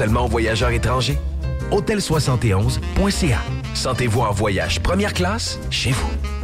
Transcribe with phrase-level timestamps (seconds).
[0.00, 1.18] Seulement voyageurs étrangers?
[1.70, 3.38] Hôtel71.ca.
[3.74, 6.39] Sentez-vous en voyage première classe chez vous.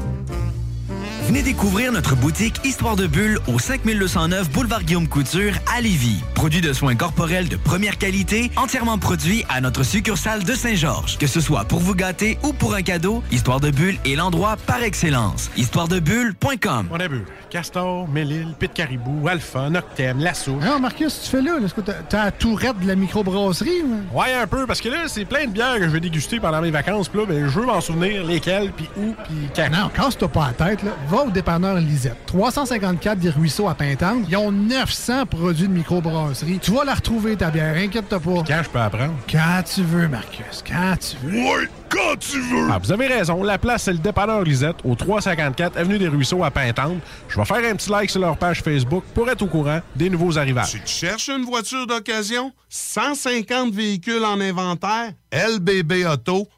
[1.27, 6.23] Venez découvrir notre boutique Histoire de Bulle au 5209 Boulevard Guillaume Couture à Lévis.
[6.37, 11.19] Produit de soins corporels de première qualité, entièrement produit à notre succursale de Saint-Georges.
[11.19, 14.57] Que ce soit pour vous gâter ou pour un cadeau, Histoire de Bulle est l'endroit
[14.69, 15.51] par excellence.
[15.57, 20.53] Histoiredebulle.com On a bu Castor, Mélile, Pit Caribou, Alpha, Noctem, Lasso.
[20.53, 21.57] Non, Marcus, tu fais là?
[21.65, 23.83] Est-ce que t'as la tourette de la microbrasserie?
[23.83, 24.19] ou?
[24.19, 26.61] Ouais, un peu, parce que là, c'est plein de bières que je vais déguster pendant
[26.61, 27.09] mes vacances.
[27.09, 29.71] Puis là, ben, je veux m'en souvenir lesquelles, puis où, puis quand.
[29.71, 30.91] Non, casse-toi pas la tête, là.
[31.09, 32.17] Va au dépanneur Lisette.
[32.27, 34.25] 354 des Ruisseaux à Pintante.
[34.29, 36.59] Ils ont 900 produits de microbrasserie.
[36.61, 37.77] Tu vas la retrouver, ta bière.
[37.77, 38.43] Inquiète-toi pas.
[38.47, 39.15] Quand je peux apprendre?
[39.31, 40.63] Quand tu veux, Marcus.
[40.67, 41.39] Quand tu veux.
[41.39, 42.69] Ouais, quand tu veux!
[42.71, 43.43] Ah, vous avez raison.
[43.43, 46.99] La place, c'est le dépanneur Lisette, au 354 Avenue des Ruisseaux à Pintante.
[47.29, 50.11] Je vais faire un petit like sur leur page Facebook pour être au courant des
[50.11, 50.73] nouveaux arrivages.
[50.73, 52.53] Tu cherches une voiture d'occasion?
[52.69, 55.13] 150 véhicules en inventaire?
[55.33, 56.56] lbbauto.com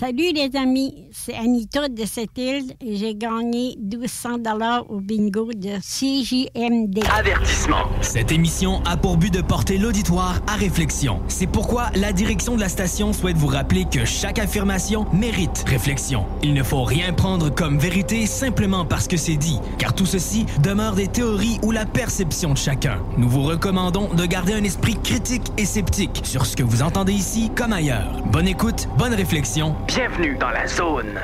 [0.00, 5.52] Salut les amis, c'est Anita de cette île et j'ai gagné 1200 dollars au bingo
[5.54, 7.04] de CJMD.
[7.16, 7.84] Avertissement.
[8.00, 11.20] Cette émission a pour but de porter l'auditoire à réflexion.
[11.28, 16.26] C'est pourquoi la direction de la station souhaite vous rappeler que chaque affirmation mérite réflexion.
[16.42, 20.44] Il ne faut rien prendre comme vérité simplement parce que c'est dit, car tout ceci
[20.60, 22.98] demeure des théories ou la perception de chacun.
[23.16, 27.12] Nous vous recommandons de garder un esprit critique et sceptique sur ce que vous entendez
[27.12, 28.10] ici comme ailleurs.
[28.32, 29.76] Bonne écoute, bonne réflexion.
[29.86, 31.20] Bienvenue dans la zone.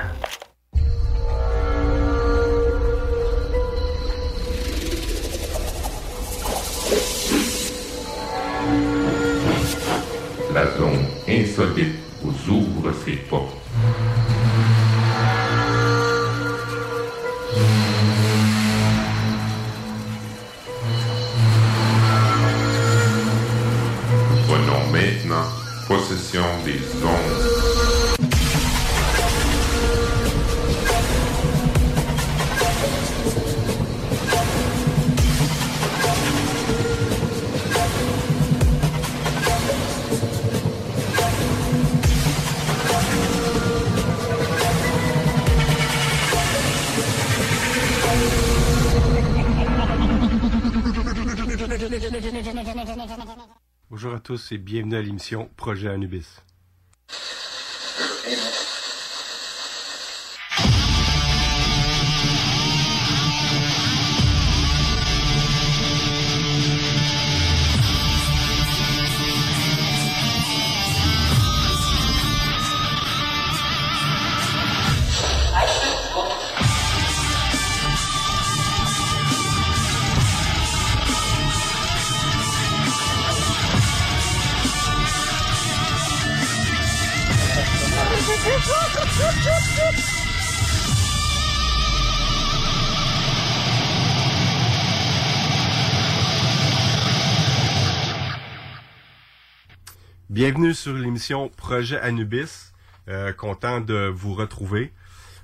[10.53, 13.56] La zone insolite vous ouvre ses portes.
[24.47, 25.47] Prenons maintenant
[25.89, 27.52] possession des ondes.
[53.91, 56.26] Bonjour à tous et bienvenue à l'émission Projet Anubis.
[100.75, 102.73] Sur l'émission Projet Anubis.
[103.09, 104.93] Euh, content de vous retrouver.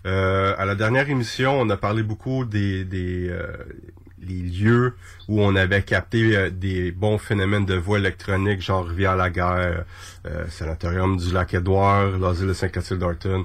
[0.06, 2.86] Euh, à la dernière émission, on a parlé beaucoup des,
[3.28, 3.52] euh,
[4.22, 4.94] lieux
[5.26, 9.84] où on avait capté des bons phénomènes de voix électroniques, genre Rivière-la-Guerre,
[10.48, 13.44] Sanatorium du Lac-Édouard, l'asile de Saint-Clotilde-Darton.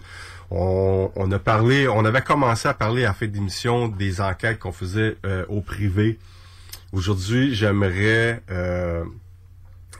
[0.52, 5.18] On, a parlé, on avait commencé à parler à fin d'émission des enquêtes qu'on faisait
[5.50, 6.20] au privé.
[6.92, 8.42] Aujourd'hui, j'aimerais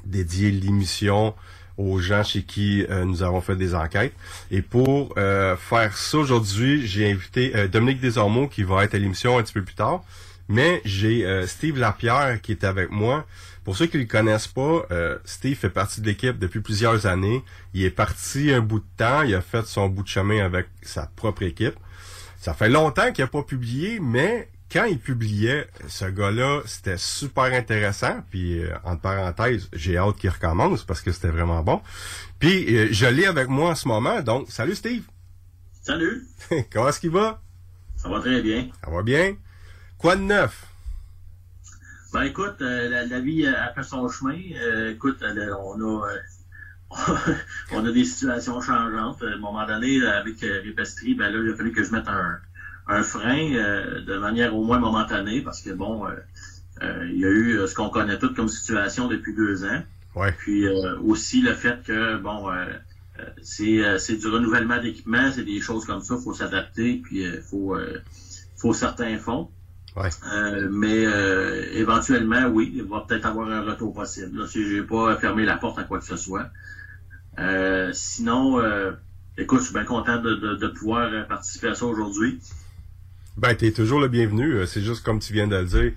[0.06, 1.34] dédier l'émission
[1.78, 4.14] aux gens chez qui euh, nous avons fait des enquêtes.
[4.52, 9.00] Et pour euh, faire ça aujourd'hui, j'ai invité euh, Dominique Desormeaux qui va être à
[9.00, 10.04] l'émission un petit peu plus tard.
[10.50, 13.26] Mais j'ai euh, Steve Lapierre qui est avec moi
[13.64, 17.44] Pour ceux qui le connaissent pas, euh, Steve fait partie de l'équipe depuis plusieurs années.
[17.74, 20.68] Il est parti un bout de temps, il a fait son bout de chemin avec
[20.82, 21.76] sa propre équipe.
[22.38, 27.44] Ça fait longtemps qu'il n'a pas publié, mais quand il publiait, ce gars-là, c'était super
[27.44, 28.24] intéressant.
[28.32, 31.80] Puis, euh, entre parenthèses, j'ai hâte qu'il recommence parce que c'était vraiment bon.
[32.40, 34.22] Puis, euh, je l'ai avec moi en ce moment.
[34.22, 35.04] Donc, salut Steve.
[35.84, 36.24] Salut.
[36.74, 37.40] Comment est-ce qu'il va?
[37.98, 38.70] Ça va très bien.
[38.84, 39.38] Ça va bien?
[40.00, 40.66] Quoi de neuf?
[42.12, 44.40] Ben écoute, euh, la, la, vie a fait son chemin.
[44.56, 46.08] Euh, écoute, on a
[47.72, 49.22] on a des situations changeantes.
[49.24, 52.40] À un moment donné, avec Répestrie, ben là, il a fallu que je mette un,
[52.88, 53.52] un frein
[54.06, 56.06] de manière au moins momentanée parce que bon,
[56.82, 59.82] il y a eu ce qu'on connaît tout comme situation depuis deux ans.
[60.16, 60.32] Ouais.
[60.32, 60.68] Puis
[61.02, 62.50] aussi le fait que bon,
[63.42, 67.78] c'est c'est du renouvellement d'équipement, c'est des choses comme ça, faut s'adapter, puis il faut
[68.58, 69.50] faut certains fonds.
[69.96, 70.10] Ouais.
[70.32, 74.40] Euh, mais euh, éventuellement, oui, il va peut-être avoir un retour possible.
[74.40, 76.50] Là, si j'ai pas fermé la porte à quoi que ce soit.
[77.40, 78.62] Euh, sinon,
[79.38, 82.40] écoute, je suis bien content de, de, de, pouvoir participer à ça aujourd'hui.
[83.38, 84.66] Ben, t'es toujours le bienvenu.
[84.68, 85.92] C'est juste comme tu viens de le dire.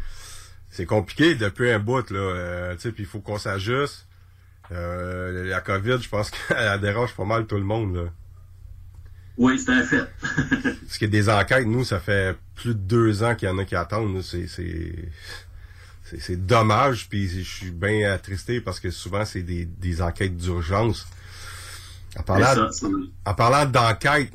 [0.70, 2.74] C'est compliqué depuis un bout, là.
[2.74, 4.06] tu sais, puis il faut qu'on s'ajuste.
[4.70, 8.04] la COVID, je pense qu'elle dérange pas mal tout le monde, là.
[9.38, 10.06] Oui, c'est un fait.
[10.62, 13.64] Parce que des enquêtes, nous, ça fait plus de deux ans qu'il y en a
[13.64, 14.22] qui attendent.
[14.22, 15.10] C'est, c'est,
[16.04, 21.06] c'est, dommage, puis je suis bien attristé parce que souvent, c'est des, des enquêtes d'urgence.
[22.18, 22.86] En parlant, ça,
[23.26, 24.30] en parlant d'enquête,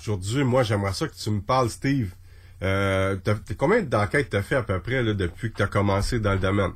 [0.00, 2.14] aujourd'hui, moi, j'aimerais ça que tu me parles, Steve.
[2.62, 6.20] Euh, t'as, combien d'enquêtes t'as fait à peu près là, depuis que tu as commencé
[6.20, 6.72] dans le domaine?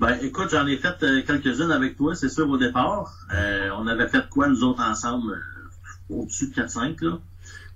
[0.00, 3.12] Ben, écoute, j'en ai fait euh, quelques-unes avec toi, c'est sûr, au départ.
[3.34, 5.32] Euh, on avait fait quoi, nous autres, ensemble?
[5.32, 7.18] Euh, au-dessus de 4-5, là?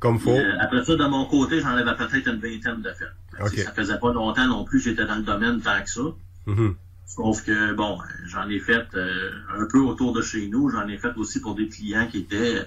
[0.00, 0.36] Comme faut.
[0.58, 3.44] Après ça, de mon côté, j'en avais peut-être une vingtaine de fait.
[3.44, 3.62] Okay.
[3.62, 6.00] Ça faisait pas longtemps non plus, j'étais dans le domaine tant que ça.
[6.46, 6.74] Mm-hmm.
[7.06, 10.70] Sauf que, bon, j'en ai fait un peu autour de chez nous.
[10.70, 12.66] J'en ai fait aussi pour des clients qui étaient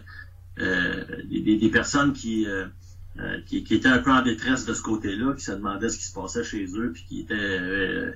[0.58, 2.48] des, des, personnes qui,
[3.46, 6.06] qui, qui, étaient un peu en détresse de ce côté-là, qui se demandaient ce qui
[6.06, 8.14] se passait chez eux, puis qui étaient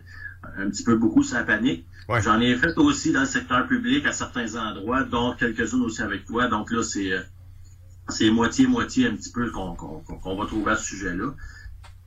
[0.57, 1.85] un petit peu beaucoup la panique.
[2.09, 2.21] Ouais.
[2.21, 6.25] J'en ai fait aussi dans le secteur public à certains endroits, dont quelques-unes aussi avec
[6.25, 6.47] toi.
[6.47, 7.11] Donc là, c'est
[8.09, 11.33] c'est moitié-moitié un petit peu qu'on qu'on va trouver à ce sujet-là.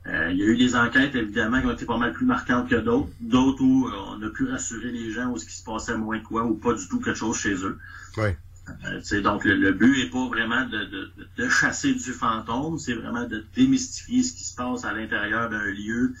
[0.07, 2.69] Euh, il y a eu des enquêtes, évidemment, qui ont été pas mal plus marquantes
[2.69, 3.09] que d'autres.
[3.21, 6.45] D'autres où on a pu rassurer les gens où ce qui se passait moins quoi,
[6.45, 7.79] ou pas du tout quelque chose chez eux.
[8.17, 8.37] Ouais.
[8.85, 12.93] Euh, donc, le, le, but est pas vraiment de, de, de chasser du fantôme, c'est
[12.93, 16.13] vraiment de démystifier ce qui se passe à l'intérieur d'un lieu,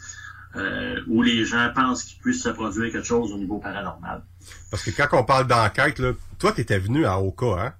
[0.55, 4.23] euh, où les gens pensent qu'il puisse se produire quelque chose au niveau paranormal.
[4.69, 7.73] Parce que quand on parle d'enquête, là, toi, tu étais venu à Oka, hein?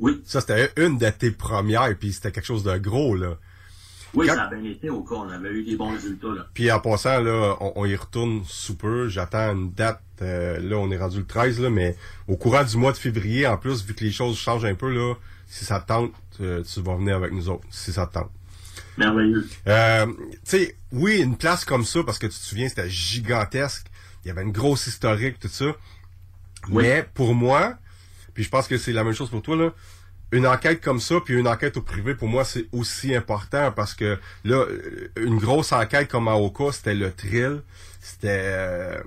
[0.00, 0.20] Oui.
[0.24, 3.36] Ça, c'était une de tes premières, puis c'était quelque chose de gros, là.
[4.14, 4.34] Oui, quand...
[4.34, 6.46] ça a bien été Oka, on avait eu des bons résultats, là.
[6.54, 9.08] Puis en passant, là, on, on y retourne sous peu.
[9.08, 11.96] J'attends une date, euh, là, on est rendu le 13, là, mais
[12.28, 14.92] au courant du mois de février, en plus, vu que les choses changent un peu,
[14.92, 15.14] là,
[15.46, 18.30] si ça te tente, euh, tu vas venir avec nous autres, si ça te tente.
[18.96, 19.46] Merveilleux.
[19.66, 23.86] Euh, tu sais, oui, une place comme ça, parce que tu te souviens, c'était gigantesque.
[24.24, 25.66] Il y avait une grosse historique, tout ça.
[26.70, 26.84] Oui.
[26.84, 27.74] Mais pour moi,
[28.34, 29.72] puis je pense que c'est la même chose pour toi, là,
[30.34, 33.94] une enquête comme ça, puis une enquête au privé, pour moi, c'est aussi important parce
[33.94, 34.64] que là,
[35.16, 37.62] une grosse enquête comme à Oka, c'était le thrill.
[38.00, 39.00] C'était euh,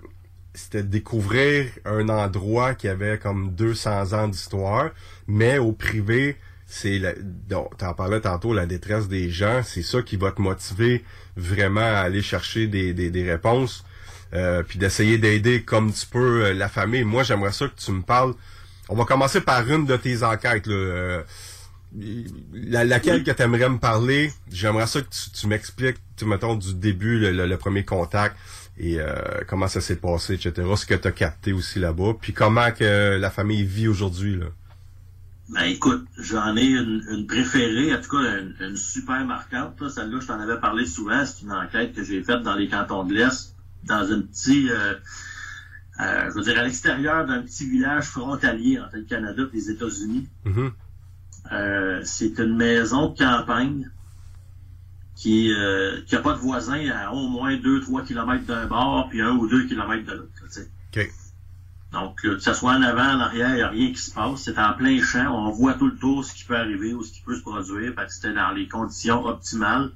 [0.54, 4.90] c'était découvrir un endroit qui avait comme 200 ans d'histoire,
[5.28, 6.36] mais au privé,
[6.66, 7.00] c'est
[7.48, 11.04] t'en parlais tantôt, la détresse des gens, c'est ça qui va te motiver
[11.36, 13.86] vraiment à aller chercher des, des, des réponses,
[14.34, 17.04] euh, puis d'essayer d'aider comme tu peux euh, la famille.
[17.04, 18.34] Moi, j'aimerais ça que tu me parles.
[18.90, 20.68] On va commencer par une de tes enquêtes.
[20.68, 20.74] Là.
[20.74, 21.24] Euh,
[22.54, 26.74] la, laquelle que tu aimerais me parler, j'aimerais ça que tu, m'expliques, tu mettons, du
[26.74, 28.36] début, le, premier contact,
[28.78, 29.16] et euh,
[29.48, 30.68] comment ça s'est passé, etc.
[30.76, 34.40] Ce que tu as capté aussi là-bas, puis comment que la famille vit aujourd'hui.
[35.50, 39.80] Ben écoute, j'en ai une, une, préférée, en tout cas une, une super marquante.
[39.80, 39.90] Là.
[39.90, 41.26] Celle-là, je t'en avais parlé souvent.
[41.26, 44.96] C'est une enquête que j'ai faite dans les cantons de l'Est, dans un petit, euh,
[46.00, 49.72] euh, je veux dire, à l'extérieur d'un petit village frontalier entre le Canada et les
[49.72, 50.28] États-Unis.
[50.46, 50.72] Mm-hmm.
[51.52, 53.90] Euh, c'est une maison de campagne
[55.16, 59.22] qui euh, qui a pas de voisins à au moins 2-3 kilomètres d'un bord puis
[59.22, 60.32] un ou deux kilomètres de l'autre.
[60.92, 61.10] Okay.
[61.94, 64.42] Donc, que ce soit en avant, en arrière, il n'y a rien qui se passe.
[64.42, 65.34] C'est en plein champ.
[65.34, 67.94] On voit tout le tour ce qui peut arriver ou ce qui peut se produire.
[67.96, 69.92] Fait que c'était dans les conditions optimales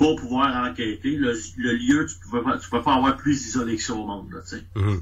[0.00, 1.14] pour pouvoir enquêter.
[1.14, 4.32] Le, le lieu, tu ne peux pas avoir plus isolé que ça au monde.
[4.32, 5.00] Là, mm-hmm.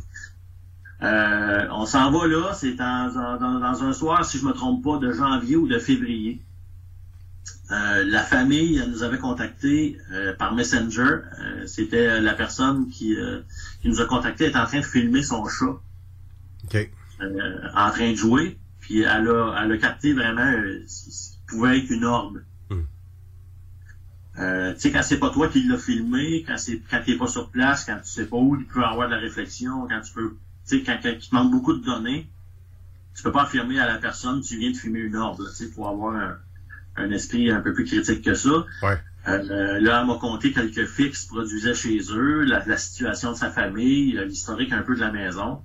[1.05, 2.53] euh, on s'en va là.
[2.53, 5.79] C'est dans, dans, dans, un soir, si je me trompe pas, de janvier ou de
[5.79, 6.43] février.
[7.71, 11.19] Euh, la famille elle nous avait contacté euh, par Messenger.
[11.67, 13.17] C'était la personne qui,
[13.81, 15.79] qui nous a contacté est en train de filmer son chat
[17.21, 18.59] en train de jouer.
[18.81, 20.53] Puis elle a, elle a capté vraiment
[20.89, 22.41] ce ce qui pouvait être une orbe.
[24.39, 27.27] Euh, tu sais, quand c'est pas toi qui l'as filmé, quand c'est quand t'es pas
[27.27, 30.13] sur place, quand tu sais pas où il peut avoir de la réflexion, quand tu
[30.13, 32.29] peux, tu sais, quand, quand il te manque beaucoup de données,
[33.17, 35.71] tu peux pas affirmer à la personne tu viens de filmer une là, tu sais,
[35.71, 36.37] pour avoir un,
[36.97, 38.65] un esprit un peu plus critique que ça.
[38.83, 38.99] Ouais.
[39.27, 43.51] Euh, là, elle m'a compté quelques fixes produisaient chez eux, la, la situation de sa
[43.51, 45.63] famille, l'historique un peu de la maison.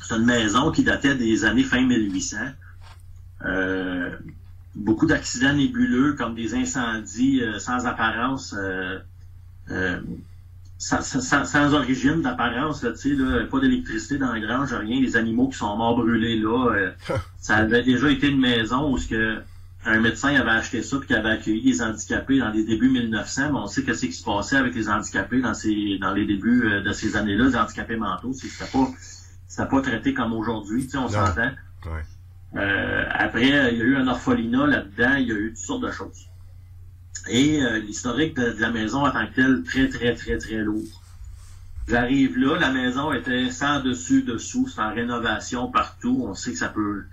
[0.00, 2.36] C'est une maison qui datait des années fin 1800.
[3.44, 4.16] Euh,
[4.74, 8.98] beaucoup d'accidents nébuleux, comme des incendies euh, sans apparence, euh,
[9.70, 10.00] euh,
[10.78, 15.00] sans, sans- sans origine d'apparence, là, tu sais, là, pas d'électricité dans la grange, rien,
[15.00, 16.72] les animaux qui sont morts brûlés là.
[16.74, 16.90] euh,
[17.38, 19.42] ça avait déjà été une maison où ce que
[19.86, 23.52] un médecin avait acheté ça puis qui avait accueilli les handicapés dans les débuts 1900,
[23.52, 26.80] mais on sait qu'est-ce qui se passait avec les handicapés dans ces dans les débuts
[26.82, 28.88] de ces années-là, les handicapés mentaux, c'est que c'était pas
[29.46, 31.50] c'était pas traité comme aujourd'hui, tu sais, on s'entend.
[31.86, 32.02] Ouais.
[32.56, 35.82] Euh, après, il y a eu un orphelinat là-dedans, il y a eu toutes sortes
[35.82, 36.28] de choses.
[37.28, 40.56] Et euh, l'historique de, de la maison en tant que telle, très, très, très, très
[40.58, 40.84] lourd.
[41.88, 46.24] J'arrive là, la maison était sans dessus, dessous, c'est en rénovation partout.
[46.26, 47.04] On sait que ça peut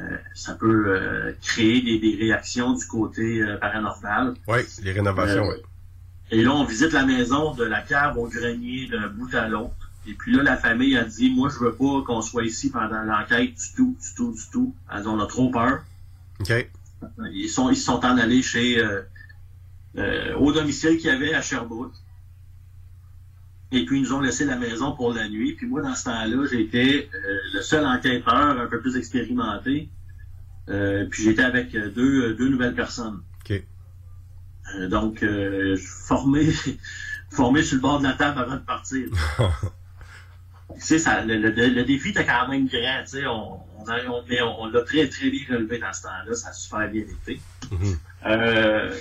[0.00, 4.34] euh, ça peut euh, créer des, des réactions du côté euh, paranormal.
[4.48, 5.62] Oui, les rénovations, Euh, oui.
[6.30, 9.90] Et là, on visite la maison de la cave au grenier d'un bout à l'autre.
[10.06, 13.02] Et puis là, la famille a dit, moi, je veux pas qu'on soit ici pendant
[13.02, 14.74] l'enquête du tout, du tout, du tout.
[14.92, 15.84] Elles ont trop peur.
[16.40, 16.68] OK.
[17.32, 19.02] Ils sont, ils se sont en allés chez, euh,
[19.96, 21.94] euh, au domicile qu'il y avait à Sherbrooke.
[23.70, 25.54] Et puis, ils nous ont laissé la maison pour la nuit.
[25.54, 29.88] Puis moi, dans ce temps-là, j'étais euh, le seul enquêteur un peu plus expérimenté.
[30.66, 33.22] Puis j'étais avec deux, deux nouvelles personnes.
[33.40, 33.62] OK.
[34.88, 35.24] Donc,
[35.76, 36.50] formé,
[37.30, 39.08] formé sur le bord de la table avant de partir.
[40.78, 43.02] Ça, le, le- le défi était quand même grand.
[43.04, 46.34] tu sais, On, on, mais on- on l'a très, très bien relevé dans ce temps-là.
[46.34, 47.40] Ça a super bien été.
[47.70, 47.96] Mhm.
[48.26, 48.94] Euh,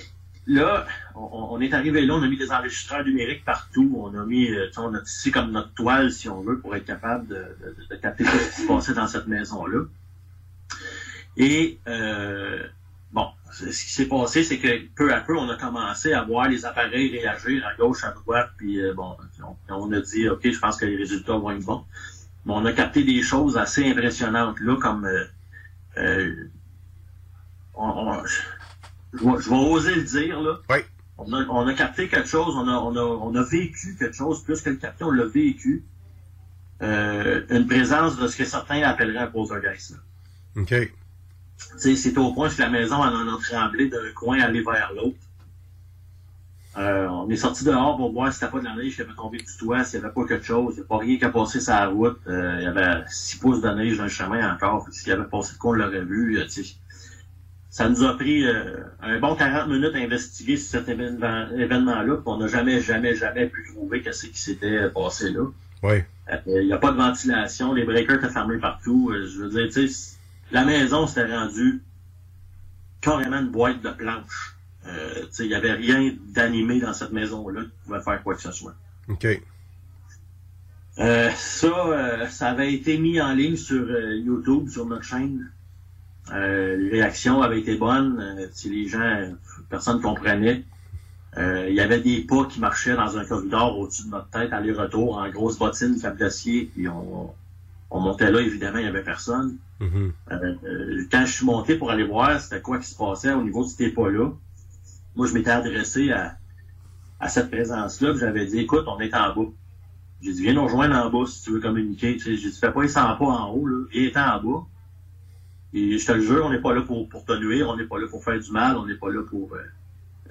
[0.47, 0.85] là,
[1.15, 3.91] on, est arrivé là, on a mis des enregistreurs numériques partout.
[3.95, 6.59] On a mis, euh, tu sais, on a tissé comme notre toile, si on veut,
[6.59, 9.85] pour être capable de, de, de capter ce qui se passait dans cette maison-là.
[11.37, 12.63] Et euh,
[13.51, 16.65] ce qui s'est passé, c'est que peu à peu, on a commencé à voir les
[16.65, 19.15] appareils réagir à gauche, à droite, puis euh, bon,
[19.69, 21.83] on, on a dit, ok, je pense que les résultats vont être bons.
[22.45, 25.25] Mais on a capté des choses assez impressionnantes là, comme euh,
[25.97, 26.33] euh,
[27.75, 28.23] on- on-
[29.13, 30.57] je, vais, je vais oser le dire là.
[30.69, 30.77] Oui.
[31.17, 34.15] On a, on a capté quelque chose, on a, on a, on a vécu quelque
[34.15, 35.83] chose, plus que le capté, on l'a vécu.
[36.81, 39.91] Euh, une présence de ce que certains appelleraient un poltergeist.
[39.91, 39.97] là.
[40.63, 40.91] OK.
[41.77, 45.15] C'est au point que la maison elle en a tremblé d'un coin aller vers l'autre.
[46.77, 49.13] Euh, on est sorti dehors pour voir si c'était pas de la neige qui avait
[49.13, 50.75] tombé du toit, s'il y avait pas quelque chose.
[50.75, 52.19] Il n'y a pas rien qui a passé sur la route.
[52.27, 54.87] Euh, il y avait 6 pouces de neige dans le chemin encore.
[54.91, 56.37] S'il y avait passé de quoi, on l'aurait vu.
[56.39, 56.45] euh,
[57.69, 58.45] ça nous a pris
[59.01, 62.15] un bon 40 minutes à investiguer sur cet événement- événement-là.
[62.15, 65.45] puis on n'a jamais, jamais, jamais pu trouver qu'est-ce qui s'était passé là.
[65.83, 66.03] Oui.
[66.47, 69.11] Il n'y a pas de ventilation, les breakers étaient fermés partout.
[69.13, 70.17] Je veux dire, tu sais,
[70.51, 71.83] la maison s'était rendue
[73.01, 74.55] carrément une boîte de planches.
[74.87, 78.51] Euh, il n'y avait rien d'animé dans cette maison-là qui pouvait faire quoi que ce
[78.51, 78.75] soit.
[79.07, 79.27] OK.
[80.99, 85.51] Euh, ça, euh, ça avait été mis en ligne sur YouTube, sur notre chaîne.
[86.31, 88.49] Les réactions avaient été bonnes.
[88.53, 89.33] Si les gens,
[89.69, 90.63] personne comprenait.
[91.37, 94.51] Euh, il y avait des pas qui marchaient dans un corridor au-dessus de notre tête,
[94.51, 97.33] aller-retour, en grosse bottine, câble d'acier, puis on,
[97.89, 99.57] on montait là, évidemment, il y avait personne.
[99.81, 100.11] Euh,
[100.63, 103.63] euh, quand je suis monté pour aller voir c'était quoi qui se passait au niveau
[103.63, 104.31] de ces pas-là,
[105.15, 106.37] moi, je m'étais adressé à,
[107.19, 109.49] à cette présence-là, j'avais dit, écoute, on est en bas.
[110.21, 112.17] J'ai dit, viens nous rejoindre en bas si tu veux communiquer.
[112.17, 113.85] J'ai dit, fais pas les 100 pas en haut, là.
[113.91, 114.65] Viens en bas.
[115.73, 117.85] Et je te le jure, on n'est pas là pour, pour te nuire, on n'est
[117.85, 119.55] pas là pour faire du mal, on n'est pas là pour,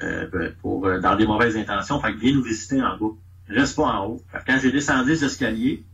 [0.02, 2.00] euh, pour dans des mauvaises intentions.
[2.00, 3.14] Fait que viens nous visiter en bas.
[3.48, 4.22] Reste pas en haut.
[4.46, 5.84] Quand j'ai descendu les escaliers,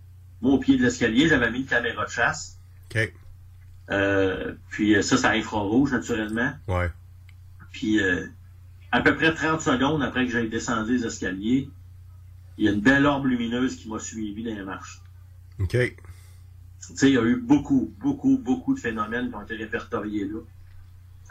[0.43, 2.59] moi, au pied de l'escalier, j'avais mis une caméra de chasse.
[3.91, 6.53] Euh, puis euh, ça, c'est infrarouge, naturellement.
[6.69, 6.91] Ouais.
[7.73, 8.27] Puis euh,
[8.93, 11.69] à peu près 30 secondes après que j'ai descendu les escaliers,
[12.59, 15.03] il y a une belle orbe lumineuse qui m'a suivi dans les marches.
[15.59, 15.71] OK.
[15.77, 15.97] Tu
[16.81, 20.39] sais, il y a eu beaucoup, beaucoup, beaucoup de phénomènes qui ont été répertoriés là.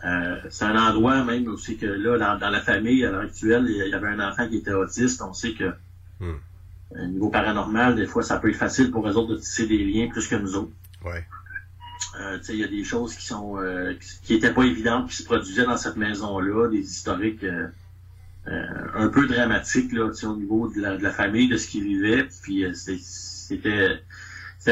[0.03, 3.65] Euh, c'est un endroit même aussi que là, dans, dans la famille, à l'heure actuelle,
[3.69, 5.21] il y avait un enfant qui était autiste.
[5.21, 5.74] On sait que
[6.19, 6.35] Hmm.
[6.91, 9.83] au niveau paranormal, des fois, ça peut être facile pour eux autres de tisser des
[9.83, 10.71] liens plus que nous autres.
[11.03, 11.25] Ouais.
[12.19, 15.15] Euh, il y a des choses qui sont euh, qui- qui étaient pas évidentes qui
[15.17, 17.67] se produisaient dans cette maison-là, des historiques euh,
[18.93, 22.27] un peu dramatiques là, au niveau de la, de la famille, de ce qu'ils vivaient.
[22.43, 24.01] Puis c'était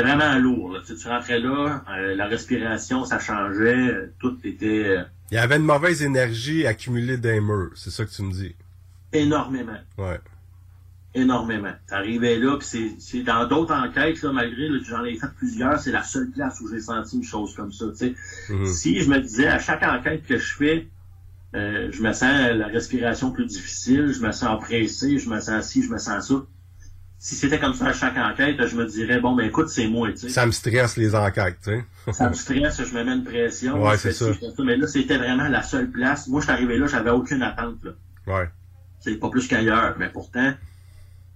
[0.02, 0.74] vraiment lourd.
[0.74, 0.80] Là.
[0.86, 1.84] Tu, rentrais là,
[2.16, 5.00] la respiration, ça changeait, tout était
[5.32, 8.56] Il y avait une mauvaise énergie accumulée les murs, c'est ça que tu me dis?
[9.12, 9.78] énormément.
[9.98, 10.20] Ouais.
[11.16, 11.72] Énormément.
[11.88, 15.92] T'arrivais là, puis c'est, dans d'autres enquêtes, là, malgré que j'en ai fait plusieurs, c'est
[15.92, 17.86] la seule place où j'ai senti une chose comme ça.
[17.92, 18.16] tu sais.
[18.50, 18.66] Mhm.
[18.66, 20.88] Si je me disais à chaque enquête que je fais,
[21.56, 25.68] euh, je me sens la respiration plus difficile, je me sens pressé, je me sens
[25.68, 26.36] ci, je me sens ça.
[27.20, 30.10] Si c'était comme ça à chaque enquête, je me dirais bon ben écoute, c'est moi.
[30.16, 31.86] Ça me stresse les enquêtes, tu sais.
[32.12, 33.82] Ça me stresse, je me mets une pression.
[33.82, 34.34] Ouais, c'est ça.
[34.34, 36.28] fais Mais là, c'était vraiment la seule place.
[36.28, 37.78] Moi, je suis arrivé là, j'avais aucune attente.
[37.82, 37.92] Là.
[38.28, 38.50] Ouais.
[39.00, 40.54] C'est pas plus qu'ailleurs, mais pourtant,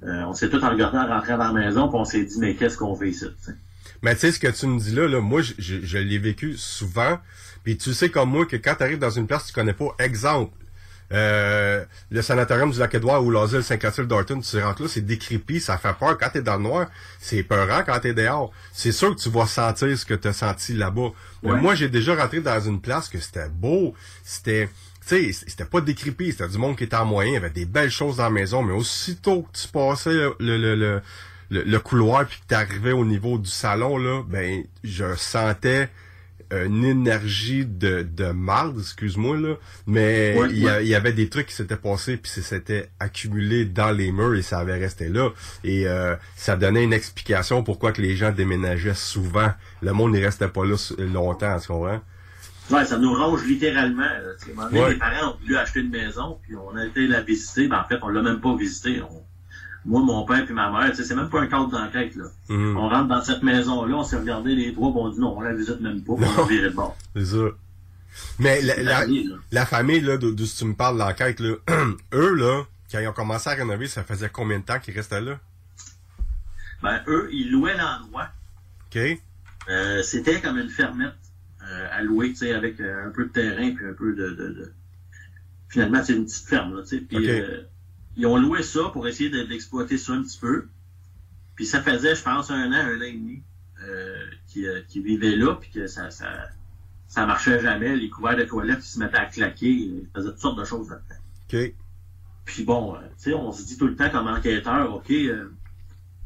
[0.04, 2.56] euh, on s'est tout en regardant rentrer dans la maison, puis on s'est dit, mais
[2.56, 3.26] qu'est-ce qu'on fait ici?
[4.04, 6.20] Mais tu sais, ce que tu me dis là, là moi, je, je, je l'ai
[6.20, 7.20] vécu souvent.
[7.64, 9.74] Puis tu sais comme moi que quand tu arrives dans une place que tu connais
[9.74, 10.54] pas, exemple,
[11.14, 15.94] euh, le sanatorium du Lac-Édouard ou l'asile Saint-Clotilde-Dorton, tu rentres là, c'est décrépit, ça fait
[15.98, 16.18] peur.
[16.18, 16.88] Quand t'es dans le noir,
[17.20, 18.52] c'est peurant quand t'es dehors.
[18.74, 21.10] C'est sûr que tu vas sentir ce que tu as senti là-bas.
[21.44, 21.62] Mais Ouais.
[21.62, 24.70] moi, j'ai déjà rentré dans une place que c'était beau, c'était...
[25.08, 27.50] Tu sais, c'était pas décrépit, c'était du monde qui était en moyen, il y avait
[27.50, 31.02] des belles choses dans la maison, mais aussitôt que tu passais le, le, le,
[31.50, 35.90] le, couloir puis que t'arrivais au niveau du salon, là, ben, je sentais
[36.50, 40.86] une énergie de, de marde, excuse-moi, là, mais Ouais, il y, a- ouais.
[40.86, 44.34] il y avait des trucs qui s'étaient passés puis ça s'était accumulé dans les murs
[44.36, 45.30] et ça avait resté là.
[45.66, 49.52] Et euh, ça donnait une explication pourquoi que les gens déménageaient souvent.
[49.82, 52.00] Le monde ne restait pas là longtemps, tu comprends?
[52.70, 54.04] Ouais, ça nous ronge littéralement.
[54.04, 54.90] un moment donné, Ouais.
[54.92, 57.68] Les parents ont voulu acheter une maison, puis on a été la visiter.
[57.68, 59.02] Ben, en fait, on l'a même pas visité.
[59.02, 59.24] On-
[59.86, 62.14] Moi, mon père puis ma mère, c'est même pas un cadre d'enquête.
[62.18, 62.26] là.
[62.50, 62.76] Mhm.
[62.76, 65.42] On rentre dans cette maison-là, on s'est regardé les trois, puis on dit non, on
[65.42, 66.98] la visite même pas, on viré de bord.
[67.16, 67.46] C'est ça.
[68.40, 69.36] Mais la, C'est la, arrivé, là.
[69.52, 71.56] la famille, là, d'où tu me parles, l'enquête, là,
[72.14, 75.22] eux, là, quand ils ont commencé à rénover, ça faisait combien de temps qu'ils restaient
[75.22, 75.40] là?
[76.84, 78.28] Ben, eux, ils louaient l'endroit.
[78.94, 79.00] OK?
[79.70, 81.14] Euh, c'était comme une fermette
[81.92, 84.30] à louer, tu sais, avec euh, un peu de terrain puis un peu de...
[84.30, 84.74] de, de-
[85.70, 87.02] Finalement, c'est une petite ferme, là, tu sais.
[87.02, 87.62] Puis euh,
[88.16, 90.68] ils ont loué ça pour essayer de- d'exploiter ça un petit peu.
[91.56, 93.44] Puis ça faisait, je pense, un an, un an et demi
[93.84, 94.16] euh,
[94.48, 96.48] qu'ils euh, qu'ils vivaient là, puis que ça, ça,
[97.08, 97.96] ça marchait jamais.
[97.98, 99.70] Les couverts de toilettes, ils se mettaient à claquer.
[99.70, 101.22] Ils faisaient toutes sortes de choses là-dedans.
[101.68, 101.74] OK.
[102.46, 105.52] Puis bon, euh, tu sais, on se dit tout le temps comme enquêteur, OK, euh,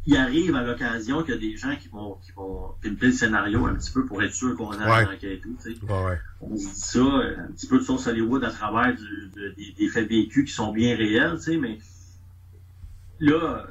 [0.07, 3.11] il arrive à l'occasion qu'il y a des gens qui vont, qui vont pimper le
[3.11, 5.05] scénario un petit peu pour être sûr qu'on a Ouais.
[5.05, 5.83] l'enquête et tout, tu sais.
[5.85, 6.19] Ouais, ouais.
[6.41, 9.53] On se dit ça, euh, un petit peu de sauce Hollywood à travers du- de-
[9.55, 11.77] des, des faits vécus qui sont bien réels, tu sais, mais
[13.19, 13.67] là,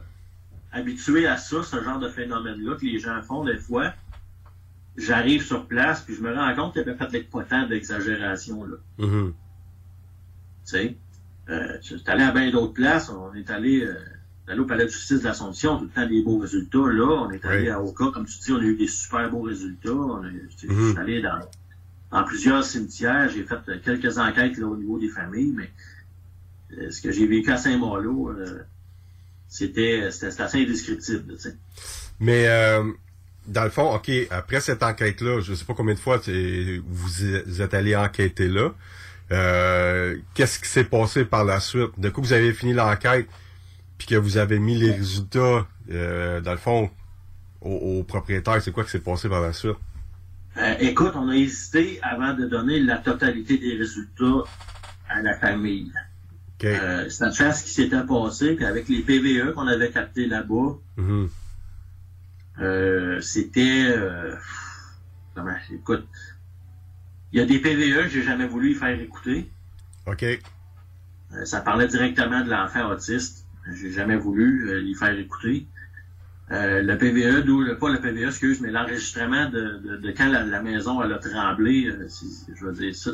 [0.73, 3.93] habitué à ça, ce genre de phénomène-là que les gens font des fois,
[4.97, 8.65] j'arrive sur place puis je me rends compte qu'il y avait peut-être pas tant d'exagération,
[8.65, 8.77] là.
[8.99, 9.33] Mhm.
[9.33, 10.97] Tu sais,
[11.49, 13.09] euh, tu es allé à bien d'autres places.
[13.09, 13.97] On est allé, euh,
[14.51, 16.79] allé au Palais de justice de l'Assomption, tout le temps des beaux résultats.
[16.79, 17.69] Là, on est allé Oui.
[17.71, 19.93] à Oka, comme tu dis, on a eu des super beaux résultats.
[19.93, 20.91] On est, Mhm.
[20.91, 21.39] suis allé dans,
[22.11, 23.29] dans plusieurs cimetières.
[23.29, 25.71] J'ai fait euh, quelques enquêtes là, au niveau des familles, mais
[26.79, 28.61] euh, ce que j'ai vécu à Saint-Malo, euh,
[29.49, 31.35] c'était assez indescriptible.
[32.21, 32.85] Mais euh,
[33.47, 36.21] dans le fond, OK, après cette enquête-là, je sais pas combien de fois
[36.89, 38.71] vous êtes allé enquêter là.
[40.35, 41.91] Qu'est-ce qui s'est passé par la suite?
[41.99, 43.27] De coup, vous avez fini l'enquête,
[44.01, 46.89] puis que vous avez mis les résultats, euh, dans le fond,
[47.61, 49.77] au, au propriétaire, c'est quoi qui s'est passé par la suite?
[50.57, 54.45] Euh, écoute, on a hésité avant de donner la totalité des résultats
[55.11, 55.93] à la famille.
[56.59, 56.65] OK.
[56.65, 60.79] Euh, c'est une chance qui s'était passé, puis avec les PVE qu'on avait captés là-bas,
[60.97, 61.29] Mhm.
[62.63, 63.95] euh, c'était...
[65.35, 66.09] comment, écoute,
[67.33, 69.51] il y a des PVE que j'ai jamais voulu y faire écouter.
[70.07, 70.25] OK.
[71.45, 73.40] Ça parlait directement de l'enfant autiste.
[73.75, 75.67] J'ai jamais voulu euh, l'y faire écouter.
[76.51, 80.29] Euh, le PVE, d'où le, pas le PVE, excuse, mais l'enregistrement de, de, de quand
[80.29, 82.09] la, la maison elle a tremblé, euh,
[82.57, 83.11] je veux dire, ça,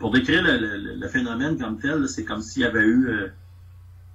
[0.00, 3.28] pour décrire le, le- le phénomène comme tel, c'est comme s'il y avait eu euh,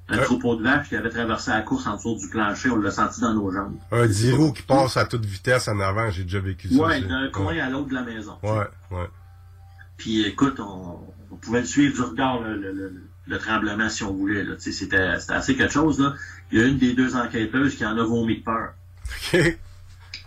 [0.10, 0.24] un Ouais.
[0.24, 3.22] troupeau de vaches qui avait traversé la course en dessous du plancher, on l'a senti
[3.22, 3.78] dans nos jambes.
[3.92, 6.82] Un 10 roues qui passe à toute vitesse en avant, j'ai déjà vécu ça.
[6.82, 7.60] Ouais, d'un coin ouais.
[7.62, 8.34] à l'autre de la maison.
[8.44, 9.08] Ouais, ouais.
[9.98, 11.00] Puis écoute, on,
[11.32, 12.94] on pouvait le suivre du regard, le,
[13.28, 14.46] le- le- le tremblement, si on voulait.
[14.60, 16.00] C'était c'était assez quelque chose.
[16.00, 16.16] Là.
[16.52, 18.74] Il y a une des deux enquêteuses qui en a vomi de peur.
[19.34, 19.58] OK.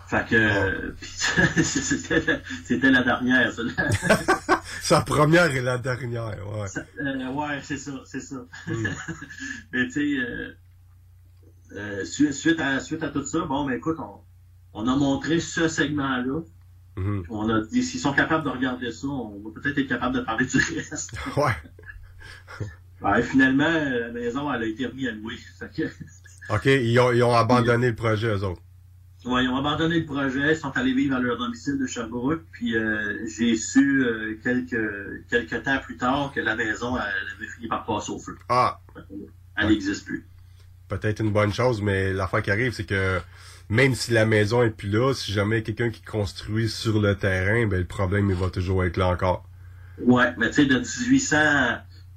[0.07, 0.93] Fait que euh,
[1.63, 3.53] c'était la- c'était la dernière.
[3.53, 3.63] ça.
[4.83, 6.69] Sa première et la dernière, ouais.
[7.01, 8.37] Euh, ouais, c'est ça, c'est ça.
[8.67, 8.89] Hmm.
[9.73, 10.57] Mais tu sais, euh,
[11.77, 14.17] euh, suite, suite, à, suite à tout ça, bon, ben écoute, on,
[14.73, 16.41] on a montré ce segment-là
[16.97, 17.23] Mhm.
[17.31, 20.21] On a dit, s'ils sont capables de regarder ça, on va peut-être être capable de
[20.23, 21.13] parler du reste.
[21.37, 21.53] Ouais.
[23.03, 25.35] Ouais, finalement, la maison, elle a été remise à louer.
[25.77, 25.85] Que,
[26.55, 28.61] OK, ils ont, ils ont abandonné le projet, eux autres.
[29.25, 32.43] ouais, ils ont abandonné le projet, ils sont allés vivre à leur domicile de Sherbrooke,
[32.53, 37.49] puis euh, j'ai su euh, quelques, quelques temps plus tard que la maison, elle, avait
[37.49, 38.37] fini par passer au feu.
[38.49, 38.81] Ah,
[39.57, 40.27] Elle n'existe plus.
[40.89, 43.19] peut-être une bonne chose, mais l'affaire qui arrive, c'est que
[43.71, 47.67] même si la maison est plus là, si jamais quelqu'un qui construit sur le terrain,
[47.67, 49.47] ben le problème, il va toujours être là encore.
[50.03, 51.37] Ouais, mais tu sais, de 1800,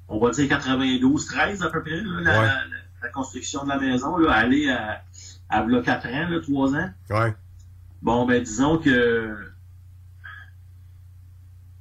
[0.08, 2.46] on va dire 92, 13 à peu près, là, la, Ouais.
[2.46, 2.64] la-
[3.02, 5.02] la construction de la maison, là, aller à,
[5.50, 6.90] à v'là 4 ans, là, 3 ans.
[7.10, 7.34] Ouais.
[8.02, 9.36] Bon, ben disons que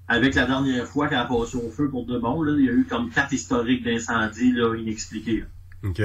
[0.07, 2.69] avec la dernière fois qu'elle a passé au feu pour de bon, là, il y
[2.69, 5.39] a eu comme quatre historiques d'incendie là, inexpliqués.
[5.83, 5.89] là.
[5.89, 5.99] OK.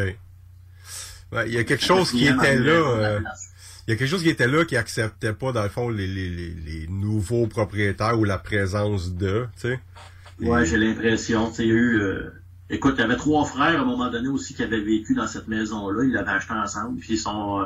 [1.32, 2.70] Ouais, Il y a quelque chose qui était là.
[2.72, 3.20] euh,
[3.86, 6.06] Il y a quelque chose qui était là qui acceptait pas, dans le fond, les,
[6.06, 9.80] les, les, les nouveaux propriétaires ou la présence de, tu sais.
[10.40, 11.50] Ouais, j'ai l'impression.
[11.50, 12.00] Tu eu.
[12.00, 12.30] euh,
[12.70, 15.26] Écoute, il y avait trois frères à un moment donné aussi qui avaient vécu dans
[15.26, 16.04] cette maison-là.
[16.04, 17.64] Ils l'avaient acheté ensemble, puis ils sont, euh,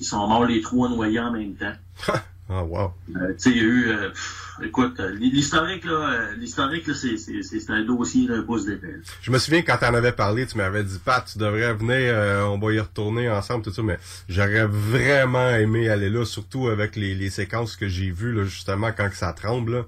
[0.00, 1.74] ils sont morts les trois noyés en même temps.
[2.50, 2.92] Ah, wow.
[3.14, 3.88] Euh, tu sais, il y a eu.
[3.90, 8.40] euh, pff, écoute, euh, l'historique là, l'historique là, c'est c'est c'est c'est un dossier d'un
[8.40, 8.94] pouce d'épée.
[9.20, 12.44] Je me souviens quand t'en avais parlé, tu m'avais dit, Pat, tu devrais venir, euh,
[12.44, 13.98] on va y retourner ensemble, tout ça, mais
[14.30, 18.92] j'aurais vraiment aimé aller là, surtout avec les, les séquences que j'ai vues, là, justement,
[18.96, 19.82] quand que ça tremble, là.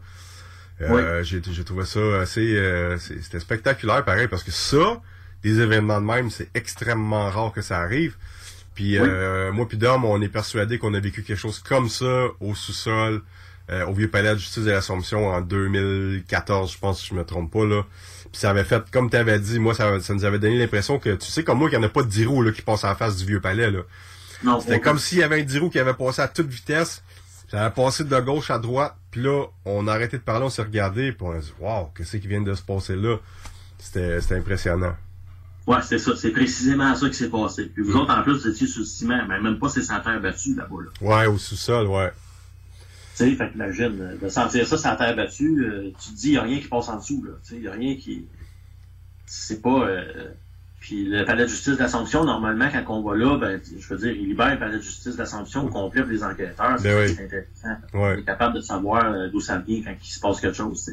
[0.80, 5.00] Euh, j'ai, j'ai trouvé ça assez, euh, c'était spectaculaire, pareil, parce que ça,
[5.42, 8.16] des événements de même, c'est extrêmement rare que ça arrive.
[8.74, 12.26] Puis euh, moi puis Dom, on est persuadé qu'on a vécu quelque chose comme ça
[12.40, 13.22] au sous-sol,
[13.70, 17.24] euh, au vieux palais de justice de l'Assomption en 2014, je pense, si je me
[17.24, 17.82] trompe pas là.
[18.32, 20.98] Puis ça avait fait, comme tu avais dit, moi ça, ça nous avait donné l'impression
[20.98, 22.62] que tu sais comme moi qu'il n'y en a pas de 10 roues là, qui
[22.62, 23.80] passe en face du vieux palais là.
[24.60, 27.02] C'était comme s'il y avait un 10 roues qui avait passé à toute vitesse.
[27.50, 28.94] Ça avait passé de gauche à droite.
[29.10, 31.86] Puis là, on a arrêté de parler, on s'est regardé, puis on a dit Waouh,
[31.96, 33.16] qu'est-ce qui vient de se passer là?
[33.78, 34.94] C'était, c'était impressionnant.
[35.66, 36.14] Ouais, c'est ça.
[36.16, 37.64] C'est précisément ça qui s'est passé.
[37.66, 40.00] Puis vous autres, en plus, vous étiez sur le ciment, mais même pas c'est sans
[40.00, 40.76] terre battue là-bas.
[40.84, 40.90] Là.
[41.00, 42.12] Ouais, au sous-sol, ouais.
[43.16, 46.16] Tu sais, fait que imagine, euh, de sentir ça sans terre battue, euh, tu te
[46.16, 47.22] dis, il n'y a rien qui passe en dessous.
[47.24, 47.32] là.
[47.42, 48.26] Tu sais, il n'y a rien qui.
[49.26, 49.86] C'est pas.
[49.88, 50.32] euh,
[50.80, 54.12] Puis le palais de justice d'Assomption, normalement, quand on va là, ben, je veux dire,
[54.12, 56.78] il libère le palais de justice d'Assomption au complet pour les enquêteurs.
[56.78, 57.12] C'est Ben oui.
[57.22, 57.80] intéressant.
[57.92, 58.14] Ouais.
[58.16, 60.90] On est capable de savoir euh, d'où ça vient quand il se passe quelque chose.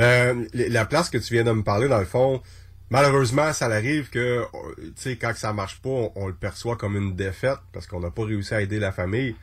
[0.00, 2.42] Euh, la place que tu viens de me parler, dans le fond,
[2.90, 4.44] malheureusement, ça arrive que, euh,
[4.78, 8.00] tu sais, quand ça marche pas, on, on le perçoit comme une défaite parce qu'on
[8.00, 9.36] n'a pas réussi à aider la famille.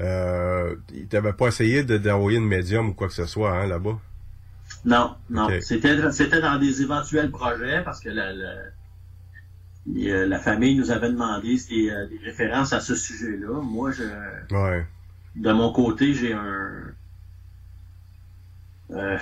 [0.00, 3.66] Euh, il t'avait pas essayé de d'envoyer une médium ou quoi que ce soit, hein,
[3.66, 3.98] là-bas?
[4.84, 5.48] Non, non.
[5.60, 5.96] C'était
[6.40, 8.54] dans des éventuels projets parce que la, la,
[9.96, 13.60] euh, la famille nous avait demandé des, euh, des références à ce sujet-là.
[13.62, 14.04] Moi, je,
[14.54, 14.84] Ouais.
[15.36, 16.72] de mon côté, j'ai un,
[18.90, 19.18] euh,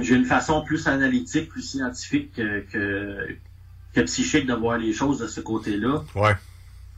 [0.00, 3.28] j'ai une façon plus analytique, plus scientifique que, que,
[3.94, 6.04] que psychique de voir les choses de ce côté-là.
[6.14, 6.36] Ouais.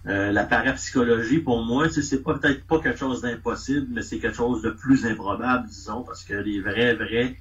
[0.07, 4.37] Euh, la parapsychologie, pour moi, c'est pas peut-être pas quelque chose d'impossible, mais c'est quelque
[4.37, 7.37] chose de plus improbable, disons, parce que les vrais, vrais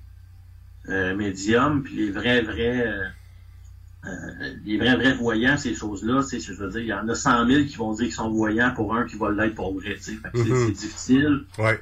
[0.89, 2.85] euh, médiums, puis les vrais, vrais,
[4.65, 7.47] les vrais, vrais voyants, ces choses-là, c'est, je veux dire, il y en a 100
[7.47, 10.01] 000 qui vont dire qu'ils sont voyants pour un qui va l'être pour vrai, tu
[10.03, 10.11] sais.
[10.13, 11.41] Fait que c'est- difficile.
[11.57, 11.79] Ouais.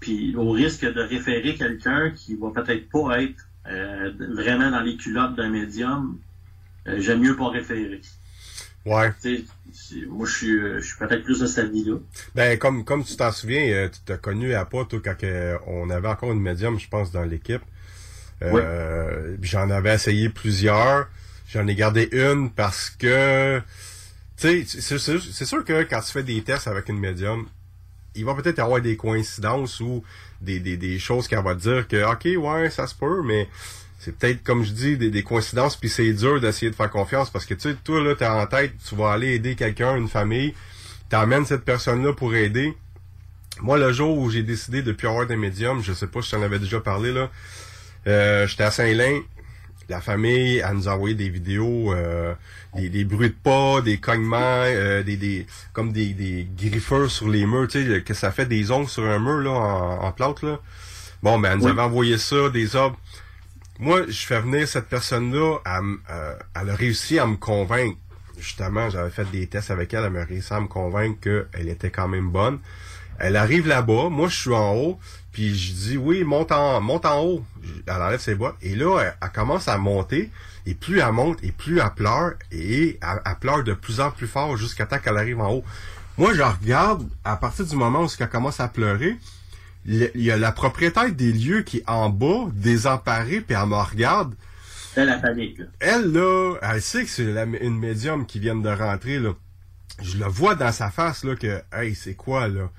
[0.00, 3.36] Puis au risque de référer quelqu'un qui va peut-être pas être
[3.68, 6.18] euh, vraiment dans les culottes d'un médium,
[6.86, 8.00] euh, j'aime mieux pas référer.
[8.84, 9.10] Ouais.
[10.08, 11.96] Moi, je suis, euh, je suis peut-être plus de cette vie-là.
[12.34, 15.16] Ben, comme, comme tu t'en souviens, euh, tu t'as connu à pas, toi, quand
[15.66, 17.62] on avait encore une médium, je pense, dans l'équipe.
[18.42, 21.08] Euh, J'en avais essayé plusieurs.
[21.54, 23.62] J'en ai gardé une parce que,
[24.36, 27.46] tu sais, c'est sûr que quand tu fais des tests avec une médium,
[28.16, 30.02] il va peut-être avoir des coïncidences ou
[30.40, 33.48] des, des, des choses qu'elle va dire que, OK, ouais, ça se peut, mais
[34.00, 37.30] c'est peut-être, comme je dis, des, des coïncidences, puis c'est dur d'essayer de faire confiance
[37.30, 40.08] parce que, tu sais, toi, là, t'es en tête, tu vas aller aider quelqu'un, une
[40.08, 40.54] famille,
[41.08, 42.76] t'emmènes cette personne-là pour aider.
[43.60, 46.30] Moi, le jour où j'ai décidé de plus avoir des médiums, je sais pas si
[46.30, 47.30] je t'en avais déjà parlé, là,
[48.08, 49.20] euh, j'étais à Saint-Lin,
[49.88, 52.34] la famille, elle nous a envoyé des vidéos, euh,
[52.74, 57.28] des, des bruits de pas, des cognements, euh, des, des comme des, des griffeurs sur
[57.28, 60.12] les murs, tu sais, que ça fait des ongles sur un mur là en, en
[60.12, 60.58] plâtre là.
[61.22, 61.70] Bon, ben elle nous Oui.
[61.70, 62.98] avait envoyé ça, des arbres.
[63.78, 67.96] Moi, je fais venir cette personne-là, elle, euh, elle a réussi à me convaincre.
[68.38, 71.90] Justement, j'avais fait des tests avec elle, elle m'a réussi à me convaincre qu'elle était
[71.90, 72.58] quand même bonne.
[73.18, 74.98] Elle arrive là-bas, moi je suis en haut,
[75.34, 77.44] puis je dis oui, monte en monte en haut.
[77.86, 80.30] Elle enlève ses bottes et là elle, elle commence à monter
[80.64, 84.10] et plus elle monte et plus elle pleure et elle, elle pleure de plus en
[84.10, 85.64] plus fort jusqu'à temps qu'elle arrive en haut.
[86.16, 89.16] Moi je regarde à partir du moment où elle commence à pleurer,
[89.84, 93.68] le- il y a la propriétaire des lieux qui est en bas, désemparée, puis elle
[93.68, 94.34] me regarde.
[94.94, 95.64] C'est la panique, là.
[95.80, 97.24] Elle, là, elle sait que c'est
[97.60, 99.32] une médium qui vient de rentrer, là.
[100.02, 102.70] Je le vois dans sa face, là, que, hey, c'est quoi, là?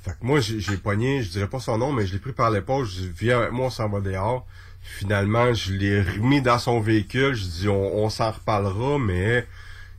[0.00, 2.50] Fait que moi, j'ai pogné, je dirais pas son nom, mais je l'ai pris par
[2.50, 4.46] l'épaule, je dis, viens avec moi, on s'en va dehors.
[4.80, 9.46] Finalement, je l'ai remis dans son véhicule, je dis, on, on s'en reparlera, mais,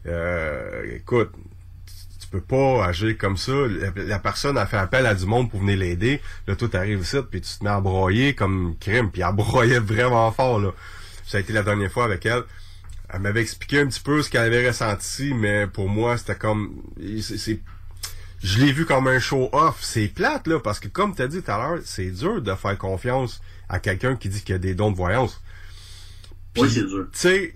[0.06, 1.32] euh, écoute,
[2.20, 3.52] tu peux pas agir comme ça.
[3.96, 6.22] La, personne a fait appel à du monde pour venir l'aider.
[6.48, 9.80] Là, toi, t'arrives ici, puis tu te mets à broyer comme crime, puis elle broyait
[9.80, 10.72] vraiment fort, là.
[11.26, 12.44] Ça a été la dernière fois avec elle.
[13.10, 16.82] Elle m'avait expliqué un petit peu ce qu'elle avait ressenti, mais pour moi, c'était comme...
[17.22, 17.60] c'est
[18.41, 19.80] je l'ai vu comme un show-off.
[19.82, 22.54] C'est plate, là, parce que comme tu as dit tout à l'heure, c'est dur de
[22.56, 25.41] faire confiance à quelqu'un qui dit qu'il y a des dons de voyance.
[26.58, 27.08] Oui, c'est dur.
[27.12, 27.54] Tu sais,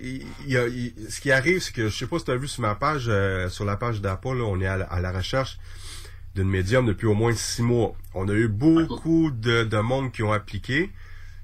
[1.10, 3.06] ce qui arrive, c'est que je sais pas si tu as vu sur ma page,
[3.08, 5.58] euh, sur la page d'APA, là, on est à la, à la recherche
[6.36, 7.96] d'une médium depuis au moins six mois.
[8.14, 10.92] On a eu beaucoup de, de monde qui ont appliqué,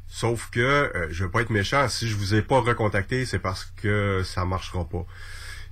[0.08, 1.88] sauf que euh, je veux pas être méchant.
[1.90, 5.06] Si je vous ai pas recontacté, c'est parce que ça marchera pas.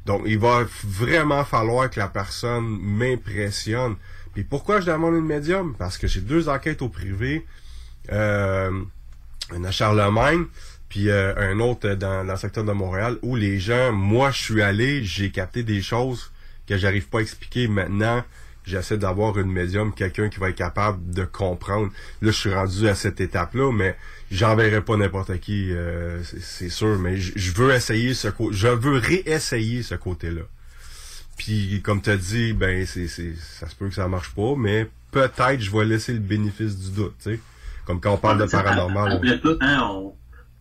[0.07, 3.95] Donc, il va vraiment falloir que la personne m'impressionne.
[4.33, 5.75] Puis pourquoi je demande une médium?
[5.77, 7.45] Parce que j'ai deux enquêtes au privé.
[8.11, 8.71] Euh,
[9.53, 10.45] une à Charlemagne,
[10.89, 14.41] puis euh, un autre dans, dans le secteur de Montréal, où les gens, moi je
[14.41, 16.31] suis allé, j'ai capté des choses
[16.67, 18.23] que j'arrive pas à expliquer maintenant.
[18.65, 21.91] J'essaie d'avoir une médium, quelqu'un qui va être capable de comprendre.
[22.21, 23.95] Là, je suis rendu à cette étape-là, mais
[24.31, 26.97] j'enverrai pas n'importe qui, euh, c'est- sûr.
[26.99, 30.41] Mais je veux essayer ce côté, je veux réessayer ce côté-là.
[31.37, 34.55] Puis, comme tu as dit, ben, c'est, c'est, ça se peut que ça marche pas,
[34.57, 37.39] mais peut-être je vais laisser le bénéfice du doute, tu sais.
[37.85, 39.13] Comme quand on parle de paranormal.
[39.13, 40.13] on- Après tout, hein, on,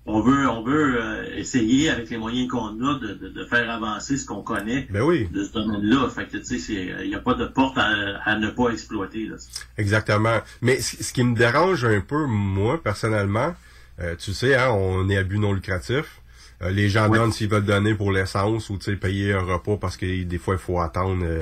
[0.06, 3.68] on veut, on veut euh, essayer avec les moyens qu'on a de, de, de faire
[3.70, 5.28] avancer ce qu'on connaît Ben oui.
[5.32, 6.08] de ce domaine-là.
[6.10, 8.70] Fait que tu sais, c'est- il n'y a pas de porte à, à ne pas
[8.70, 9.26] exploiter.
[9.26, 9.36] Là.
[9.78, 10.38] Exactement.
[10.62, 13.54] Mais ce qui me dérange un peu, moi, personnellement,
[14.00, 16.20] euh, tu sais, hein, on est à but non lucratif.
[16.62, 17.18] Euh, les gens Oui.
[17.18, 20.38] donnent s'ils veulent donner pour l'essence ou tu sais, payer un repas parce que des
[20.38, 21.22] fois, il faut attendre.
[21.24, 21.40] euh,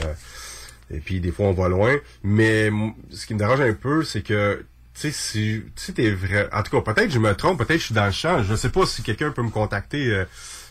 [0.91, 1.97] et puis des fois, on va loin.
[2.23, 2.71] Mais
[3.11, 6.49] ce qui me dérange un peu, c'est que tu sais, si, si t'es vrai...
[6.53, 8.43] En tout cas, peut-être je me trompe, peut-être je suis dans le champ.
[8.45, 10.25] Je sais pas si quelqu'un peut me contacter euh,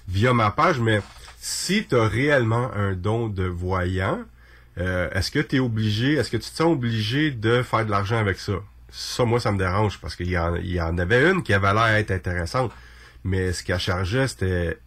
[0.07, 1.01] via ma page, mais
[1.39, 4.19] si tu as réellement un don de voyant,
[4.77, 7.91] euh, est-ce que tu es obligé, est-ce que tu te sens obligé de faire de
[7.91, 8.53] l'argent avec ça?
[8.89, 11.53] Ça, moi, ça me dérange parce qu'il y, en- il y en avait une qui
[11.53, 12.71] avait l'air être intéressante,
[13.25, 14.77] mais ce qu'elle chargeait, c'était,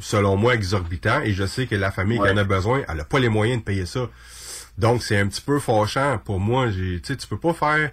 [0.00, 3.04] selon moi, exorbitant et je sais que la famille qui en a besoin, elle a
[3.04, 4.08] pas les moyens de payer ça.
[4.78, 6.68] Donc, c'est un petit peu fâchant pour moi.
[6.72, 7.90] Tu sais, tu peux pas faire...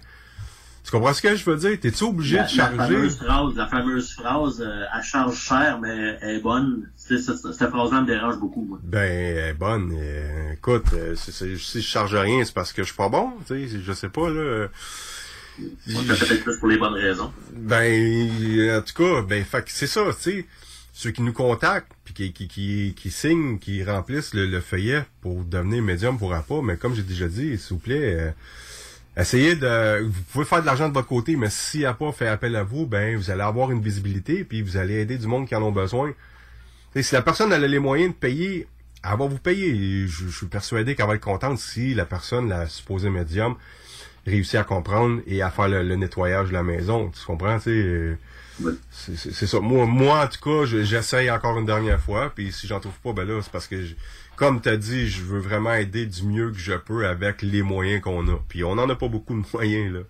[0.90, 1.78] Tu comprends ce que je veux dire?
[1.78, 2.94] T'es-tu obligé La, de la charger?
[2.94, 6.90] fameuse phrase, la fameuse phrase, euh, elle charge cher, mais elle est bonne.
[6.96, 8.64] Cette, cette phrase-là me dérange beaucoup.
[8.68, 8.80] Moi.
[8.82, 9.94] Ben, elle est bonne.
[9.96, 13.30] euh, écoute, euh, si je charge rien, c'est parce que je suis pas bon.
[13.46, 14.66] Tu sais, je sais pas, là.
[15.60, 17.32] On fait peut-être plus pour les bonnes raisons.
[17.54, 20.46] Ben, en tout cas, ben, c'est ça, tu sais.
[20.92, 25.04] Ceux qui nous contactent, puis qui, qui, qui, qui signent, qui remplissent le, le feuillet
[25.20, 28.30] pour devenir médium pour pas, mais comme j'ai déjà dit, s'il vous plaît, euh,
[29.16, 30.02] essayez de...
[30.04, 32.86] Vous pouvez faire de l'argent de votre côté, mais si pas fait appel à vous,
[32.86, 35.72] ben, vous allez avoir une visibilité, puis vous allez aider du monde qui en ont
[35.72, 36.08] besoin.
[36.10, 36.14] Tu
[36.94, 38.66] sais, si la personne elle a les moyens de payer,
[39.04, 40.06] elle va vous payer.
[40.06, 43.54] Je, je suis persuadé qu'elle va être contente si la personne, la supposée médium,
[44.26, 47.10] réussit à comprendre et à faire le, le nettoyage de la maison.
[47.10, 48.14] Tu comprends, tu euh,
[48.90, 49.60] c'est- C'est ça.
[49.60, 52.30] Moi, moi, en tout cas, je- j'essaye encore une dernière fois.
[52.34, 53.94] Puis si j'en trouve pas, ben là, c'est parce que, je-
[54.40, 57.60] comme tu as dit, je veux vraiment aider du mieux que je peux avec les
[57.60, 58.38] moyens qu'on a.
[58.48, 60.00] Puis on en a pas beaucoup de moyens, là.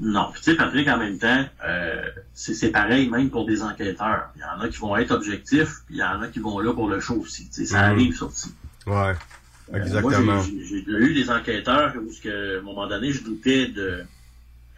[0.00, 0.32] Non.
[0.34, 2.02] Tu sais, Patrick, en même temps, euh,
[2.34, 4.30] c'est pareil même pour des enquêteurs.
[4.34, 6.58] Il y en a qui vont être objectifs, puis il y en a qui vont
[6.58, 7.44] là pour le show aussi.
[7.50, 7.92] Tu sais, ça Mhm.
[7.92, 8.52] arrive, ça aussi.
[8.88, 9.14] Ouais.
[9.72, 10.42] Euh, Exactement.
[10.42, 14.02] j'ai- eu des enquêteurs où, que, à un moment donné, je doutais de,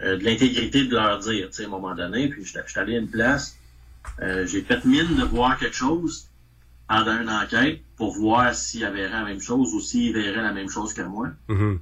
[0.03, 2.79] euh, de l'intégrité de leur dire, tu sais, à un moment donné, puis je suis
[2.79, 3.57] allé à une place,
[4.21, 6.29] euh, j'ai fait mine de voir quelque chose
[6.87, 10.69] pendant une enquête pour voir s'ils verraient la même chose ou s'ils verraient la même
[10.69, 11.29] chose que moi.
[11.49, 11.79] Mhm.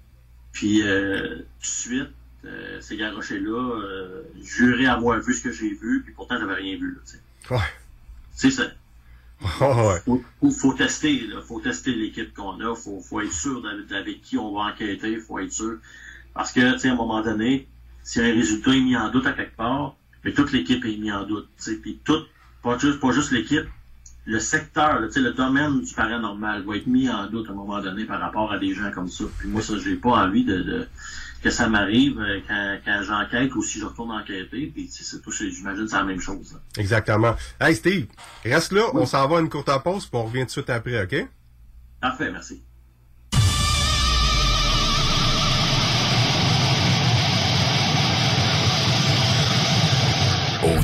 [0.53, 2.11] Puis, euh, tout de suite,
[2.45, 6.77] euh, ces garochés-là euh, juraient avoir vu ce que j'ai vu, puis pourtant, j'avais rien
[6.77, 7.55] vu, là, tu sais.
[7.55, 7.61] Ouais.
[8.35, 8.65] C'est ça.
[9.61, 10.01] ouais.
[10.05, 11.41] Faut, faut, faut tester, là.
[11.41, 12.75] Faut tester l'équipe qu'on a.
[12.75, 15.19] Faut, faut être sûr d'avec avec qui on va enquêter.
[15.19, 15.79] Faut être sûr.
[16.35, 17.67] Parce que, tu sais, à un moment donné,
[18.03, 21.13] si un résultat est mis en doute à quelque part, mais toute l'équipe est mise
[21.13, 21.77] en doute, tu sais.
[21.77, 22.23] Puis tout,
[22.63, 23.67] pas juste, pas juste l'équipe,
[24.25, 27.53] le secteur, là, tu sais, le domaine du paranormal va être mis en doute à
[27.53, 29.25] un moment donné par rapport à des gens comme ça.
[29.39, 30.89] Puis moi, ça, j'ai pas envie de, de
[31.43, 34.71] que ça m'arrive euh, quand, quand j'enquête ou si je retourne enquêter.
[34.73, 36.61] Puis, tu sais, c'est tout, j'imagine que c'est la même chose, là.
[36.77, 37.35] Exactement.
[37.61, 38.07] Hey, Steve,
[38.45, 38.85] reste là.
[38.95, 41.29] On s'en va à une courte pause, puis on revient tout de suite après, OK?
[42.01, 42.63] Parfait, merci.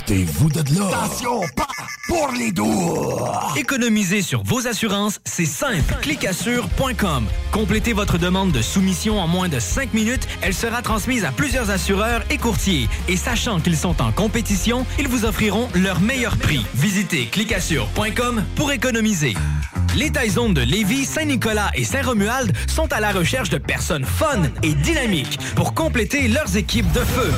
[0.09, 0.87] Sortez-vous de là.
[0.89, 1.67] Attention, pas
[2.07, 3.19] pour les doux.
[3.59, 5.95] Économiser sur vos assurances, c'est simple.
[6.01, 7.27] Clicassure.com.
[7.53, 10.27] Complétez votre demande de soumission en moins de 5 minutes.
[10.41, 12.89] Elle sera transmise à plusieurs assureurs et courtiers.
[13.07, 16.65] Et sachant qu'ils sont en compétition, ils vous offriront leur meilleur prix.
[16.75, 19.35] Visitez clicassure.com pour économiser.
[19.95, 24.73] Les Taizones de Lévis, Saint-Nicolas et Saint-Romuald sont à la recherche de personnes fun et
[24.73, 27.31] dynamiques pour compléter leurs équipes de feu.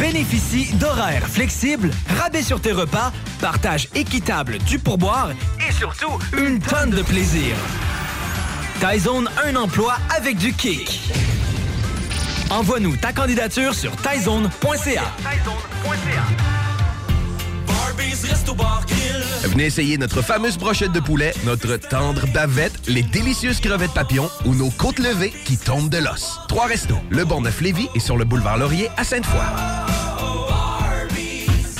[0.00, 5.30] Bénéficie d'horaires flexibles, rabais sur tes repas, partage équitable du pourboire
[5.68, 7.54] et surtout une tonne de plaisir.
[8.80, 11.00] Taizone, un emploi avec du kick.
[12.48, 15.04] Envoie-nous ta candidature sur taizone.ca.
[19.44, 24.54] Venez essayer notre fameuse brochette de poulet, notre tendre bavette, les délicieuses crevettes papillons ou
[24.54, 26.40] nos côtes levées qui tombent de l'os.
[26.48, 29.89] Trois restos, le Bonneuf Lévis et sur le boulevard Laurier à Sainte-Foy.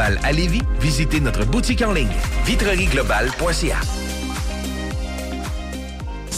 [0.00, 2.08] à Lévis, visitez notre boutique en ligne
[2.46, 3.78] vitrerieglobale.ca.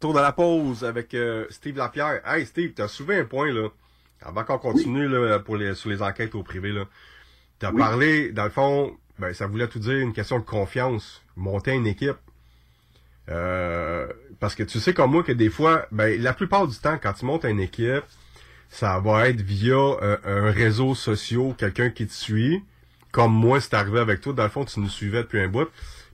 [0.00, 2.22] Retour de la pause avec euh, Steve Lapierre.
[2.26, 3.68] Hey Steve, t'as soulevé un point là.
[4.22, 6.86] Avant qu'on continue là, pour les, sur les enquêtes au privé là.
[7.58, 7.78] T'as Oui.
[7.78, 11.22] parlé, dans le fond, ben ça voulait tout dire une question de confiance.
[11.36, 12.16] Monter une équipe.
[13.28, 14.08] Euh,
[14.40, 17.12] parce que tu sais comme moi que des fois, ben la plupart du temps, quand
[17.12, 18.02] tu montes une équipe,
[18.70, 22.64] ça va être via euh, un réseau social, quelqu'un qui te suit.
[23.12, 24.32] Comme moi, c'est arrivé avec toi.
[24.32, 25.68] Dans le fond, tu nous suivais depuis un bout.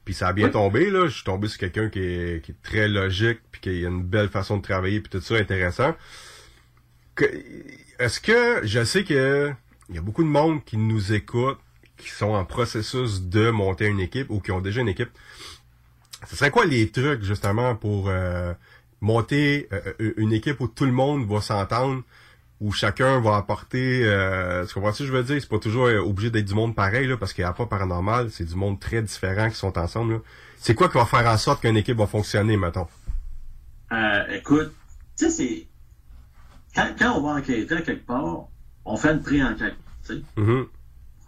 [0.06, 0.52] Puis ça a bien Oui.
[0.52, 1.06] tombé, là.
[1.08, 4.02] Je suis tombé sur quelqu'un qui est, qui est très logique, puis qui a une
[4.04, 5.94] belle façon de travailler, puis tout ça, intéressant.
[7.98, 9.52] Est-ce que, je sais que
[9.88, 11.58] il y a beaucoup de monde qui nous écoute,
[11.96, 15.10] qui sont en processus de monter une équipe ou qui ont déjà une équipe.
[16.28, 18.52] Ce serait quoi les trucs, justement, pour euh,
[19.00, 22.02] monter euh, une équipe où tout le monde va s'entendre,
[22.60, 24.02] où chacun va apporter...
[24.04, 25.40] Euh, tu comprends ce que je veux dire?
[25.40, 27.66] C'est pas toujours euh, obligé d'être du monde pareil, là, parce qu'il n'y a pas
[27.66, 30.14] paranormal, c'est du monde très différent qui sont ensemble.
[30.14, 30.18] là.
[30.58, 32.88] C'est quoi qui va faire en sorte qu'une équipe va fonctionner, mettons?
[33.92, 34.72] Euh, écoute,
[35.16, 35.66] tu sais, c'est.
[36.74, 38.48] Quand, quand on va enquêter à quelque part,
[38.84, 39.76] on fait une pré-enquête.
[40.06, 40.22] tu sais.
[40.36, 40.66] Mhm.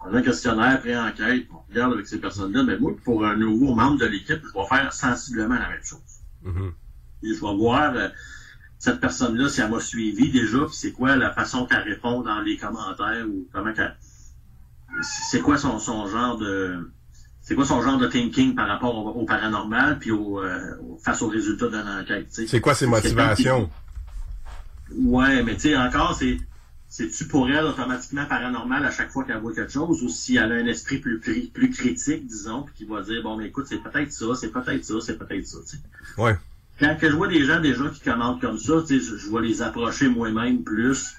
[0.01, 3.75] On a un questionnaire pré-enquête, on regarde avec ces personnes-là, mais moi, pour un nouveau
[3.75, 5.99] membre de l'équipe, je vais faire sensiblement la même chose.
[6.43, 6.73] Mhm.
[7.23, 8.09] Et je vais voir euh,
[8.79, 12.39] cette personne-là, si elle m'a suivi déjà, puis c'est quoi la façon qu'elle répond dans
[12.39, 13.95] les commentaires ou comment qu'elle.
[15.29, 16.89] C'est quoi son, son genre de.
[17.41, 21.21] C'est quoi son genre de thinking par rapport au, au paranormal puis au, euh, face
[21.21, 22.27] aux résultats d'une enquête.
[22.29, 23.69] C'est quoi ses motivations?
[24.95, 26.37] Ouais, mais tu sais, encore, c'est.
[26.91, 30.51] C'est-tu pour elle automatiquement paranormal à chaque fois qu'elle voit quelque chose ou si elle
[30.51, 33.67] a un esprit plus, plus, plus critique, disons, puis qui va dire, bon, mais écoute,
[33.69, 35.83] c'est peut-être ça, c'est peut-être ça, c'est peut-être ça, tu sais?
[36.17, 36.35] Ouais.
[36.79, 39.41] Quand que je vois des gens déjà qui commentent comme ça, tu sais, je, vais
[39.41, 41.15] les approcher moi-même plus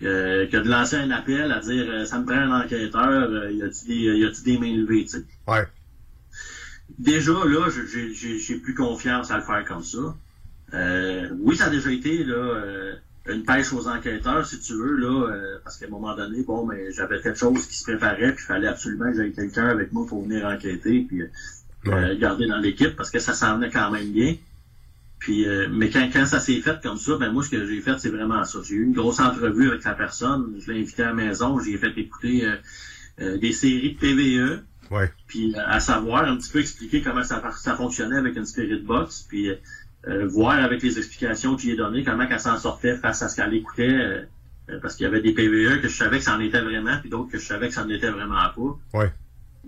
[0.00, 3.52] que, que de lancer un appel à dire, euh, ça me prend un enquêteur, euh,
[3.52, 5.24] y a-tu des, y a-tu des mains levées, tu sais.
[5.46, 5.64] Ouais.
[6.98, 10.16] Déjà, là, j'ai- plus confiance à le faire comme ça.
[10.74, 12.94] Euh, oui, ça a déjà été là, euh,
[13.28, 16.66] une pêche aux enquêteurs, si tu veux, là, euh, parce qu'à un moment donné, bon,
[16.66, 19.92] mais j'avais quelque chose qui se préparait, puis il fallait absolument que j'aie quelqu'un avec
[19.92, 23.90] moi pour venir enquêter, puis euh, garder dans l'équipe, parce que ça s'en venait quand
[23.90, 24.36] même bien.
[25.24, 27.80] Puis, euh, mais quand, quand ça s'est fait comme ça, ben moi, ce que j'ai
[27.80, 28.58] fait, c'est vraiment ça.
[28.62, 31.78] J'ai eu une grosse entrevue avec la personne, je l'ai invité à la maison, j'ai
[31.78, 32.56] fait écouter euh,
[33.22, 35.10] euh, des séries de PVE, Ouais.
[35.26, 38.82] puis euh, à savoir un petit peu expliquer comment ça, ça fonctionnait avec une spirit
[38.82, 39.48] box, puis
[40.26, 43.54] voir avec les explications que j'ai données comment elle s'en sortait face à ce qu'elle
[43.54, 44.26] écoutait,
[44.82, 47.08] parce qu'il y avait des PVE que je savais que ça en était vraiment, puis
[47.08, 48.98] d'autres que je savais que ça n'en était vraiment pas.
[48.98, 49.10] Ouais.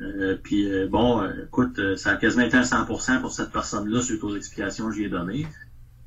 [0.01, 4.03] Euh, puis euh, bon, euh, écoute, ça a quasiment été un 100% pour cette personne-là
[4.03, 5.47] suite aux explications que j'ai données.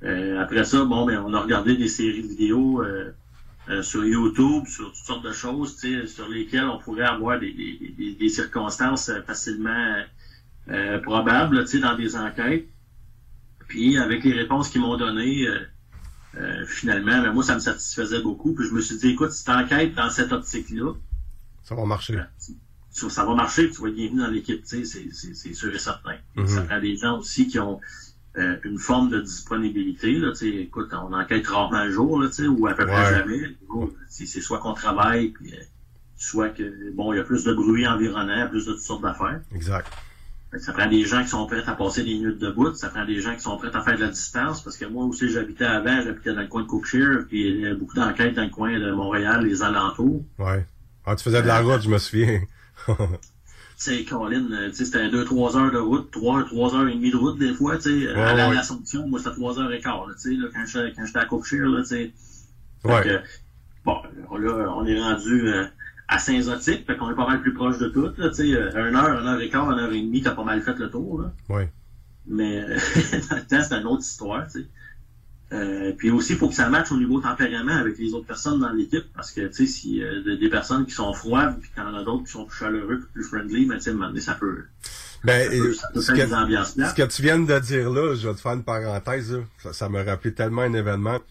[0.04, 2.84] Euh, après ça, bon, ben on a regardé des séries de vidéos
[3.82, 5.78] sur YouTube, sur toutes sortes de choses,
[6.08, 10.04] sur lesquelles on pourrait avoir des, des, des, des circonstances facilement
[11.04, 12.68] probables, dans des enquêtes.
[13.68, 15.46] Puis avec les réponses qu'ils m'ont données,
[16.66, 18.56] finalement, ben, moi, ça me satisfaisait beaucoup.
[18.56, 20.94] Puis je me suis dit, écoute, si t'enquêtes dans cette optique-là,
[21.62, 22.20] Ça va marcher.
[22.92, 26.16] Ça va marcher, tu vas être bienvenu dans l'équipe, tu sais, c'est- sûr et certain.
[26.36, 26.48] Mhm.
[26.48, 27.80] Ça prend des gens aussi qui ont
[28.38, 32.28] euh, une forme de disponibilité, là, tu sais, écoute, on enquête rarement le jour, là,
[32.30, 33.18] tu sais, ou à peu près Ouais.
[33.18, 33.56] jamais.
[34.08, 35.58] C'est soit qu'on travaille, puis euh,
[36.16, 39.42] soit que, bon, il y a plus de bruit environnant, plus de toutes sortes d'affaires.
[39.54, 39.88] Exact.
[40.60, 43.20] Ça prend des gens qui sont prêts à passer des minutes debout, ça prend des
[43.20, 46.02] gens qui sont prêts à faire de la distance, parce que moi aussi j'habitais avant,
[46.02, 48.80] j'habitais dans le coin de Cookshire, puis il y a beaucoup d'enquêtes dans le coin
[48.80, 50.24] de Montréal, les alentours.
[50.38, 50.66] Ouais.
[51.06, 52.42] Ah, tu faisais de la route, je me souviens.
[53.78, 56.88] Tu sais, Colin, euh, tu sais, c'était deux, trois heures de route, trois, trois heures
[56.90, 58.12] et demie de route des fois, tu sais.
[58.14, 58.54] Ouais, à ouais.
[58.56, 61.82] l'Assomption, moi, c'était trois heures et quart, tu sais, quand j'étais, quand à Cookshire, là,
[61.82, 62.12] tu sais.
[62.84, 63.02] Ouais.
[63.04, 63.22] que,
[63.86, 64.02] bon,
[64.38, 65.66] là, on est rendu euh,
[66.10, 68.54] à Saint-Zotique, fait qu'on est pas mal plus proche de tout, là, tu sais.
[68.54, 70.78] euh, Une heure, une heure et quart, une heure et demie, t'as pas mal fait
[70.78, 71.34] le tour, là.
[71.48, 71.70] Ouais.
[72.28, 72.78] Mais, euh,
[73.30, 74.68] dans le temps, c'était une autre histoire, tu sais.
[75.52, 78.60] Euh, puis aussi, il faut que ça matche au niveau tempérament avec les autres personnes
[78.60, 81.72] dans l'équipe, parce que, tu sais, si euh, de- des personnes qui sont froides, puis
[81.74, 83.94] qu'il y en a d'autres qui sont plus chaleureux, plus friendly, ben, tu sais, à
[83.94, 84.66] un moment donné, ça peut...
[85.24, 88.36] Ben, ça peut- ça peut ce, que, ce tu viens de dire là, je vais
[88.36, 89.40] te faire une parenthèse, là.
[89.58, 91.18] Ça, ça me rappelait tellement un événement.
[91.18, 91.24] Tu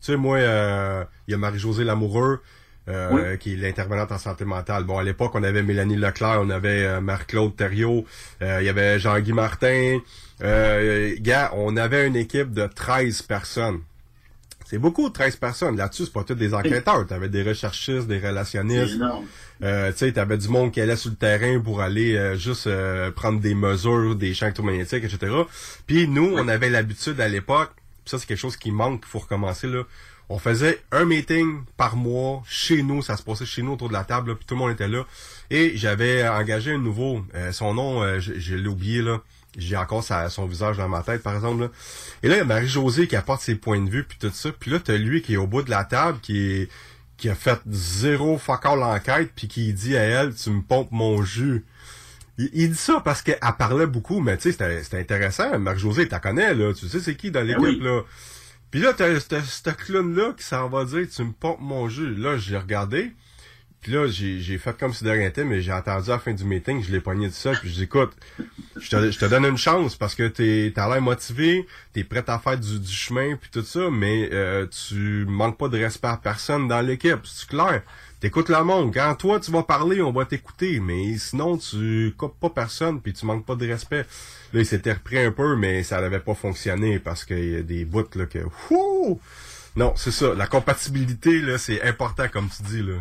[0.00, 2.40] sais, moi, euh, il y a Marie-Josée Lamoureux,
[2.88, 4.82] euh, qui est l'intervenante en santé mentale.
[4.84, 8.04] Bon, à l'époque, on avait Mélanie Leclerc, on avait euh, Marc-Claude Thériault,
[8.40, 9.98] euh, il y avait Jean-Guy Martin.
[10.42, 13.80] Euh, gars, on avait une équipe de 13 personnes.
[14.72, 15.76] C'est beaucoup, 13 personnes.
[15.76, 17.06] Là-dessus, c'est pas tous des enquêteurs.
[17.06, 18.98] T'avais des recherchistes, des relationnistes.
[19.62, 22.66] Euh, tu sais, t'avais du monde qui allait sur le terrain pour aller euh, juste
[22.66, 25.30] euh, prendre des mesures, des champs électromagnétiques, etc.
[25.86, 27.70] Puis nous, on avait l'habitude à l'époque,
[28.06, 29.82] ça c'est quelque chose qui manque, faut recommencer là.
[30.30, 33.92] On faisait un meeting par mois chez nous, ça se passait chez nous autour de
[33.92, 35.04] la table, là, puis tout le monde était là.
[35.50, 39.20] Et j'avais engagé un nouveau, euh, son nom, euh, je, je l'ai oublié là.
[39.56, 41.62] J'ai encore sa- son visage dans ma tête, par exemple.
[41.64, 41.68] Là.
[42.22, 44.50] Et là, il y a Marie-Josée qui apporte ses points de vue, puis tout ça.
[44.52, 46.68] Puis là, t'as lui qui est au bout de la table, qui est
[47.18, 50.90] qui a fait zéro fuck all l'enquête, puis qui dit à elle, tu me pompes
[50.90, 51.64] mon jus.
[52.38, 55.58] Il, il dit ça parce qu'elle parlait beaucoup, mais tu sais, c'était c'était intéressant.
[55.58, 56.72] Marie-Josée, la connais, là.
[56.74, 57.78] Tu sais c'est qui dans l'équipe, oui.
[57.80, 58.00] là?
[58.72, 62.14] Puis là, t'as t'as- ce clown-là qui s'en va dire, tu me pompes mon jus.
[62.14, 63.12] Là, j'ai regardé.
[63.82, 66.32] Puis là, j'ai fait comme si de rien n'était, mais j'ai entendu à la fin
[66.32, 68.12] du meeting, je l'ai pogné de ça, puis je dis, écoute,
[68.76, 72.22] je te, je te donne une chance parce que t'es t'as l'air motivé, t'es prêt
[72.28, 76.06] à faire du, du chemin puis tout ça, mais euh, tu manques pas de respect
[76.06, 77.82] à personne dans l'équipe, c'est clair?
[78.20, 78.94] T'écoutes le monde.
[78.94, 83.12] Quand toi tu vas parler, on va t'écouter, mais sinon tu coupes pas personne puis
[83.12, 84.06] tu manques pas de respect.
[84.52, 87.62] Là, il s'était repris un peu, mais ça n'avait pas fonctionné parce qu'il y a
[87.62, 88.38] des bouts là que.
[88.70, 89.20] Wouh!
[89.74, 90.34] Non, c'est ça.
[90.34, 92.94] La compatibilité là, c'est important comme tu dis là.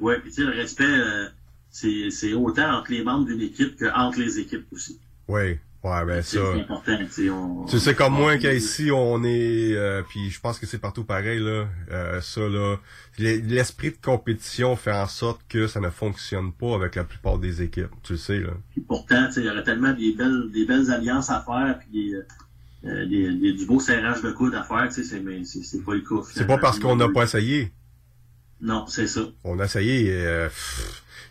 [0.00, 1.28] Ouais, puis tu sais, le respect, euh,
[1.70, 4.98] c'est c'est autant entre les membres d'une équipe qu'entre les équipes aussi.
[5.28, 6.52] Ouais, ouais, ben C'est ça.
[6.54, 7.30] important, tu sais.
[7.30, 10.78] on- Tu sais comme on- moi qu'ici on est euh, puis je pense que c'est
[10.78, 12.76] partout pareil là euh, ça là
[13.18, 17.62] l'esprit de compétition fait en sorte que ça ne fonctionne pas avec la plupart des
[17.62, 18.50] équipes tu sais là
[18.88, 21.88] Pourtant, tu sais, il y aurait tellement des belles, des belles alliances à faire, puis
[22.10, 22.14] des,
[22.90, 25.62] euh, des, des- du beau serrage de coude à faire, tu sais, c'est- mais c'est
[25.62, 26.16] c'est pas le cas.
[26.32, 27.72] c'est pas parce qu'on n'a pas essayé
[28.64, 29.20] Non, c'est ça.
[29.44, 30.48] on a essayé euh,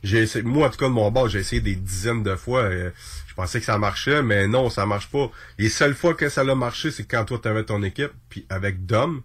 [0.03, 2.61] j'ai essayé moi en tout cas de mon bord j'ai essayé des dizaines de fois
[2.61, 2.91] euh,
[3.27, 6.41] je pensais que ça marchait mais non ça marche pas les seules fois que ça
[6.41, 9.21] a marché c'est quand toi t'avais ton équipe puis avec Dom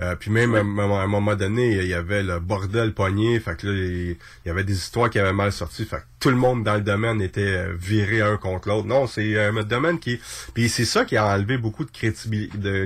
[0.00, 2.92] Euh, puis même à, un moment- à un moment donné, il y avait le bordel
[2.92, 4.16] pogné, fait que là, il
[4.46, 6.80] y avait des histoires qui avaient mal sorti, fait que tout le monde dans le
[6.80, 8.88] domaine était euh, viré un contre l'autre.
[8.88, 10.18] Non, c'est un domaine qui...
[10.54, 11.92] Puis c'est ça qui a enlevé beaucoup de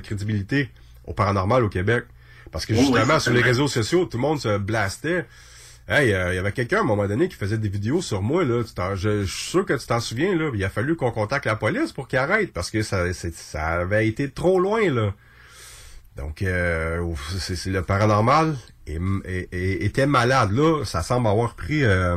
[0.01, 0.69] crédibilité
[1.07, 2.05] au paranormal au Québec.
[2.57, 5.27] Parce que oui, justement, sur les réseaux sociaux, tout le monde se blastait.
[5.89, 8.21] Hey, euh, il y avait quelqu'un à un moment donné qui faisait des vidéos sur
[8.23, 8.63] moi là.
[8.95, 10.51] Je, je suis sûr que tu t'en souviens là.
[10.55, 13.05] Il a fallu qu'on contacte la police pour qu'il arrête parce que ça,
[13.63, 15.13] avait été trop loin là.
[16.17, 17.07] Donc, euh,
[17.39, 20.85] c'est le paranormal est- était malade là.
[20.85, 22.17] Ça semble avoir pris euh,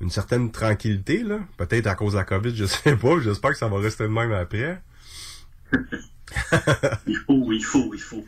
[0.00, 1.38] une certaine tranquillité là.
[1.56, 3.20] Peut-être à cause de la COVID, je sais pas.
[3.22, 4.80] J'espère que ça va rester de même après.
[7.06, 8.24] Il faut, il faut, il faut.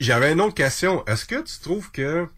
[0.00, 1.04] J'avais une autre question.
[1.06, 2.28] Est-ce que tu trouves que, tu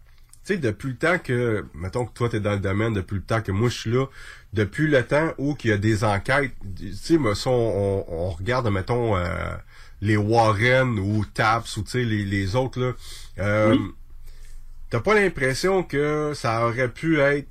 [0.43, 3.41] sais, depuis le temps que, mettons que toi t'es dans le domaine, depuis le temps
[3.41, 4.05] que moi je suis là,
[4.53, 9.15] depuis le temps où qu'il y a des enquêtes, tu sais, on, on regarde, mettons,
[9.17, 9.55] euh,
[10.01, 12.91] les Warren ou Taps ou tu sais les, les autres là,
[13.39, 13.77] euh,
[14.89, 17.47] t'as pas l'impression que ça aurait pu être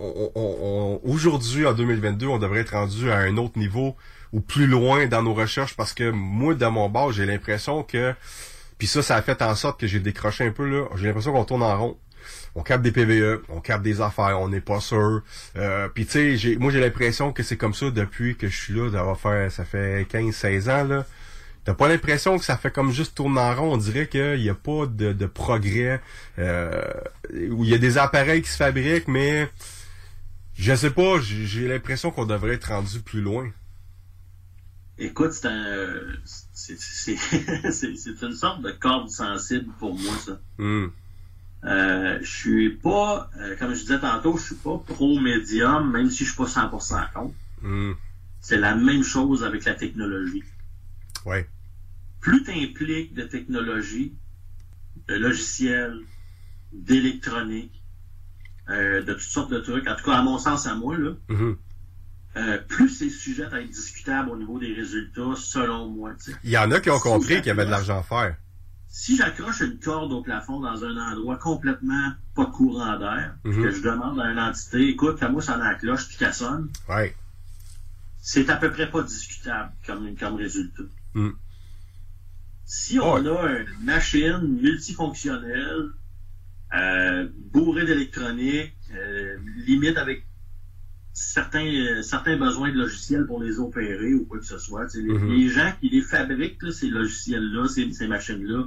[0.00, 3.96] on- aujourd'hui en 2022 on devrait être rendu à un autre niveau
[4.34, 8.14] ou plus loin dans nos recherches parce que moi de mon bord j'ai l'impression que
[8.76, 11.32] puis ça ça a fait en sorte que j'ai décroché un peu là j'ai l'impression
[11.32, 11.96] qu'on tourne en rond
[12.54, 15.22] on capte des PVE, on capte des affaires, on n'est pas sûr.
[15.56, 18.74] Euh, puis tu sais, moi j'ai l'impression que c'est comme ça depuis que je suis
[18.74, 21.06] là, d'avoir fait, ça fait 15-16 ans là.
[21.64, 23.72] T'as pas l'impression que ça fait comme juste tourner en rond?
[23.72, 26.00] On dirait qu'il n'y a pas de, de progrès.
[26.38, 26.82] Euh,
[27.50, 29.48] où il y a des appareils qui se fabriquent, mais
[30.58, 33.50] je sais pas, j'ai l'impression qu'on devrait être rendu plus loin.
[34.98, 36.72] Écoute, c'est un, c'est,
[38.22, 40.38] une sorte de corde sensible pour moi, ça.
[40.58, 40.86] Hmm.
[41.64, 46.24] Euh, je suis pas, euh, comme je disais tantôt, je suis pas pro-médium, même si
[46.24, 47.34] je suis pas 100% contre.
[47.62, 47.92] Hmm.
[48.40, 50.44] C'est la même chose avec la technologie.
[51.24, 51.48] Ouais.
[52.20, 54.12] Plus tu impliques de technologie,
[55.08, 55.98] de logiciels,
[56.72, 57.82] d'électronique,
[58.68, 61.12] euh, de toutes sortes de trucs, en tout cas à mon sens à moi, là,
[61.28, 61.56] Mhm.
[62.36, 66.12] Euh, plus c'est sujet à être discutable au niveau des résultats, selon moi.
[66.42, 68.36] Il y en a qui ont Si compris qu'il y avait de l'argent à faire.
[68.88, 73.62] Si j'accroche une corde au plafond dans un endroit complètement pas de courant d'air, Mhm.
[73.62, 76.68] que je demande à une entité, écoute, fais-moi ça dans la cloche puis qu'elle sonne,
[76.88, 77.14] Ouais.
[78.20, 80.84] c'est à peu près pas discutable comme, comme résultat.
[81.14, 81.30] Hmm.
[82.66, 85.90] Si on a une machine multifonctionnelle,
[86.74, 90.24] euh, bourrée d'électronique, euh, limite avec
[91.16, 95.02] certains, euh, certains besoins de logiciels pour les opérer ou quoi que ce soit, les,
[95.12, 95.28] Mhm.
[95.30, 98.64] les gens qui les fabriquent, là, ces logiciels-là, ces, ces machines-là,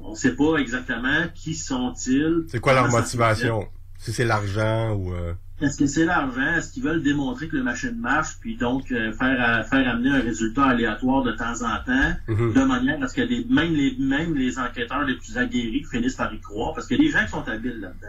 [0.00, 2.44] on ne sait pas exactement qui sont-ils.
[2.48, 3.68] C'est quoi leur motivation?
[3.98, 5.14] Si c'est l'argent ou...
[5.14, 6.56] euh, est-ce que c'est l'argent?
[6.56, 10.10] Est-ce qu'ils veulent démontrer que la machine marche, puis donc euh, faire, à- faire amener
[10.10, 12.52] un résultat aléatoire de temps en temps, Mhm.
[12.52, 16.16] de manière à ce que des, même, les, même les enquêteurs les plus aguerris finissent
[16.16, 16.74] par y croire?
[16.74, 18.08] Parce a des gens qui sont habiles là-dedans.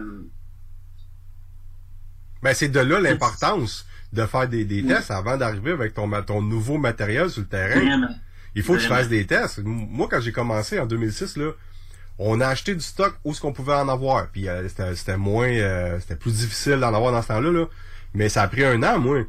[2.42, 6.40] Ben, c'est de là l'importance de faire des, des tests avant d'arriver avec ton, ton
[6.40, 7.80] nouveau matériel sur le terrain.
[7.80, 8.08] Vraiment.
[8.54, 9.60] Il faut que tu fasses des tests.
[9.64, 11.50] Moi, quand j'ai commencé en 2006, là,
[12.18, 14.28] on a acheté du stock où ce qu'on pouvait en avoir.
[14.28, 17.50] Puis euh, c'était moins, euh, c'était plus difficile d'en avoir dans ce temps-là.
[17.50, 17.66] Là.
[18.14, 19.24] Mais ça a pris un an, moi.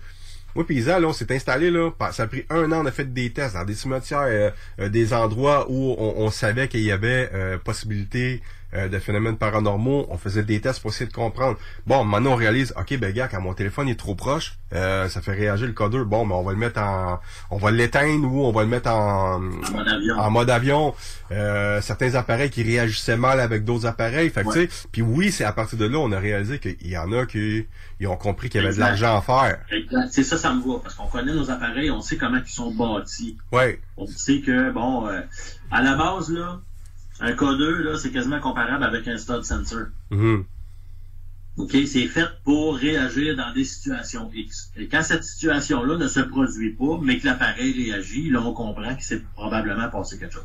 [0.56, 1.92] Moi puis Isa, là, on s'est installé là.
[2.12, 5.14] Ça a pris un an, on a fait des tests dans des cimetières, euh, des
[5.14, 7.30] endroits où on, on savait qu'il y avait
[7.66, 8.42] possibilité
[8.78, 10.06] euh, de phénomènes paranormaux.
[10.10, 11.58] On faisait des tests pour essayer de comprendre.
[11.86, 15.22] Bon, maintenant on réalise, ok, ben gars, quand mon téléphone est trop proche, euh, ça
[15.22, 16.06] fait réagir le codeur.
[16.06, 17.20] Bon, mais on va le mettre en,
[17.52, 20.16] on va l'éteindre ou on va le mettre en, mode avion.
[20.18, 20.94] en mode avion.
[21.32, 24.30] Euh, certains appareils qui réagissaient mal avec d'autres appareils.
[24.30, 24.68] Fait que, Ouais.
[24.68, 27.12] tu sais, puis oui, c'est à partir de là, on a réalisé qu'il y en
[27.12, 27.66] a qui
[28.00, 29.60] ils ont compris qu'il y avait de l'argent à faire.
[29.72, 30.10] Exact.
[30.12, 32.72] C'est ça, ça me va, parce qu'on connaît nos appareils, on sait comment ils sont
[32.74, 33.38] bâtis.
[33.52, 33.80] Ouais.
[33.98, 35.22] On sait que, bon, euh,
[35.72, 36.60] à la base, là,
[37.20, 39.88] un K2, là, c'est quasiment comparable avec un stud sensor.
[40.12, 40.46] Mhm.
[41.58, 41.76] OK?
[41.88, 44.72] C'est fait pour réagir dans des situations X.
[44.76, 48.94] Et quand cette situation-là ne se produit pas, mais que l'appareil réagit, là, on comprend
[48.94, 50.44] qu'il s'est probablement passé quelque chose.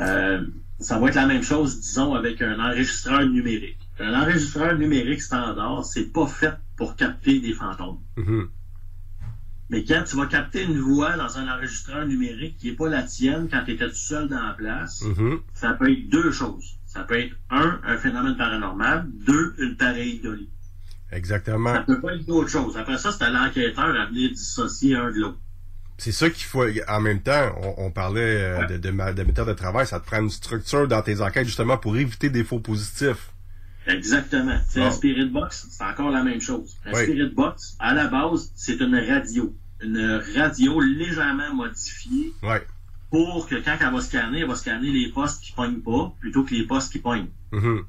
[0.00, 0.46] Euh,
[0.78, 3.78] ça va être la même chose, disons, avec un enregistreur numérique.
[3.98, 7.98] Un enregistreur numérique standard, c'est pas fait pour capter des fantômes.
[8.16, 8.48] Mhm.
[9.70, 13.02] Mais quand tu vas capter une voix dans un enregistreur numérique qui n'est pas la
[13.04, 15.38] tienne quand tu étais tout seul dans la place, Mhm.
[15.54, 16.76] ça peut être deux choses.
[16.86, 20.50] Ça peut être, un, un phénomène paranormal, deux, une pareidolie.
[21.12, 21.72] Exactement.
[21.72, 22.76] Ça peut pas être d'autre chose.
[22.76, 25.38] Après ça, c'est à l'enquêteur à venir dissocier un de l'autre.
[25.98, 26.64] C'est ça qu'il faut.
[26.88, 30.00] En même temps, on, on parlait euh, de, de, ma- de méthode de travail, ça
[30.00, 33.30] te prend une structure dans tes enquêtes justement pour éviter des faux positifs.
[33.86, 34.58] Exactement.
[34.68, 36.76] C'est un spirit box, c'est encore la même chose.
[36.86, 39.54] Un spirit box, à la base, c'est une radio.
[39.82, 42.66] Une radio légèrement modifiée Ouais.
[43.10, 46.44] pour que quand elle va scanner, elle va scanner les postes qui pognent pas plutôt
[46.44, 47.28] que les postes qui pognent.
[47.52, 47.84] Mhm.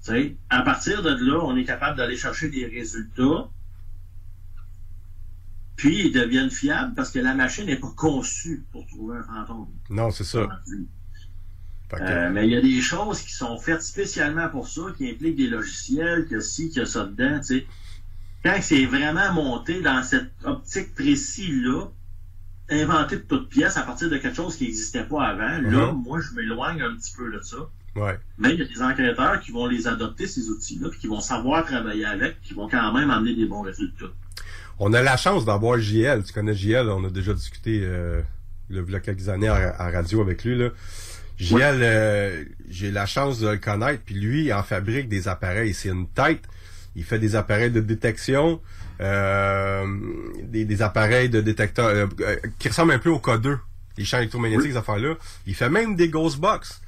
[0.00, 3.48] Sais, à partir de là, on est capable d'aller chercher des résultats.
[5.76, 9.68] Puis ils deviennent fiables parce que la machine n'est pas conçue pour trouver un fantôme.
[9.90, 10.46] Non, c'est ça.
[10.66, 10.72] Que-
[12.00, 15.36] Euh, mais il y a des choses qui sont faites spécialement pour ça, qui impliquent
[15.36, 17.66] des logiciels, que si, qu'il y a ça dedans, tu sais.
[18.44, 21.86] Quand c'est vraiment monté dans cette optique précise-là,
[22.70, 26.02] inventé de toutes pièces à partir de quelque chose qui n'existait pas avant, là, Mhm.
[26.02, 27.56] moi, je m'éloigne un petit peu de ça.
[27.94, 28.18] Ouais.
[28.38, 31.20] Mais il y a des enquêteurs qui vont les adopter, ces outils-là, puis qui vont
[31.20, 34.06] savoir travailler avec, qui vont quand même amener des bons résultats.
[34.78, 36.22] On a la chance d'avoir JL.
[36.24, 38.22] Tu connais JL, on a déjà discuté euh,
[38.70, 40.56] le, il y a quelques années à, à radio avec lui.
[40.56, 40.70] Là.
[41.38, 45.74] JL, euh, j'ai la chance de le connaître, puis lui, il en fabrique des appareils.
[45.74, 46.42] C'est une tête.
[46.94, 48.60] Il fait des appareils de détection,
[49.00, 49.86] euh,
[50.42, 53.58] des, des appareils de détecteur euh, euh, qui ressemblent un peu au K2,
[53.96, 55.14] les champs électromagnétiques, ces affaires-là.
[55.46, 56.80] Il fait même des ghost box.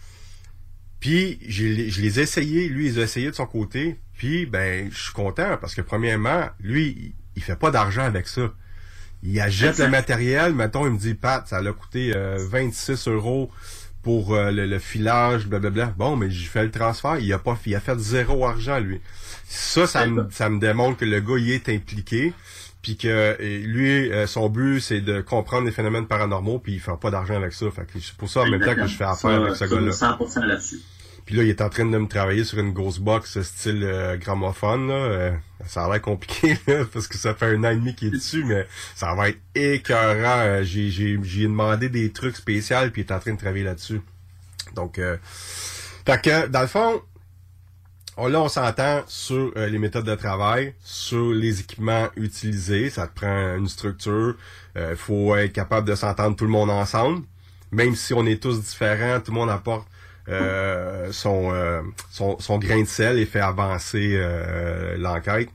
[1.01, 3.99] Puis je les ai essayés, lui il les a essayés de son côté.
[4.17, 8.53] Puis ben je suis content parce que premièrement, lui il, fait pas d'argent avec ça.
[9.23, 13.51] Il achète le matériel, mettons il me dit Pat, ça l'a coûté euh, 26 euros
[14.03, 15.95] pour euh, le, le filage, blablabla.
[15.97, 19.01] Bon, mais j'ai fait le transfert, il a pas, il a fait zéro argent lui.
[19.47, 22.33] Ça, ça me, ça me démontre que le gars il est impliqué,
[22.83, 26.97] puis que lui, euh, son but c'est de comprendre les phénomènes paranormaux, puis il fait
[27.01, 27.71] pas d'argent avec ça.
[27.71, 29.91] Fait que c'est pour ça en même temps que je fais affaire avec ce gars-là.
[29.91, 30.81] 100% là-dessus.
[31.25, 34.17] Puis là, il est en train de me travailler sur une grosse box style euh,
[34.19, 34.89] gramophone.
[34.89, 34.95] Là.
[34.95, 35.33] Euh,
[35.67, 38.13] ça a l'air compliqué là, parce que ça fait un an et demi qu'il est
[38.13, 40.41] dessus, mais ça va être écœurant.
[40.41, 43.65] Euh, j'ai, j'ai, j'ai demandé des trucs spéciaux, puis il est en train de travailler
[43.65, 44.03] là-dessus.
[44.75, 45.17] Donc, euh,
[46.07, 47.01] fait que, dans le fond,
[48.17, 52.91] on, là, on s'entend sur euh, les méthodes de travail, sur les équipements utilisés.
[52.91, 54.37] Ça te prend une structure.
[54.77, 57.23] Il faut être capable de s'entendre tout le monde ensemble.
[57.71, 59.87] Même si on est tous différents, tout le monde apporte
[60.29, 65.49] euh, son, euh, son, son grain de sel et fait avancer euh, l'enquête.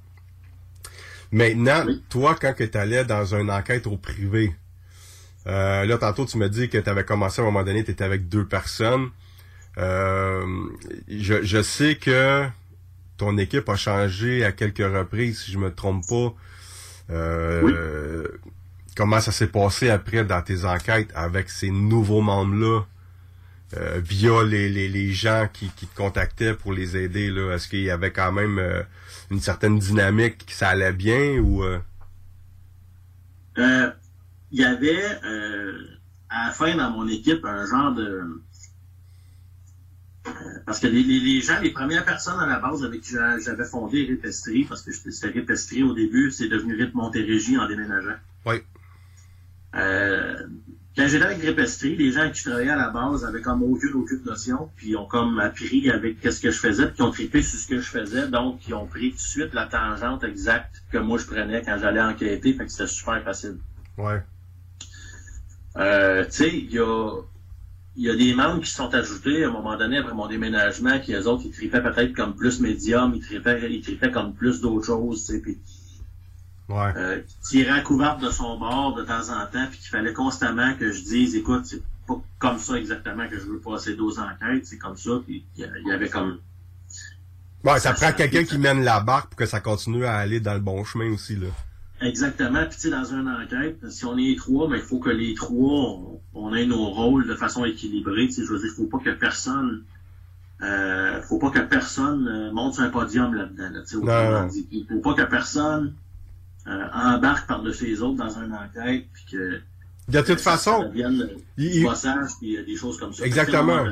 [1.32, 4.54] Maintenant, toi, quand tu allais dans une enquête au privé,
[5.48, 7.92] euh, là, tantôt, tu me dis que tu avais commencé à un moment donné, tu
[7.92, 9.10] étais avec deux personnes.
[9.78, 10.46] Euh,
[11.08, 12.46] je, je sais que
[13.18, 16.34] ton équipe a changé à quelques reprises, si je me trompe pas.
[17.12, 18.28] Euh,
[18.96, 22.82] Comment ça s'est passé après dans tes enquêtes avec ces nouveaux membres-là?
[23.78, 27.54] euh, via les, les, les gens qui, qui te contactaient pour les aider là?
[27.54, 28.84] Est-ce qu'il y avait quand même euh,
[29.32, 31.80] une certaine dynamique que ça allait bien ou euh?
[33.58, 33.92] Euh,
[34.52, 35.04] Il y avait,
[36.30, 38.24] à la fin, dans mon équipe, un genre de...
[40.30, 43.66] euh, Parce que les, gens, les premières personnes à la base avec qui j'a- j'avais
[43.66, 48.16] fondé Ripestrie, parce que c'était Ripestrie au début, c'est devenu Rip Montérégie en déménageant.
[48.46, 48.58] Oui.
[49.76, 50.36] Euh,
[50.98, 53.94] quand j'étais avec Ripestrie, les gens qui je travaillais à la base avaient comme aucune,
[53.94, 57.58] aucune notion, puis ont comme appris avec qu'est-ce que je faisais, puis ont trippé sur
[57.60, 60.98] ce que je faisais, donc ils ont pris tout de suite la tangente exacte que
[60.98, 63.58] moi je prenais quand j'allais enquêter, fait que c'était super facile.
[63.98, 64.22] Ouais.
[65.78, 67.12] Euh, tu sais, il y a
[67.96, 70.28] il y a des membres qui se sont ajoutés à un moment donné après mon
[70.28, 74.34] déménagement, qui eux autres, ils tripaient peut-être comme plus médium, ils tripaient, ils tripaient comme
[74.34, 75.58] plus d'autres choses, tu sais, puis
[76.70, 76.94] Ouais.
[76.96, 81.02] euh, couverte de son bord de temps en temps, puis qu'il fallait constamment que je
[81.02, 84.96] dise, écoute, c'est pas comme ça exactement que je veux passer 12 enquêtes, c'est comme
[84.96, 86.40] ça, puis il y avait comme...
[87.64, 90.54] Ouais, ça prend quelqu'un qui mène la barque pour que ça continue à aller dans
[90.54, 91.48] le bon chemin aussi, là.
[92.02, 95.10] Exactement, puis tu sais, dans une enquête, si on est trois, mais il faut que
[95.10, 98.70] les trois, on, on ait nos rôles de façon équilibrée, tu sais, je veux dire,
[98.72, 99.84] il faut pas que personne...
[100.62, 103.70] Euh, faut pas que personne euh, monte sur un podium là-dedans.
[103.72, 103.98] Là, tu
[104.52, 104.66] sais.
[104.72, 105.94] Il faut pas que personne
[106.68, 109.62] euh, embarque par-dessus les autres dans une enquête, puis que
[110.10, 113.26] De toute façon, ça devienne il- bossage, puis euh, des choses comme ça.
[113.26, 113.86] Exactement.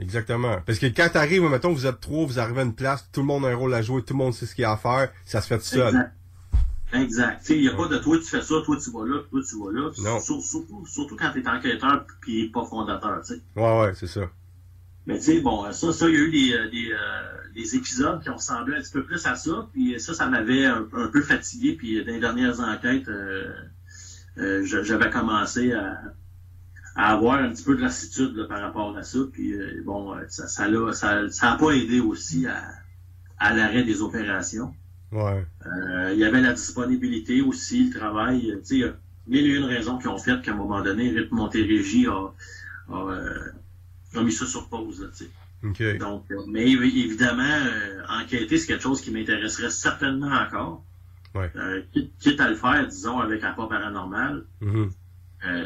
[0.00, 0.56] Exactement.
[0.66, 3.26] Parce que quand t'arrives, mettons, vous êtes trois, vous arrivez à une place, tout le
[3.26, 4.76] monde a un rôle à jouer, tout le monde sait ce qu'il y a à
[4.76, 5.86] faire, ça se fait tout seul.
[5.88, 6.12] Exact.
[6.92, 7.48] Exact.
[7.50, 9.58] Il n'y a pas de toi, tu fais ça, toi, tu vas là, toi, tu
[9.58, 9.90] vas là.
[9.98, 10.20] Non.
[10.20, 13.40] Sur- Surtout, surtout quand tu es enquêteur puis pas fondateur, tu sais.
[13.56, 14.22] Ouais, ouais, c'est ça.
[15.06, 17.74] Mais tu sais, bon, ça, ça, il y a eu des, euh, des, euh, des
[17.76, 20.86] épisodes qui ont ressemblé un petit peu plus à ça, puis ça, ça m'avait un,
[20.92, 23.50] un peu fatigué, puis dans les dernières enquêtes, euh,
[24.38, 25.98] euh, j'avais commencé à,
[26.94, 30.46] à avoir un petit peu de lassitude là, par rapport à ça, puis bon, ça
[30.46, 32.62] ça l'a ça, ça a pas aidé aussi à,
[33.38, 34.72] à l'arrêt des opérations.
[35.12, 35.44] Ouais.
[35.66, 38.54] Euh, il y avait la disponibilité aussi, le travail.
[38.70, 38.94] il y a
[39.26, 42.32] mille et une raisons qui ont fait qu'à un moment donné, Rythme Montérégie a,
[42.90, 43.50] a, euh,
[44.14, 45.02] a mis ça sur pause.
[45.02, 45.08] Là.
[45.98, 50.84] Donc, euh, mais évi- évidemment, euh, enquêter, c'est quelque chose qui m'intéresserait certainement encore.
[51.34, 51.50] Ouais.
[51.56, 51.82] Euh,
[52.18, 54.44] quitte, à le faire, disons, avec un pas paranormal.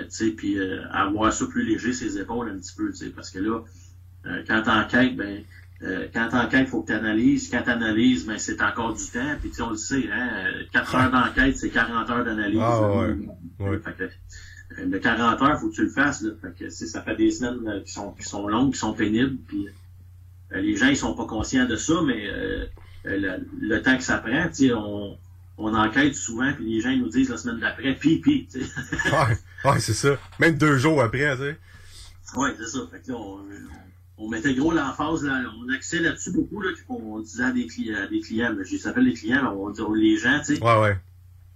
[0.09, 3.61] Sais, puis euh, avoir ça plus léger ses épaules un petit peu, parce que là,
[4.47, 5.43] quand t'enquêtes, ben,
[5.83, 7.51] euh, quand t'enquêtes, faut que t'analyses.
[7.51, 9.37] Quand t'analyses, ben, c'est encore du temps.
[9.41, 12.59] Puis tu on le sait, hein, euh, 4 heures d'enquête, c'est 40 heures d'analyse.
[12.63, 13.69] Ah, Euh, ouais.
[13.69, 13.79] Ouais.
[13.79, 14.05] fait que,
[14.81, 16.31] euh, de 40 heures, faut que tu le fasses, là.
[16.41, 18.95] Fait que, tu ça fait des semaines euh, qui sont, qui sont longues, qui sont
[18.95, 19.69] pénibles, puis
[20.53, 22.65] euh, les gens, ils sont pas conscients de ça, mais euh,
[23.07, 25.17] euh, le, le temps que ça prend, tu on,
[25.59, 28.59] on enquête souvent, puis les gens, ils nous disent la semaine d'après, puis, puis, tu
[28.61, 30.17] ouais, ouais, c'est ça.
[30.39, 31.59] Même deux jours après, tu sais.
[32.37, 32.79] Oui, c'est ça.
[32.91, 33.86] Fait que là, on, on
[34.31, 38.07] mettait gros l'emphase, là, on axait là-dessus beaucoup, là, on disait à des, cli- à
[38.07, 40.63] des clients, mais je les appelle les clients, mais on dit les gens, tu sais,
[40.63, 40.97] Ouais, ouais.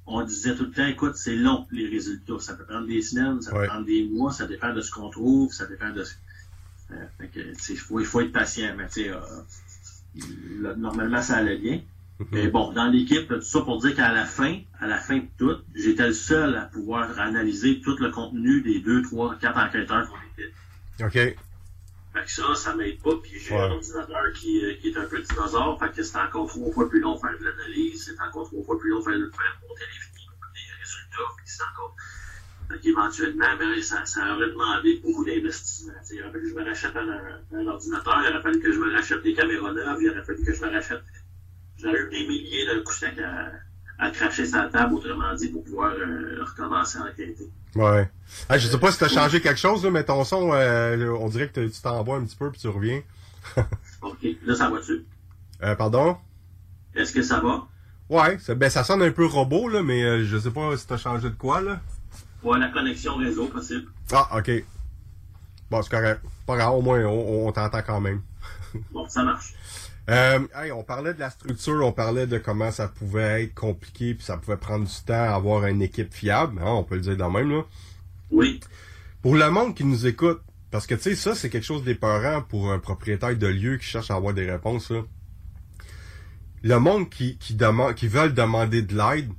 [0.06, 2.38] on disait tout le temps, écoute, c'est long, les résultats.
[2.40, 3.66] Ça peut prendre des semaines, ça peut Ouais.
[3.66, 6.14] prendre des mois, ça dépend de ce qu'on trouve, ça dépend de ce...
[6.92, 11.22] Euh, fait que, tu sais, faut, il faut être patient, mais tu sais, euh, normalement,
[11.22, 11.80] ça allait bien.
[12.32, 15.24] Mais bon, dans l'équipe, tout ça pour dire qu'à la fin, à la fin de
[15.38, 20.06] tout, j'étais le seul à pouvoir analyser tout le contenu des deux, trois, quatre enquêteurs
[20.10, 20.52] qu'on était.
[21.30, 21.36] OK.
[22.12, 23.60] Fait que ça, ça m'aide pas, puis j'ai Ouais.
[23.60, 26.88] un ordinateur qui, euh, qui est un peu dinosaure, fait que c'est encore trois fois
[26.88, 29.30] plus long de faire de l'analyse, c'est encore trois fois plus long de faire, de
[29.30, 30.20] faire monter les,
[30.60, 31.94] les résultats, puis c'est encore...
[32.68, 35.92] Fait qu'éventuellement, ben, ça, ça aurait demandé beaucoup d'investissement.
[36.02, 38.60] Tu sais, Il aurait fallu que je me rachète un, un ordinateur, il aurait fallu
[38.60, 41.02] que je me rachète des caméras neuves, il aurait fallu que je me rachète...
[41.78, 43.52] J'aurais eu des milliers de coups secs à,
[43.98, 47.50] à cracher sa table, autrement dit, pour pouvoir euh, recommencer à enquêter.
[47.74, 48.08] Ouais.
[48.48, 51.28] Hey, je sais pas si t'as changé quelque chose, là, mais ton son, euh, on
[51.28, 53.02] dirait que tu t'envoies un petit peu puis tu reviens.
[54.02, 55.04] OK, là, ça va-tu?
[55.62, 56.16] Euh, pardon?
[56.94, 57.66] Est-ce que ça va?
[58.08, 60.86] Ouais, ça, ben, ça sonne un peu robot, là, mais euh, je sais pas si
[60.86, 61.80] t'as changé de quoi, là.
[62.42, 63.88] Ouais, la connexion réseau possible.
[64.12, 64.50] Ah, ok.
[65.70, 66.20] Bon, c'est correct.
[66.46, 68.22] Pas grave, au moins, on, on t'entend quand même.
[68.92, 69.54] Bon, ça marche.
[70.10, 74.14] Euh, hey, on parlait de la structure, on parlait de comment ça pouvait être compliqué,
[74.14, 77.00] puis ça pouvait prendre du temps à avoir une équipe fiable, hein, on peut le
[77.02, 77.62] dire de même, là.
[78.32, 78.58] Oui.
[79.22, 80.40] Pour le monde qui nous écoute,
[80.72, 83.86] parce que tu sais, ça, c'est quelque chose d'épeurant pour un propriétaire de lieu qui
[83.86, 85.02] cherche à avoir des réponses, là.
[86.64, 89.30] Le monde qui, qui demande, qui veulent demander de l'aide,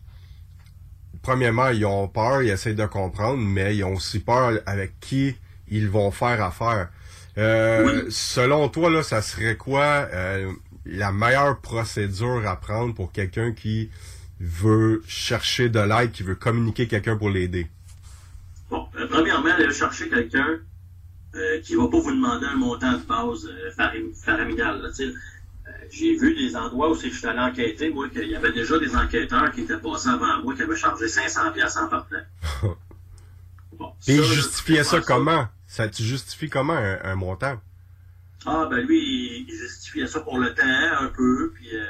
[1.22, 5.36] premièrement, ils ont peur, ils essaient de comprendre, mais ils ont aussi peur avec qui
[5.68, 6.90] ils vont faire affaire.
[7.38, 10.52] Euh, Selon toi, là, ça serait quoi euh,
[10.86, 13.90] la meilleure procédure à prendre pour quelqu'un qui
[14.40, 17.68] veut chercher de l'aide, qui veut communiquer quelqu'un pour l'aider?
[18.70, 20.60] Bon, euh, premièrement, aller chercher quelqu'un
[21.64, 23.46] qui va pas vous demander un montant de base.
[23.46, 23.72] Euh,
[25.90, 28.52] J'ai vu des endroits où c'est que je suis allé enquêter, moi, qu'il y avait
[28.54, 32.18] déjà des enquêteurs qui étaient passés avant moi, qui avaient chargé 500 pièces en partant.
[33.78, 35.48] Bon, Et il ça, justifiait là, ça comment?
[35.72, 37.58] Ça, tu justifies comment un, un montant?
[38.46, 40.66] Ah, ben lui, il, il justifiait ça pour le temps,
[41.00, 41.86] un peu, puis euh,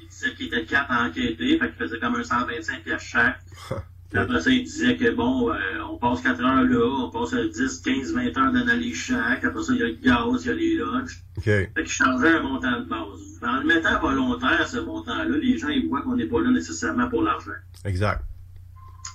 [0.00, 3.40] il disait qu'il était quatre à enquêter, fait qu'il faisait comme un 125 pièces chaque.
[4.10, 5.56] Puis après ça, il disait que bon, euh,
[5.90, 9.42] on passe 4 heures là, on passe euh, 10, 15, 20 heures d'analyse chaque.
[9.42, 11.24] Après ça, il y a le gaz, il y a les lunchs.
[11.36, 11.44] OK.
[11.44, 13.40] Fait qu'il changeait un montant de base.
[13.42, 17.08] En le mettant volontaire, ce montant-là, les gens, ils voient qu'on n'est pas là nécessairement
[17.08, 17.50] pour l'argent.
[17.84, 18.22] Exact.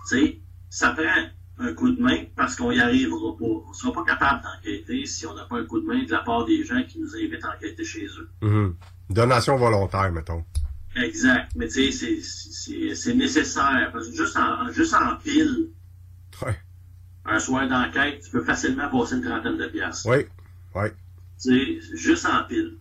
[0.10, 0.40] Tu sais,
[0.70, 1.30] ça prend
[1.62, 3.46] un coup de main parce qu'on y arrivera pas.
[3.70, 6.20] On sera pas capable d'enquêter si on n'a pas un coup de main de la
[6.20, 8.30] part des gens qui nous invitent à enquêter chez eux.
[8.42, 8.76] Mhm.
[9.10, 10.46] Donation volontaire, mettons.
[10.96, 11.52] Exact.
[11.56, 12.20] Mais tu sais,
[12.96, 13.90] c'est- nécessaire.
[13.92, 15.70] Parce que juste en, juste en pile,
[16.42, 16.58] Ouais.
[17.26, 20.08] un soir d'enquête, tu peux facilement passer une trentaine de piastres.
[20.10, 20.26] Oui,
[20.76, 20.88] oui.
[21.42, 22.76] Tu sais, juste en pile.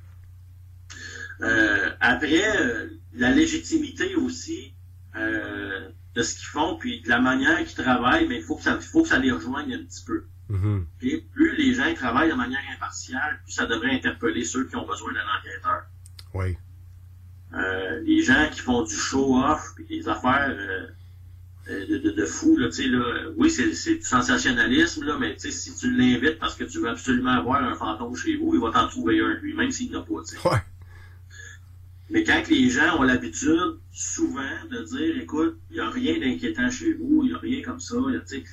[1.41, 4.73] Euh, après, euh, la légitimité aussi
[5.17, 5.89] euh,
[6.19, 8.77] de ce qu'ils font, puis de la manière qu'ils travaillent, mais il faut que ça,
[8.81, 10.25] faut que ça les rejoigne un petit peu.
[11.03, 14.87] Et plus les gens travaillent de manière impartiale, plus ça devrait interpeller ceux qui ont
[14.87, 15.83] besoin d'un enquêteur.
[16.35, 16.57] Oui.
[17.55, 20.89] Euh, les gens qui font du show-off, puis des affaires euh,
[21.69, 25.35] euh, de, de, de fou, là, tu sais, là, oui, c'est, du sensationnalisme, là, mais
[25.35, 28.55] tu sais, si tu l'invites parce que tu veux absolument avoir un fantôme chez vous,
[28.55, 30.49] il va t'en trouver un, lui, même s'il n'a pas, tu sais.
[30.49, 30.59] Ouais.
[32.11, 34.41] Mais quand les gens ont l'habitude, souvent,
[34.71, 37.81] de dire, écoute, il n'y a rien d'inquiétant chez vous, il n'y a rien comme
[37.81, 37.97] ça,
[38.27, 38.45] tu sais,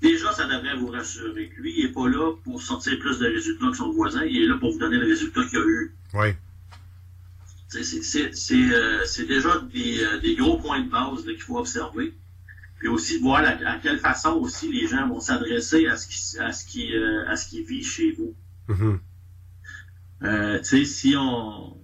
[0.00, 3.70] déjà, ça devrait vous rassurer lui, il n'est pas là pour sortir plus de résultats
[3.70, 5.94] que son voisin, il est là pour vous donner le résultat qu'il a eu.
[6.14, 6.28] Oui.
[7.68, 12.14] C'est euh, déjà des, euh, des gros points de base qu'il faut observer.
[12.78, 16.38] Puis aussi voir la- à quelle façon aussi les gens vont s'adresser à ce qui
[16.38, 18.34] à ce qui euh, à ce qui vit chez vous.
[20.58, 21.76] Tu sais, si on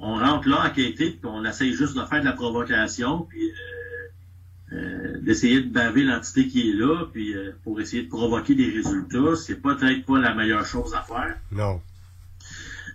[0.00, 4.76] on rentre là enquêter, puis on essaye juste de faire de la provocation, puis euh,
[4.76, 8.70] euh, d'essayer de baver l'entité qui est là, puis euh, pour essayer de provoquer des
[8.70, 11.36] résultats, c'est peut-être pas la meilleure chose à faire.
[11.52, 11.82] Non.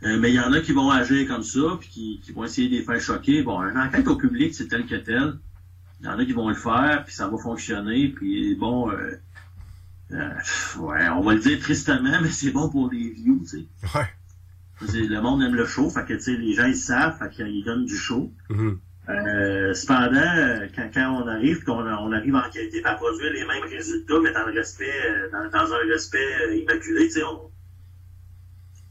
[0.02, 2.70] Mais il y en a qui vont agir comme ça, puis qui, qui vont essayer
[2.70, 3.44] de les faire choquer.
[3.44, 5.38] Bon, une enquête au public, c'est tel que tel.
[6.00, 9.20] Il y en a qui vont le faire, puis ça va fonctionner, puis bon, ouais,
[11.10, 13.98] on va le dire tristement, mais c'est bon pour les views, tu sais.
[13.98, 14.06] Ouais.
[14.82, 17.64] Le monde aime le show, fait que, tu sais, les gens, ils savent, fait qu'ils
[17.64, 18.32] donnent du show.
[18.50, 18.80] Mhm.
[19.08, 23.64] Euh, cependant, quand, quand on arrive, qu'on on arrive à enquêter, à produire les mêmes
[23.70, 27.22] résultats, mais dans le respect, euh, dans, dans un respect euh, immaculé, tu sais,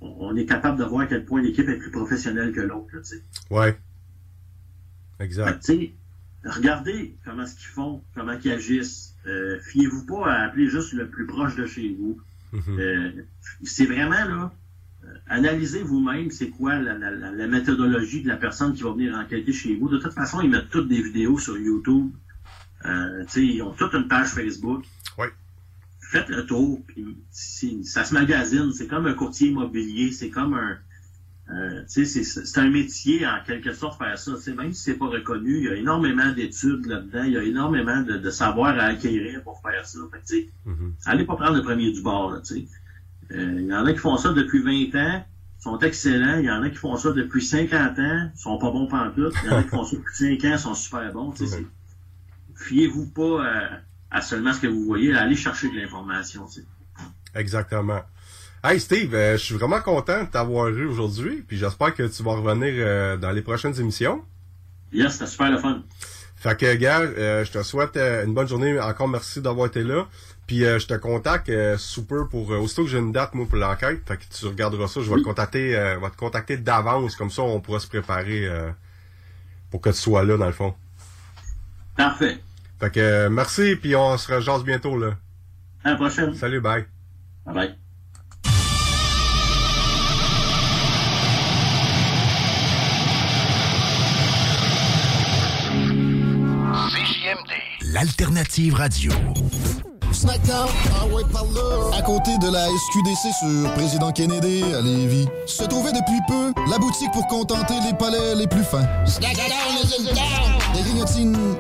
[0.00, 2.90] on, est capable de voir à quel point l'équipe est plus professionnelle que l'autre.
[2.90, 2.98] Fait
[5.20, 5.70] Exact.
[6.44, 9.14] regardez comment ce qu'ils font, comment ils agissent.
[9.26, 12.20] Euh, Fiez-vous pas à appeler juste le plus proche de chez vous.
[12.52, 12.78] Mhm.
[12.78, 13.10] Euh,
[13.64, 14.52] c'est vraiment là,
[15.28, 19.14] analysez vous-même c'est quoi la, la- la- la méthodologie de la personne qui va venir
[19.14, 19.88] enquêter chez vous.
[19.88, 22.10] De toute façon, ils mettent toutes des vidéos sur YouTube.
[22.86, 24.84] Euh, ils ont toute une page Facebook.
[25.18, 25.26] Oui.
[26.00, 28.72] Faites le tour, puis ça se magasine.
[28.72, 30.76] C'est comme un courtier immobilier, c'est comme un,
[31.50, 34.32] euh, c'est- un métier en quelque sorte faire ça.
[34.36, 37.36] Tu sais, même si c'est pas reconnu, il y a énormément d'études là-dedans, il y
[37.38, 39.98] a énormément de, de savoir à acquérir pour faire ça.
[40.28, 40.92] Fait Mhm.
[41.06, 42.60] allez pas prendre le premier du bord, là, tu sais.
[42.60, 42.83] Euh,
[43.34, 45.24] Il y en a qui font ça depuis 20 ans,
[45.58, 46.38] sont excellents.
[46.38, 49.34] Il y en a qui font ça depuis 50 ans, sont pas bons pantoute.
[49.44, 51.34] Il y en a qui font ça depuis 5 ans, sont super bons.
[52.56, 56.46] Fiez-vous pas à, à seulement ce que vous voyez, allez chercher de l'information.
[57.34, 58.00] Exactement.
[58.62, 62.22] Hey Steve, euh, je suis vraiment content de t'avoir eu aujourd'hui, puis j'espère que tu
[62.22, 64.24] vas revenir euh, dans les prochaines émissions.
[64.92, 65.82] Yes, c'était super le fun.
[66.36, 68.78] Fait que, gars, euh, je te souhaite euh, une bonne journée.
[68.78, 70.06] Encore merci d'avoir été là.
[70.46, 73.46] Puis euh, je te contacte euh, super pour euh, aussitôt que j'ai une date moi
[73.46, 74.00] pour l'enquête.
[74.06, 75.00] Fait que tu regarderas ça.
[75.00, 78.46] Je vais te contacter, euh, vais te contacter d'avance comme ça on pourra se préparer
[78.46, 78.70] euh,
[79.70, 80.74] pour que tu sois là dans le fond.
[81.96, 82.38] Parfait.
[82.78, 85.16] Fait que euh, merci puis on se rejase bientôt là.
[85.82, 86.34] À la prochaine.
[86.34, 86.84] Salut, bye.
[87.46, 87.74] Bye bye.
[96.90, 97.52] CJMD.
[97.92, 99.12] L'alternative radio.
[100.14, 101.96] Snackdown, ah ouais, par là.
[101.98, 106.78] À côté de la SQDC sur Président Kennedy à Lévis, se trouvait depuis peu la
[106.78, 108.86] boutique pour contenter les palais les plus fins.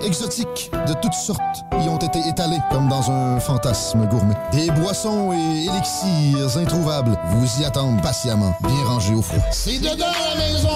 [0.04, 4.34] Exotiques de toutes sortes y ont été étalées comme dans un fantasme gourmet.
[4.52, 9.42] Des boissons et élixirs introuvables vous y attendent patiemment, bien rangés au froid.
[9.50, 10.68] C'est dedans la maison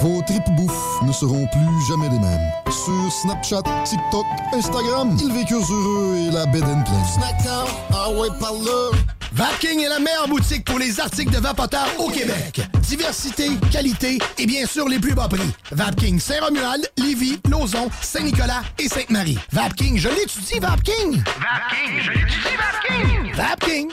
[0.00, 2.50] Vos tripes bouffe ne seront plus jamais les mêmes.
[2.66, 7.04] Sur Snapchat, TikTok, Instagram, ils vécurent heureux et la bed and pleine.
[7.14, 8.98] Snackdown, ah ouais, par là.
[9.34, 12.60] Vapking est la meilleure boutique pour les articles de vapoteurs au Québec.
[12.82, 15.50] Diversité, qualité et bien sûr les plus bas prix.
[15.72, 19.38] Vapking Saint-Romuald, Lévis, Lauson, Saint-Nicolas et Sainte-Marie.
[19.52, 21.22] Vapking, je l'étudie, Vapking.
[21.24, 23.34] Vapking, je l'étudie, Vapking!
[23.34, 23.92] Vapking.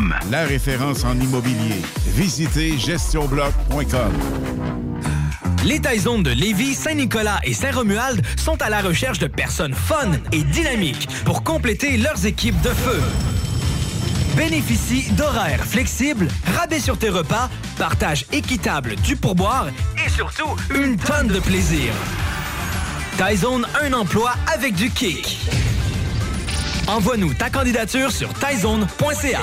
[0.29, 1.81] la référence en immobilier.
[2.15, 4.13] Visitez gestionbloc.com.
[5.63, 10.43] Les Taizones de Lévis, Saint-Nicolas et Saint-Romuald sont à la recherche de personnes fun et
[10.43, 12.99] dynamiques pour compléter leurs équipes de feu.
[14.35, 16.27] Bénéficie d'horaires flexibles,
[16.57, 19.67] rabais sur tes repas, partage équitable du pourboire
[20.03, 21.91] et surtout une tonne de plaisir.
[23.17, 25.37] Taizone, un emploi avec du kick.
[26.87, 29.39] Envoie-nous ta candidature sur taizone.ca.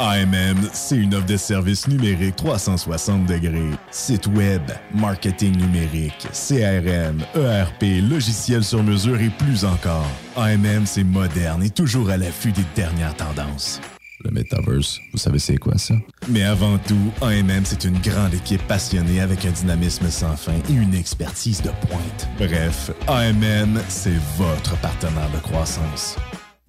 [0.00, 3.70] AMM, c'est une offre de services numériques 360 degrés.
[3.90, 4.62] Site web,
[4.94, 10.06] marketing numérique, CRM, ERP, logiciel sur mesure et plus encore.
[10.36, 13.80] AMM, c'est moderne et toujours à l'affût des dernières tendances.
[14.24, 15.94] Le Metaverse, vous savez c'est quoi ça?
[16.28, 20.72] Mais avant tout, AMM, c'est une grande équipe passionnée avec un dynamisme sans fin et
[20.72, 22.28] une expertise de pointe.
[22.36, 26.16] Bref, AMM, c'est votre partenaire de croissance.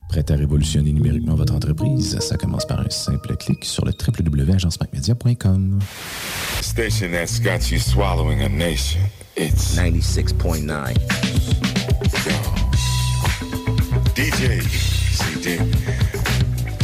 [0.10, 2.20] Prêt à révolutionner numériquement votre entreprise?
[2.20, 5.80] Ça commence par un simple clic sur le www.agencemacmedia.com.
[6.62, 9.02] Station that's got you swallowing a nation.
[9.36, 10.94] It's 96.9.
[14.16, 14.62] DJ
[15.14, 15.60] CD.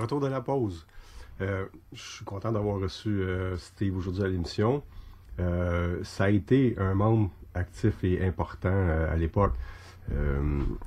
[0.00, 0.86] Retour de la pause.
[1.40, 4.82] Euh, je suis content d'avoir reçu euh, Steve aujourd'hui à l'émission.
[5.38, 9.54] Euh, ça a été un membre actif et important à l'époque.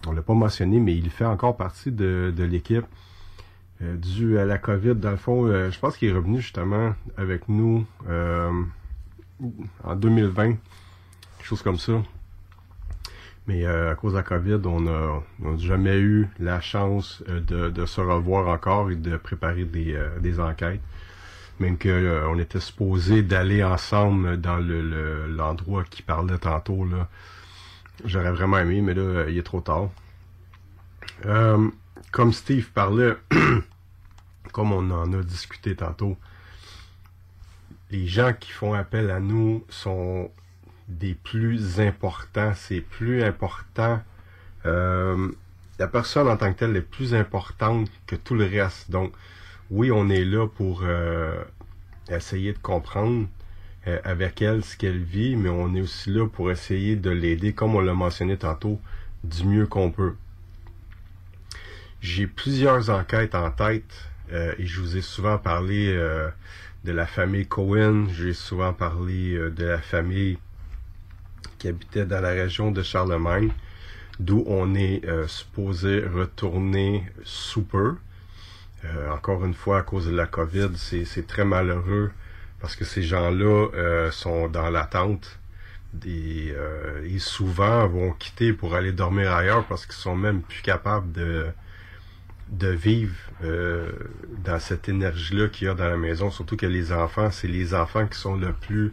[0.07, 2.85] On l'a pas mentionné, mais il fait encore partie de, de l'équipe.
[3.81, 7.85] Dû à la COVID, dans le fond, je pense qu'il est revenu justement avec nous
[8.07, 10.57] en 2020, quelque
[11.41, 12.01] chose comme ça.
[13.49, 17.85] Mais euh, à cause de la COVID, on n'a jamais eu la chance euh, de,
[17.87, 20.81] se revoir encore et de préparer des, euh, enquêtes.
[21.59, 26.87] Même qu'on était supposé d'aller ensemble dans le- le- l'endroit qui parlait tantôt.
[28.05, 29.89] J'aurais vraiment aimé, mais là, il est trop tard.
[31.25, 31.69] Euh,
[32.11, 33.15] comme Steve parlait,
[34.53, 36.17] comme on en a discuté tantôt,
[37.89, 40.29] les gens qui font appel à nous sont
[40.89, 42.53] des plus importants.
[42.55, 44.01] C'est plus important.
[44.65, 45.29] euh,
[45.79, 48.91] la personne en tant que telle est plus importante que tout le reste.
[48.91, 49.13] Donc,
[49.71, 51.41] oui, on est là pour euh,
[52.09, 53.27] essayer de comprendre
[53.87, 57.53] euh, avec elle ce qu'elle vit, mais on est aussi là pour essayer de l'aider,
[57.53, 58.79] comme on l'a mentionné tantôt,
[59.23, 60.15] du mieux qu'on peut.
[62.01, 66.29] J'ai plusieurs enquêtes en tête euh, et je vous ai souvent parlé euh,
[66.83, 70.37] de la famille Cohen, j'ai souvent parlé euh, de la famille
[71.59, 73.51] qui habitait dans la région de Charlemagne,
[74.19, 77.95] d'où on est euh, supposé retourner sous peu.
[78.85, 82.11] Euh, encore une fois, à cause de la COVID, c'est très malheureux
[82.61, 85.39] parce que ces gens-là euh, sont dans l'attente
[86.05, 86.53] et
[87.17, 91.47] souvent vont quitter pour aller dormir ailleurs parce qu'ils sont même plus capables de,
[92.69, 93.15] vivre
[94.43, 96.29] dans cette énergie-là qu'il y a dans la maison.
[96.29, 98.91] Surtout que les enfants, c'est les enfants qui sont le plus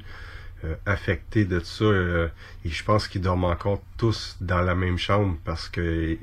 [0.87, 1.85] affectés de ça.
[1.85, 2.29] euh,
[2.64, 6.17] et je pense qu'ils dorment encore tous dans la même chambre parce que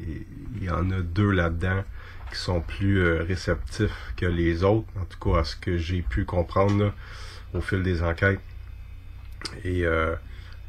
[0.56, 1.84] il y en a deux là-dedans
[2.32, 6.02] qui sont plus euh, réceptifs que les autres, en tout cas à ce que j'ai
[6.02, 6.94] pu comprendre là,
[7.54, 8.40] au fil des enquêtes.
[9.64, 10.16] Et euh,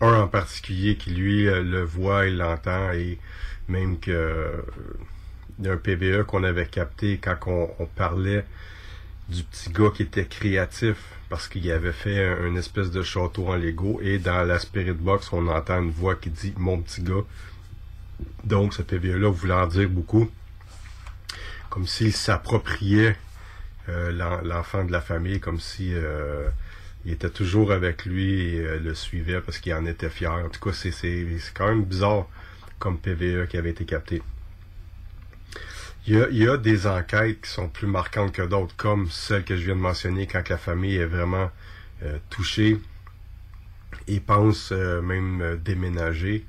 [0.01, 3.19] un en particulier qui lui euh, le voit et l'entend et
[3.69, 4.63] même que euh,
[5.59, 8.45] d'un PVE qu'on avait capté quand on parlait
[9.29, 10.97] du petit gars qui était créatif
[11.29, 14.93] parce qu'il avait fait un, une espèce de château en Lego et dans la Spirit
[14.93, 17.25] Box on entend une voix qui dit mon petit gars
[18.45, 20.31] donc ce PVE là voulait en dire beaucoup?
[21.71, 23.17] Comme s'il s'appropriait
[23.89, 26.49] euh, l'en- l'enfant de la famille comme si euh,
[27.05, 30.31] il était toujours avec lui et euh, le suivait parce qu'il en était fier.
[30.33, 30.93] En tout cas, c'est
[31.53, 32.27] quand même bizarre
[32.79, 34.23] comme PVE qui avait été capté.
[36.07, 39.65] Il y, a, des enquêtes qui sont plus marquantes que d'autres, comme celle que je
[39.65, 41.51] viens de mentionner quand la famille est vraiment
[42.03, 42.79] euh, touchée
[44.07, 46.45] et pense euh, même euh, déménager.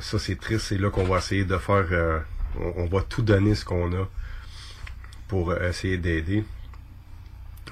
[0.00, 0.66] Ça, c'est triste.
[0.68, 2.22] C'est là qu'on va essayer de faire...
[2.58, 4.08] on, va tout donner ce qu'on a
[5.28, 6.44] pour essayer d'aider.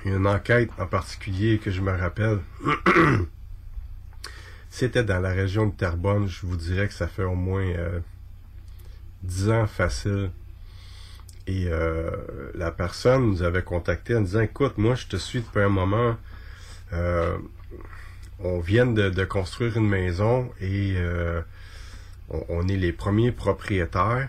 [0.04, 2.40] Une enquête en particulier que je me rappelle.
[4.70, 6.28] C'était dans la région de Terrebonne.
[6.28, 8.00] Je vous dirais que ça fait au moins euh,
[9.22, 10.30] 10 ans facile.
[11.48, 12.10] Et euh,
[12.54, 16.14] la personne nous avait contacté en disant Écoute, moi je te suis depuis un moment.
[16.92, 17.38] Euh,
[18.38, 21.40] on vient de, construire une maison et euh,
[22.28, 24.28] on, est les premiers propriétaires.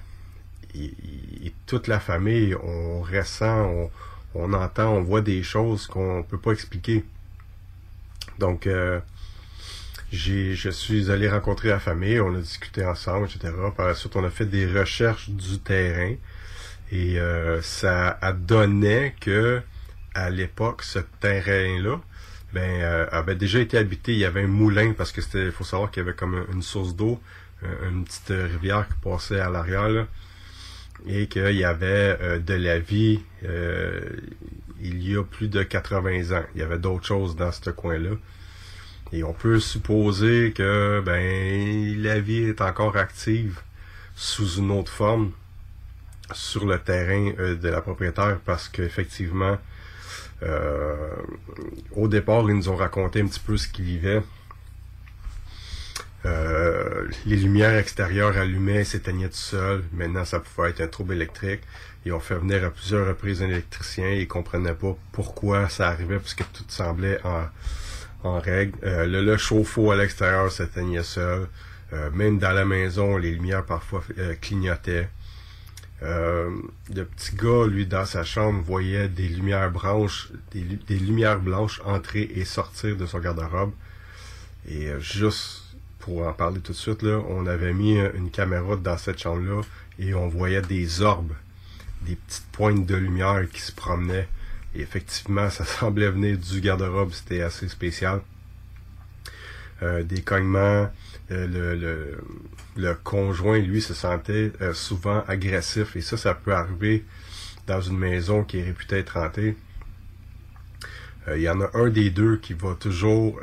[0.74, 0.94] Et,
[1.66, 3.90] toute la famille, on ressent,
[4.34, 7.06] on, entend, on voit des choses qu'on peut pas expliquer.
[8.40, 8.68] Donc,
[10.12, 13.54] je suis allé rencontrer la famille, on a discuté ensemble, etc.
[13.76, 16.16] Par la suite, on a fait des recherches du terrain
[16.92, 19.62] et euh, ça donné que
[20.16, 22.00] à l'époque, ce terrain-là,
[22.54, 24.14] ben, euh, avait déjà été habité.
[24.14, 26.64] Il y avait un moulin parce que c'était, faut savoir qu'il y avait comme une
[26.64, 27.22] source d'eau,
[27.88, 30.08] une petite rivière qui passait à l'arrière.
[31.08, 34.02] et qu'il y avait euh, de la vie euh,
[34.82, 36.44] il y a plus de 80 ans.
[36.56, 38.12] Il y avait d'autres choses dans ce coin-là.
[39.12, 43.60] Et on peut supposer que ben la vie est encore active
[44.16, 45.32] sous une autre forme
[46.34, 49.58] sur le terrain euh, de la propriétaire parce qu'effectivement,
[50.44, 51.16] euh,
[51.96, 54.22] au départ, ils nous ont raconté un petit peu ce qu'ils vivaient.
[56.26, 59.84] Euh, les lumières extérieures allumaient, s'éteignaient tout seul.
[59.94, 61.62] Maintenant, ça pouvait être un trouble électrique.
[62.06, 64.10] Ils ont fait venir à plusieurs reprises un électricien.
[64.10, 67.44] Ils comprenaient pas pourquoi ça arrivait, puisque tout semblait en,
[68.24, 68.78] en règle.
[68.84, 71.48] Euh, le, le chauffe-eau à l'extérieur s'éteignait seul.
[71.94, 75.10] Euh, même dans la maison, les lumières parfois euh, clignotaient.
[76.02, 76.50] Euh,
[76.96, 81.40] le petit gars, lui, dans sa chambre, voyait des lumières blanches, des, lu- des lumières
[81.40, 83.74] blanches entrer et sortir de son garde-robe.
[84.70, 85.64] Et euh, juste
[86.00, 89.20] pour en parler tout de suite, là, on avait mis euh, une caméra dans cette
[89.22, 89.62] chambre-là
[90.00, 91.34] et on voyait des orbes,
[92.04, 94.30] des petites pointes de lumière qui se promenaient.
[94.76, 98.22] Et effectivement, ça semblait venir du garde-robe, c'était assez spécial.
[99.82, 100.92] Des cognements,
[101.32, 102.18] euh, le,
[102.76, 105.96] le, conjoint, lui, se sentait euh, souvent agressif.
[105.96, 107.06] Et ça, ça peut arriver
[107.68, 109.56] dans une maison qui est réputée être hantée.
[111.28, 113.40] Euh, Il y en a un des deux qui va toujours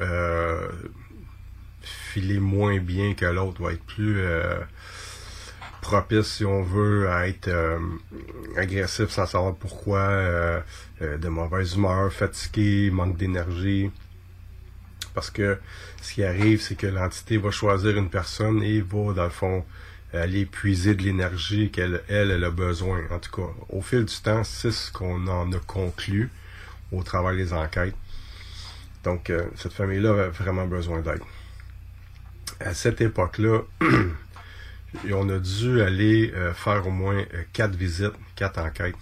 [1.83, 4.21] filer moins bien que l'autre, va être plus
[5.81, 7.51] propice, si on veut, à être
[8.57, 10.65] agressif sans savoir pourquoi,
[11.01, 13.93] de mauvaise humeur, fatigué, manque d'énergie.
[15.17, 15.59] Parce que
[16.03, 19.65] ce qui arrive, c'est que l'entité va choisir une personne et va, dans le fond,
[20.13, 23.01] aller puiser de l'énergie qu'elle elle, elle a besoin.
[23.11, 26.31] En tout cas, au fil du temps, c'est ce qu'on en a conclu
[26.93, 27.95] au travers des enquêtes.
[29.05, 31.23] Donc, euh, cette famille-là avait vraiment besoin d'aide.
[32.61, 33.61] À cette époque-là,
[35.11, 38.97] on a dû aller euh, faire au moins euh, quatre visites, quatre enquêtes.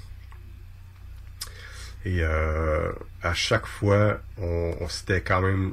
[2.07, 5.73] Et à chaque fois, on, on c'était quand même,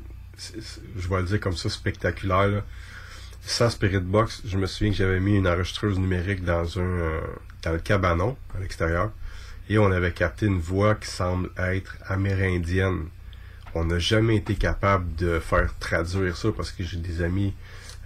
[0.98, 2.48] je vais le dire comme ça, spectaculaire.
[2.48, 2.62] Là.
[3.46, 7.22] Sans Spirit Box, je me souviens que j'avais mis une enregistreuse numérique dans un euh,
[7.64, 9.12] dans le cabanon à l'extérieur
[9.70, 13.06] et on avait capté une voix qui semble être amérindienne.
[13.74, 17.54] On n'a jamais été capable de faire traduire ça parce que j'ai des amis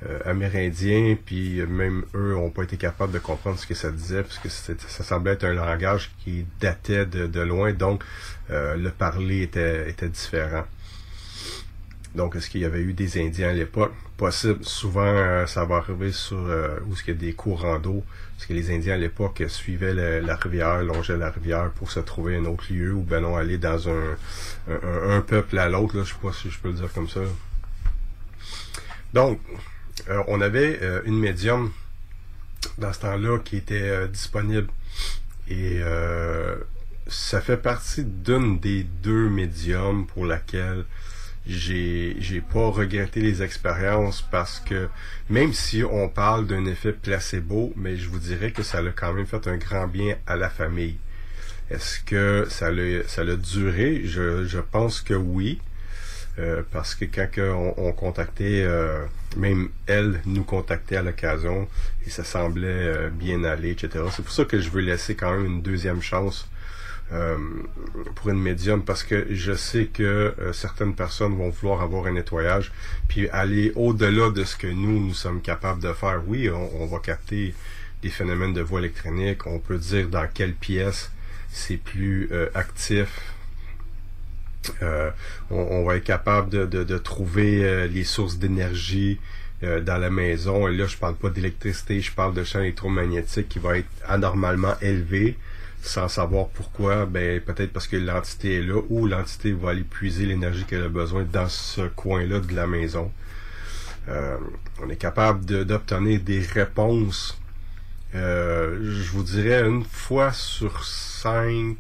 [0.06, 4.22] euh, amérindiens, puis même eux n'ont pas été capables de comprendre ce que ça disait,
[4.24, 8.04] parce que c'était- ça semblait être un langage qui datait de, de loin, donc
[8.52, 10.66] euh, le parler était, était différent.
[12.16, 13.94] Donc, est-ce qu'il y avait eu des Indiens à l'époque?
[14.16, 14.64] Possible.
[14.64, 18.04] Souvent, euh, ça va arriver sur euh, où qu'il y a des courants d'eau.
[18.36, 22.38] Parce que les Indiens à l'époque suivaient la rivière, longeaient la rivière pour se trouver
[22.38, 24.18] un autre lieu ou ben non aller dans un,
[24.68, 25.98] un, peuple à l'autre.
[25.98, 26.04] là.
[26.04, 27.22] Je sais pas si je peux le dire comme ça.
[29.14, 29.40] Donc,
[30.10, 31.72] euh, on avait euh, une médium
[32.78, 34.68] dans ce temps-là qui était disponible.
[35.48, 35.82] Et
[37.08, 40.86] ça fait partie d'une des deux médiums pour laquelle
[41.48, 44.90] j'ai j'ai pas regretté les expériences parce que
[45.30, 49.14] même si on parle d'un effet placebo, mais je vous dirais que ça a quand
[49.14, 50.98] même fait un grand bien à la famille.
[51.70, 54.02] Est-ce que ça l'a ça l'a duré?
[54.06, 55.60] Je, je pense que oui.
[56.38, 59.06] Euh, parce que quand que on, on contactait, euh,
[59.38, 61.70] même elle nous contactait à l'occasion
[62.06, 64.04] et ça semblait euh, bien aller, etc.
[64.12, 66.50] C'est pour ça que je veux laisser quand même une deuxième chance
[67.14, 67.38] euh,
[68.16, 70.04] pour une médium parce que je sais que
[70.40, 72.72] euh, certaines personnes vont vouloir avoir un nettoyage
[73.08, 76.24] puis aller au-delà de ce que nous, nous sommes capables de faire.
[76.26, 77.54] Oui, on, va capter
[78.02, 81.12] des phénomènes de voie électronique, on peut dire dans quelle pièce
[81.52, 83.08] c'est plus euh, actif,
[84.82, 85.12] on,
[85.52, 89.20] on va être capable de, de- de trouver les sources d'énergie
[89.62, 90.68] dans la maison.
[90.68, 94.74] Et là, je parle pas d'électricité, je parle de champ électromagnétique qui va être anormalement
[94.82, 95.38] élevé
[95.86, 97.06] sans savoir pourquoi.
[97.06, 100.90] Ben peut-être parce que l'entité est là ou l'entité va aller puiser l'énergie qu'elle a
[100.90, 103.12] besoin dans ce coin-là de la maison.
[104.08, 104.38] Euh,
[104.82, 107.40] on est capable d'obtenir des réponses.
[108.14, 111.78] euh, je vous dirais une fois sur cinq,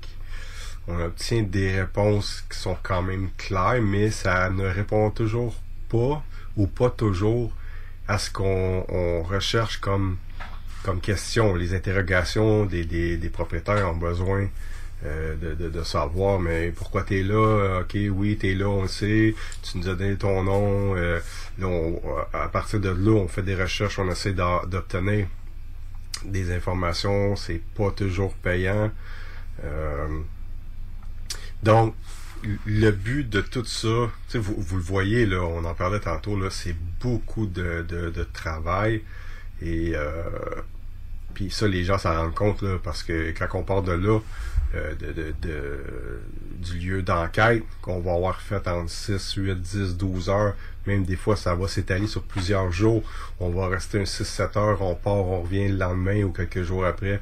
[0.87, 5.55] on obtient des réponses qui sont quand même claires, mais ça ne répond toujours
[5.89, 6.23] pas
[6.57, 7.53] ou pas toujours
[8.07, 10.17] à ce qu'on on recherche comme,
[10.85, 11.55] comme question.
[11.55, 14.47] Les interrogations des, des, propriétaires ont besoin
[15.03, 17.79] euh, de, de, savoir, mais pourquoi tu es là?
[17.81, 19.33] Ok, oui, tu es là, on le sait.
[19.63, 20.95] Tu nous as donné ton nom.
[20.95, 21.19] euh,
[22.33, 25.25] à partir de là, on fait des recherches, on essaie d'obtenir
[26.23, 27.35] des informations.
[27.35, 28.91] C'est pas toujours payant.
[29.63, 30.19] Euh,
[31.63, 31.95] donc,
[32.67, 36.75] le but de tout ça, vous, vous le voyez, là, on en parlait tantôt, c'est
[37.01, 39.01] beaucoup de, de, travail.
[39.61, 39.95] Et
[41.35, 44.19] puis ça, les gens s'en rendent compte, là, parce que quand on part de là,
[44.73, 46.21] euh, de, de, de-
[46.57, 50.55] du lieu d'enquête, qu'on va avoir fait en 6, 8, 10, 12 heures,
[50.87, 53.03] même des fois, ça va s'étaler sur plusieurs jours.
[53.39, 56.63] On va rester un 6, 7 heures, on part, on revient le lendemain ou quelques
[56.63, 57.21] jours après.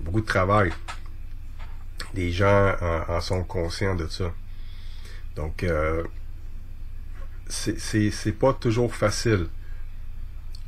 [0.00, 0.72] Beaucoup de travail
[2.14, 4.32] les gens en, en sont conscients de ça.
[5.36, 6.02] Donc, euh,
[7.48, 9.46] c'est pas toujours facile.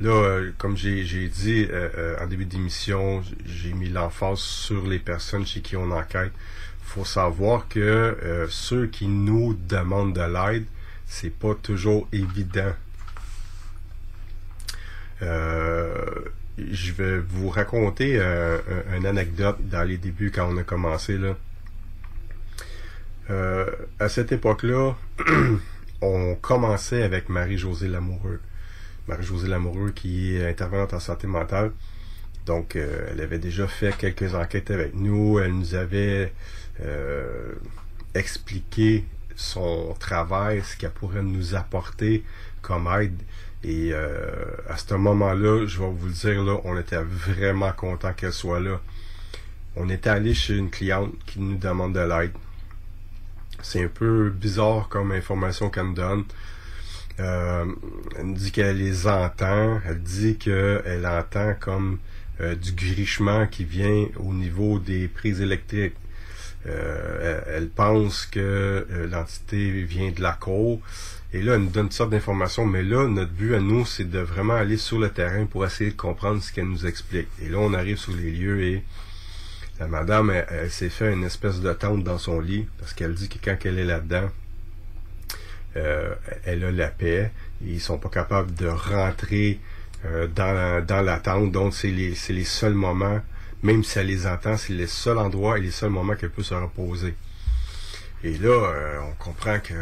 [0.01, 4.97] Là, euh, comme j'ai dit euh, euh, en début d'émission, j'ai mis l'emphase sur les
[4.97, 6.31] personnes chez qui on enquête.
[6.83, 10.65] faut savoir que ceux qui nous demandent de l'aide,
[11.05, 12.73] c'est pas toujours évident.
[15.21, 18.59] Je vais vous raconter un-
[18.97, 21.17] une anecdote dans les débuts quand on a commencé
[23.29, 24.95] à cette époque-là,
[26.01, 28.41] on commençait avec Marie-Josée Lamoureux.
[29.07, 31.71] Marie-Josée Lamoureux qui est intervenante en santé mentale.
[32.45, 35.39] Donc, euh, elle avait déjà fait quelques enquêtes avec nous.
[35.39, 36.33] Elle nous avait
[36.81, 37.53] euh,
[38.15, 39.05] expliqué
[39.35, 42.23] son travail, ce qu'elle pourrait nous apporter
[42.61, 43.21] comme aide.
[43.63, 44.17] Et euh,
[44.67, 48.59] à ce moment-là, je vais vous le dire, là, on était vraiment content qu'elle soit
[48.59, 48.79] là.
[49.75, 52.33] On était allé chez une cliente qui nous demande de l'aide.
[53.61, 56.23] C'est un peu bizarre comme information qu'elle nous donne.
[57.19, 57.65] Euh,
[58.17, 59.79] elle dit qu'elle les entend.
[59.85, 61.99] Elle dit qu'elle entend comme
[62.41, 65.95] euh, du grichement qui vient au niveau des prises électriques.
[66.67, 70.79] Euh, elle, pense que euh, l'entité vient de la cour.
[71.33, 72.65] Et là, elle nous donne toutes sortes d'informations.
[72.65, 75.91] Mais là, notre but à nous, c'est de vraiment aller sur le terrain pour essayer
[75.91, 77.27] de comprendre ce qu'elle nous explique.
[77.41, 78.83] Et là, on arrive sur les lieux et
[79.79, 83.29] la madame, elle s'est fait une espèce de tente dans son lit parce qu'elle dit
[83.29, 84.29] que quand elle est là-dedans,
[85.75, 86.13] euh,
[86.45, 87.31] elle a la paix.
[87.63, 89.59] Ils sont pas capables de rentrer
[90.05, 91.51] euh, dans, la, dans la tente.
[91.51, 93.21] Donc, c'est les, c'est les seuls moments,
[93.63, 96.43] même si elle les entend, c'est les seuls endroits et les seuls moments qu'elle peut
[96.43, 97.15] se reposer.
[98.23, 99.73] Et là, euh, on comprend que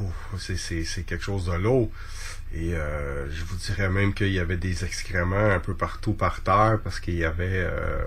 [0.00, 1.90] ouf, c'est, c'est, c'est quelque chose de lourd.
[2.54, 6.42] Et euh, je vous dirais même qu'il y avait des excréments un peu partout par
[6.42, 8.02] terre parce qu'il y avait euh,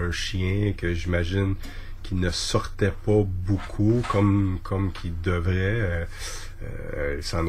[0.00, 1.56] un chien que j'imagine
[2.02, 6.06] qui ne sortait pas beaucoup comme comme qu'il devrait.
[6.96, 7.46] Elle s'en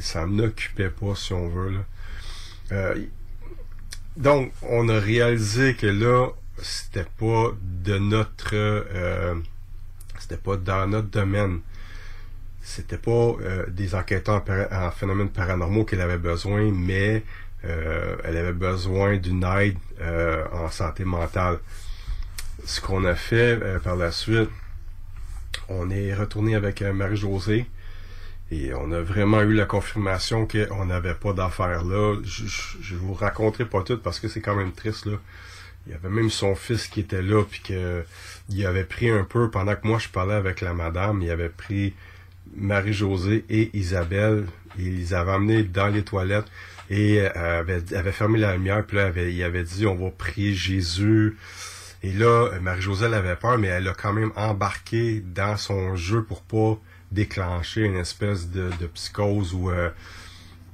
[0.00, 1.70] s'en occupait pas si on veut.
[1.70, 1.84] Là.
[2.72, 3.06] Euh,
[4.16, 6.28] donc, on a réalisé que là,
[6.58, 9.34] c'était pas de notre euh,
[10.18, 11.60] c'était pas dans notre domaine.
[12.62, 17.24] C'était pas euh, des enquêteurs en, phénomènes paranormaux qu'elle avait besoin, mais
[17.64, 19.76] elle avait besoin d'une aide
[20.52, 21.60] en santé mentale.
[22.64, 24.50] Ce qu'on a fait par la suite,
[25.68, 27.66] on est retourné avec Marie-Josée
[28.52, 32.16] et on a vraiment eu la confirmation qu'on n'avait pas d'affaires là.
[32.22, 35.16] Je, vous raconterai pas tout parce que c'est quand même triste là.
[35.86, 38.04] Il y avait même son fils qui était là puis que
[38.50, 41.48] il avait pris un peu pendant que moi je parlais avec la madame, il avait
[41.48, 41.94] pris
[42.54, 44.46] Marie-Josée et Isabelle,
[44.78, 46.50] et ils les avaient emmenés dans les toilettes
[46.90, 51.38] et euh, avait, fermé la lumière, puis là, il avait dit on va prier Jésus.
[52.02, 56.42] Et là, Marie-Josée avait peur, mais elle a quand même embarqué dans son jeu pour
[56.42, 56.78] pas
[57.12, 59.90] déclencher une espèce de, psychose ou euh,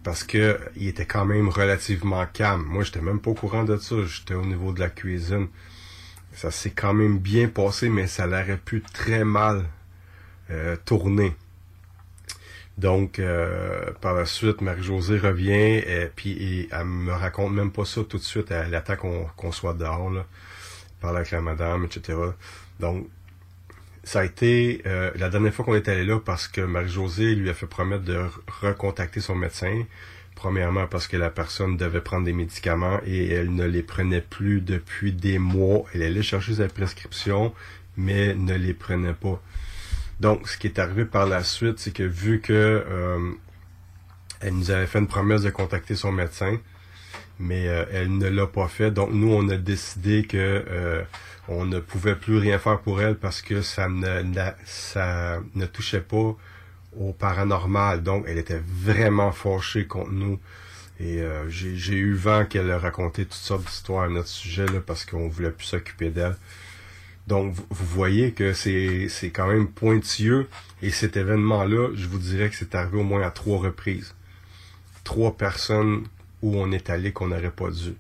[0.05, 2.65] parce que il était quand même relativement calme.
[2.67, 3.97] Moi, j'étais même pas au courant de ça.
[4.07, 5.49] J'étais au niveau de la cuisine.
[6.33, 9.65] Ça s'est quand même bien passé, mais ça l'aurait pu très mal
[10.51, 11.35] euh, tourner.
[12.79, 17.85] Donc, euh, par la suite, Marie-Josée revient et puis et elle me raconte même pas
[17.85, 18.53] ça tout de suite.
[18.53, 18.95] Elle attend
[19.37, 20.25] qu'on soit dehors, là,
[21.01, 22.17] parle avec la madame, etc.
[22.79, 23.09] Donc,
[24.09, 27.51] ça a été euh, la dernière fois qu'on est allé là parce que Marie-Josée lui
[27.51, 28.31] a fait promettre de re-
[28.63, 29.85] recontacter son médecin.
[30.35, 34.63] Premièrement parce que la personne devait prendre des médicaments et elle ne les prenait plus
[34.63, 35.85] depuis des mois.
[35.93, 37.53] Elle allait chercher sa prescription,
[37.99, 39.43] mais ne les prenait pas.
[40.21, 43.33] Donc, ce qui est arrivé par la suite, c'est que vu que euh,
[44.41, 46.59] elle nous avait fait une promesse de contacter son médecin,
[47.39, 48.91] mais euh, elle ne l'a pas fait.
[48.91, 50.65] Donc, nous, on a décidé que
[51.49, 56.37] on ne pouvait plus rien faire pour elle parce que ça ne, touchait pas
[56.99, 58.03] au paranormal.
[58.03, 60.39] Donc, elle était vraiment fâchée contre nous.
[61.01, 64.81] Et euh, j'ai eu vent qu'elle a raconté toutes sortes d'histoires à notre sujet là,
[64.85, 66.37] parce qu'on voulait plus s'occuper d'elle.
[67.29, 70.49] Donc, vous, voyez que c'est c'est quand même pointilleux.
[70.83, 74.15] Et cet événement-là, je vous dirais que c'est arrivé au moins à trois reprises.
[75.05, 76.05] Trois personnes
[76.43, 77.95] où on est allé qu'on n'aurait pas dû.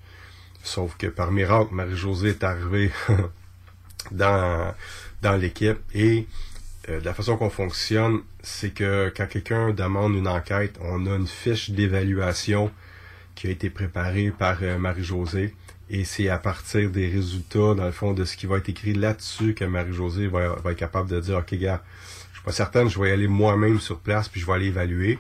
[0.63, 2.91] Sauf que par miracle, Marie-Josée est arrivée
[4.13, 4.75] dans,
[5.23, 5.79] dans l'équipe.
[5.95, 6.27] Et
[6.89, 11.27] euh, la façon qu'on fonctionne, c'est que quand quelqu'un demande une enquête, on a une
[11.27, 12.71] fiche d'évaluation
[13.35, 15.55] qui a été préparée par euh, Marie-Josée.
[15.91, 18.95] Et c'est à partir des résultats, dans le fond, de ce qui va être écrit
[18.95, 21.83] là-dessus que Marie-Josée va, va être capable de dire, OK, gars,
[22.33, 24.67] je suis pas certaine, je vais y aller moi-même sur place, puis je vais aller
[24.67, 25.19] évaluer.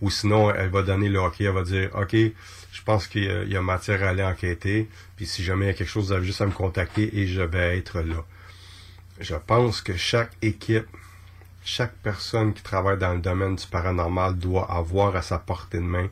[0.00, 2.16] Ou sinon, elle va donner le OK, elle va dire, OK,
[2.80, 5.74] je pense qu'il y a- matière à aller enquêter, puis si jamais il y a
[5.74, 8.24] quelque chose, vous avez juste à me contacter et je vais être là.
[9.20, 10.86] Je pense que chaque équipe,
[11.62, 15.82] chaque personne qui travaille dans le domaine du paranormal doit avoir à sa portée de
[15.82, 16.08] main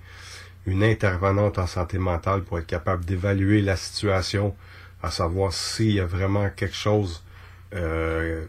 [0.66, 4.54] une intervenante en santé mentale pour être capable d'évaluer la situation,
[5.02, 7.24] à savoir s'il y a vraiment quelque chose
[7.74, 8.44] euh,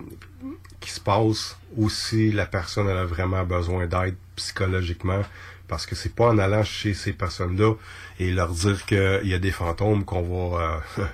[0.82, 5.22] qui se passe ou si la personne a vraiment besoin d'aide psychologiquement.
[5.70, 7.76] Parce que c'est pas en allant chez ces personnes-là
[8.20, 11.06] et leur dire qu'il y a des fantômes qu'on va euh,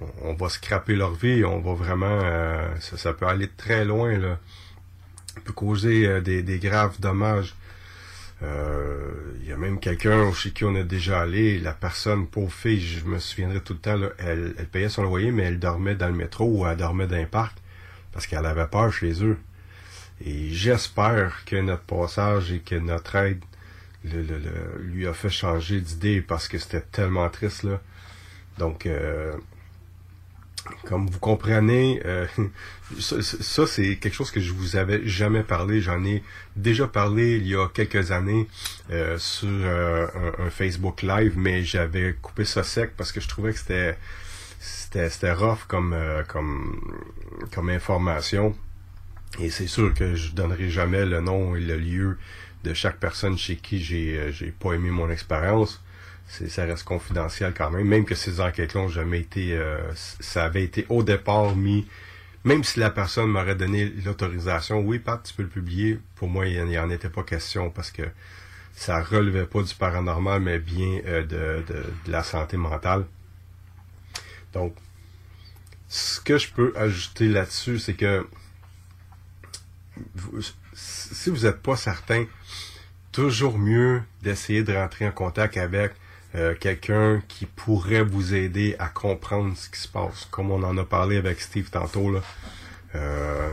[0.22, 4.18] on- va scraper leur vie, on va vraiment euh, ça, ça peut aller très loin
[4.18, 4.38] là.
[5.34, 7.54] Ça peut causer euh, des, des graves dommages.
[9.40, 12.80] Il y a même quelqu'un chez qui on est déjà allé, la personne, pauvre fille,
[12.80, 15.94] je me souviendrai tout le temps, là, elle, elle payait son loyer, mais elle dormait
[15.94, 17.56] dans le métro ou elle dormait dans un parc
[18.12, 19.38] parce qu'elle avait peur chez eux.
[20.24, 23.42] Et j'espère que notre passage et que notre aide
[24.04, 27.80] le- le- le- lui a fait changer d'idée parce que c'était tellement triste là.
[28.58, 29.32] Donc euh,
[30.84, 32.26] comme vous comprenez, euh,
[33.00, 35.80] ça, c'est quelque chose que je vous avais jamais parlé.
[35.80, 36.22] J'en ai
[36.56, 38.46] déjà parlé il y a quelques années
[38.90, 40.06] euh, sur euh,
[40.38, 43.96] un, un Facebook Live, mais j'avais coupé ça sec parce que je trouvais que c'était
[44.60, 46.80] c'était c'était rough comme euh, comme
[47.52, 48.56] comme information.
[49.40, 52.18] Et c'est sûr que je donnerai jamais le nom et le lieu
[52.64, 55.82] de chaque personne chez qui j'ai euh, j'ai pas aimé mon expérience.
[56.26, 60.62] Ça reste confidentiel quand même, même que ces enquêtes-là ont jamais été euh, ça avait
[60.64, 61.86] été au départ mis
[62.44, 66.46] même si la personne m'aurait donné l'autorisation, oui, Pat, tu peux le publier, pour moi,
[66.48, 68.02] il n'y en était pas question parce que
[68.74, 73.04] ça relevait pas du paranormal, mais bien euh, de, de, de la santé mentale.
[74.52, 74.74] Donc,
[75.88, 78.26] ce que je peux ajouter là-dessus, c'est que
[80.72, 82.24] si vous n'êtes pas certain,
[83.12, 85.92] toujours mieux d'essayer de rentrer en contact avec
[86.34, 90.26] euh, quelqu'un qui pourrait vous aider à comprendre ce qui se passe.
[90.30, 92.14] Comme on en a parlé avec Steve tantôt.
[92.94, 93.50] Euh,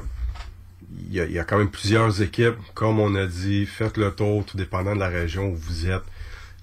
[1.08, 2.56] il y, a, quand même plusieurs équipes.
[2.74, 6.04] Comme on a dit, faites le tour, tout dépendant de la région où vous êtes.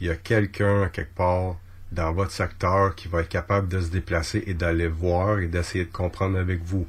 [0.01, 1.57] Il y a quelqu'un quelque part
[1.93, 5.85] dans votre secteur qui va être capable de se déplacer et d'aller voir et d'essayer
[5.85, 6.87] de comprendre avec vous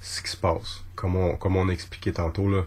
[0.00, 0.84] ce qui se passe.
[0.94, 2.64] Comme on, comme on a expliqué tantôt, là,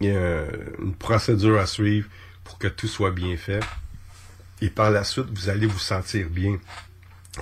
[0.00, 0.44] il y a
[0.78, 2.08] une procédure à suivre
[2.44, 3.60] pour que tout soit bien fait.
[4.60, 6.58] Et par la suite, vous allez vous sentir bien.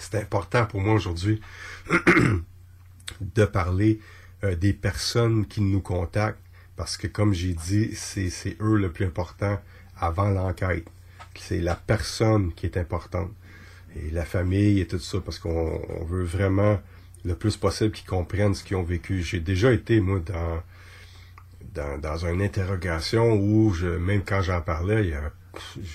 [0.01, 1.40] C'est important pour moi aujourd'hui
[3.20, 4.01] de parler
[4.43, 6.40] euh, des personnes qui nous contactent
[6.76, 9.60] parce que, comme j'ai dit, c'est eux le plus important
[9.97, 10.86] avant l'enquête.
[11.39, 13.31] C'est la personne qui est importante.
[13.97, 16.81] Et la famille et tout ça, parce qu'on on veut vraiment
[17.24, 19.22] le plus possible qu'ils comprennent ce qu'ils ont vécu.
[19.22, 20.62] J'ai déjà été, moi, dans,
[21.75, 25.13] dans, dans une interrogation où, je, même quand j'en parlais,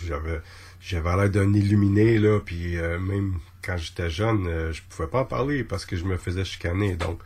[0.06, 0.42] j'avais
[0.82, 5.22] j'avais l'air d'un illuminé, là, puis euh, même quand j'étais jeune, euh, je pouvais pas
[5.22, 6.96] en parler parce que je me faisais chicaner.
[6.96, 7.20] Donc,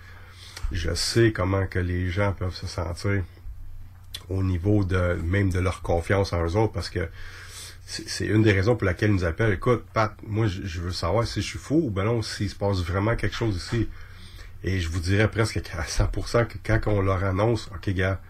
[0.72, 3.24] je sais comment que les gens peuvent se sentir
[4.30, 7.08] au niveau de même de leur confiance en eux autres parce que
[7.86, 9.54] c'est une des raisons pour laquelle ils nous appellent.
[9.54, 12.56] Écoute, Pat, moi, je veux savoir si je suis fou ou ben non, s'il se
[12.56, 13.90] passe vraiment quelque chose ici.
[14.64, 18.22] Et je vous dirais presque à 100% que quand on leur annonce, OK, gars,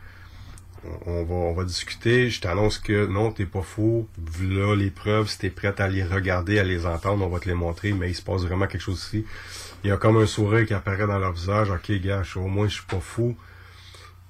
[1.05, 4.07] on, on va, on va discuter, je t'annonce que non, t'es pas fou,
[4.41, 7.47] là les preuves, si t'es prête à les regarder, à les entendre, on va te
[7.47, 9.25] les montrer, mais il se passe vraiment quelque chose ici.
[9.83, 12.67] Il y a comme un sourire qui apparaît dans leur visage, OK, gars, au moins
[12.67, 13.35] je suis pas fou.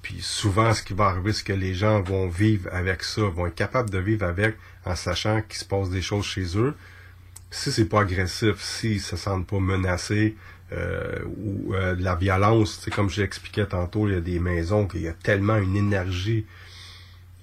[0.02, 3.46] Puis souvent, ce qui va arriver, c'est que les gens vont vivre avec ça, vont
[3.46, 6.74] être capables de vivre avec en sachant qu'il se passe des choses chez eux.
[7.50, 10.36] Si c'est pas agressif, s'ils se sentent pas menacés
[10.72, 14.86] euh, ou euh, de la violence, c'est comme j'expliquais tantôt, il y a des maisons
[14.86, 16.46] qu'il y a tellement une énergie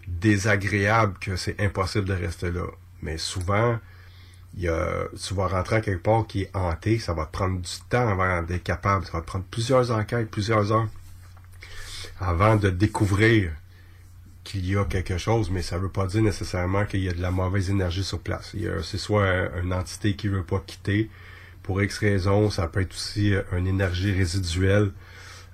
[0.08, 2.66] désagréable que c'est impossible de rester là.
[3.02, 3.80] Mais souvent,
[4.58, 7.32] il y a, tu vas rentrer à quelque part qui est hanté, ça va te
[7.32, 10.88] prendre du temps avant d'être capable, ça va te prendre plusieurs enquêtes, plusieurs heures
[12.20, 13.52] avant de découvrir
[14.44, 17.22] qu'il y a quelque chose, mais ça veut pas dire nécessairement qu'il y a de
[17.22, 18.56] la mauvaise énergie sur place.
[18.84, 21.10] C'est soit un- une entité qui veut pas quitter
[21.72, 24.92] pour X raison, ça peut être aussi euh, une énergie résiduelle,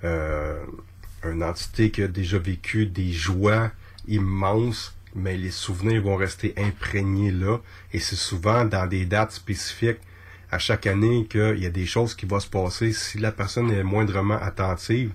[0.02, 0.60] euh,
[1.22, 3.70] une entité qui a déjà vécu des joies
[4.08, 7.58] immenses, mais les souvenirs vont rester imprégnés là,
[7.92, 10.00] et c'est souvent dans des dates spécifiques
[10.50, 12.92] à chaque année qu'il y a des choses qui vont se passer.
[12.92, 15.12] Si la personne est moindrement attentive,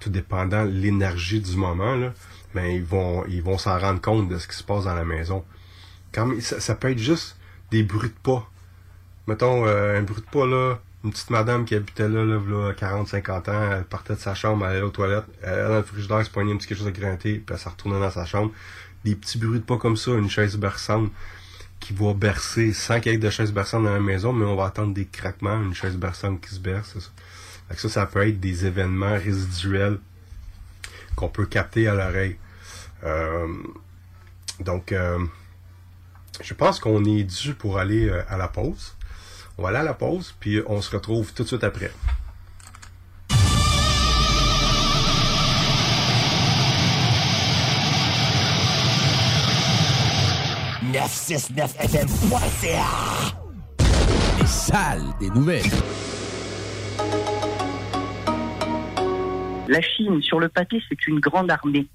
[0.00, 2.12] tout dépendant l'énergie du moment, là,
[2.54, 5.06] ben, ils vont ils vont s'en rendre compte de ce qui se passe dans la
[5.06, 5.46] maison.
[6.40, 7.38] Ça peut être juste
[7.70, 8.51] des bruits de pas.
[9.26, 12.72] Mettons, euh, un bruit de pas, là, une petite madame qui habitait là, là, là
[12.74, 15.76] 40, 50 ans, elle partait de sa chambre, elle allait aux toilettes, elle allait dans
[15.76, 18.00] le frigidaire, elle se poignait un petit quelque chose à grinter, puis elle se retournait
[18.00, 18.52] dans sa chambre.
[19.04, 21.10] Des petits bruits de pas comme ça, une chaise berçante
[21.80, 24.54] qui va bercer, sans qu'il y ait de chaise berçante dans la maison, mais on
[24.54, 26.96] va entendre des craquements, une chaise berçante qui se berce.
[26.98, 27.10] ça.
[27.68, 29.98] Fait que ça, ça peut être des événements résiduels
[31.16, 32.36] qu'on peut capter à l'oreille.
[33.04, 33.48] Euh,
[34.60, 35.18] donc, euh,
[36.40, 38.96] je pense qu'on est dû pour aller euh, à la pause.
[39.58, 41.90] On va aller à la pause, puis on se retrouve tout de suite après.
[50.92, 52.84] 969fm.ca
[54.38, 55.62] Les salles des nouvelles.
[59.68, 61.86] La Chine, sur le papier, c'est une grande armée.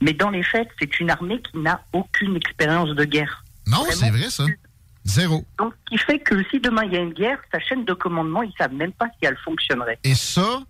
[0.00, 3.44] Mais dans les faits, c'est une armée qui n'a aucune expérience de guerre.
[3.68, 4.44] Non, c'est vrai, ça.
[5.04, 5.44] Zéro.
[5.58, 7.92] Donc, ce qui fait que si demain il y a une guerre, sa chaîne de
[7.92, 9.98] commandement, ils savent même pas si elle fonctionnerait.
[10.04, 10.62] Et ça,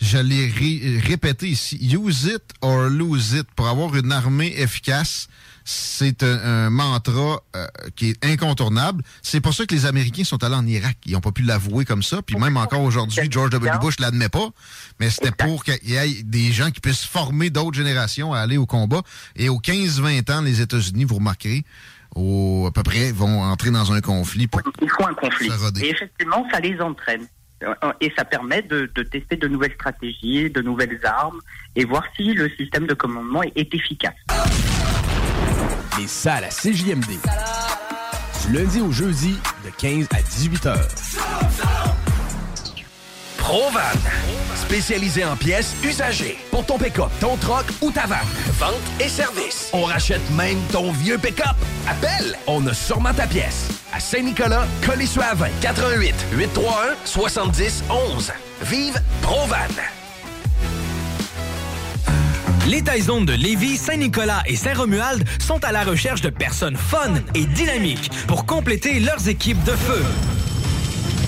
[0.00, 3.46] je l'ai ré- répété ici, use it or lose it.
[3.54, 5.28] Pour avoir une armée efficace,
[5.64, 9.02] c'est un, un mantra euh, qui est incontournable.
[9.22, 10.96] C'est pour ça que les Américains sont allés en Irak.
[11.06, 12.22] Ils n'ont pas pu l'avouer comme ça.
[12.22, 13.78] Puis même encore aujourd'hui, George W.
[13.80, 14.48] Bush l'admet pas.
[15.00, 18.58] Mais c'était pour qu'il y ait des gens qui puissent former d'autres générations à aller
[18.58, 19.02] au combat.
[19.34, 21.64] Et aux 15-20 ans, les États-Unis, vous remarquerez,
[22.16, 24.60] au, à peu près, vont entrer dans un conflit pour
[25.06, 25.48] un conflit.
[25.82, 27.26] Et effectivement, ça les entraîne.
[27.62, 31.40] Euh, Et ça permet de, de tester de nouvelles stratégies, de nouvelles armes,
[31.74, 34.14] et voir si le système de commandement est, est efficace.
[35.98, 37.18] Les salles à CJMD.
[38.46, 40.88] Du lundi au jeudi, de 15 à 18 heures.
[43.46, 43.78] Provan.
[44.56, 46.36] Spécialisé en pièces usagées.
[46.50, 48.26] Pour ton pick-up, ton troc ou ta vanne.
[48.58, 49.70] Vente et service.
[49.72, 51.54] On rachète même ton vieux pick-up.
[51.88, 53.68] Appelle, on a sûrement ta pièce.
[53.92, 58.32] À Saint-Nicolas, Colissois-20, 88 831 70 11.
[58.62, 59.56] Vive Provan.
[62.66, 67.46] Les Taizones de Lévis, Saint-Nicolas et Saint-Romuald sont à la recherche de personnes fun et
[67.46, 70.02] dynamiques pour compléter leurs équipes de feu.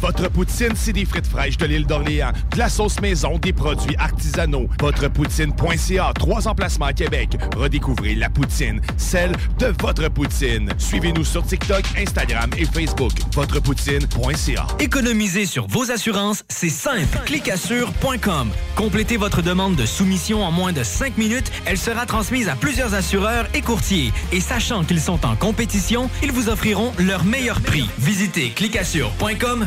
[0.00, 3.96] Votre poutine, c'est des frites fraîches de l'île d'Orléans, de la sauce maison, des produits
[3.98, 4.68] artisanaux.
[4.80, 7.36] Votrepoutine.ca, trois emplacements à Québec.
[7.56, 10.70] Redécouvrez la poutine, celle de votre poutine.
[10.78, 13.12] Suivez-nous sur TikTok, Instagram et Facebook.
[13.34, 14.66] Votrepoutine.ca.
[14.80, 17.18] Économiser sur vos assurances, c'est simple.
[17.24, 18.50] Clicassure.com.
[18.76, 21.50] Complétez votre demande de soumission en moins de 5 minutes.
[21.66, 24.12] Elle sera transmise à plusieurs assureurs et courtiers.
[24.32, 27.88] Et sachant qu'ils sont en compétition, ils vous offriront leur meilleur prix.
[27.98, 29.66] Visitez clicassure.com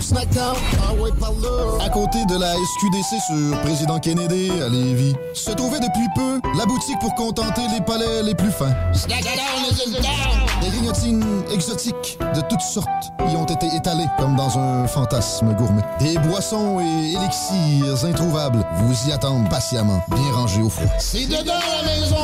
[0.00, 0.56] Snackdown,
[0.86, 1.84] ah ouais, par là.
[1.84, 6.64] À côté de la SQDC sur Président Kennedy à Lévis, se trouvait depuis peu la
[6.66, 8.74] boutique pour contenter les palais les plus fins.
[10.60, 15.82] Des grignotines exotiques de toutes sortes y ont été étalées comme dans un fantasme gourmet.
[16.00, 20.86] Des boissons et élixirs introuvables vous y attendent patiemment, bien rangés au froid.
[20.98, 22.16] C'est dedans la maison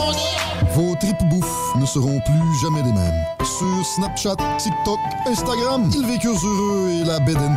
[0.75, 3.25] Vos tripes bouffe ne seront plus jamais les mêmes.
[3.41, 7.57] Sur Snapchat, TikTok, Instagram, ils vécurent heureux et la bed and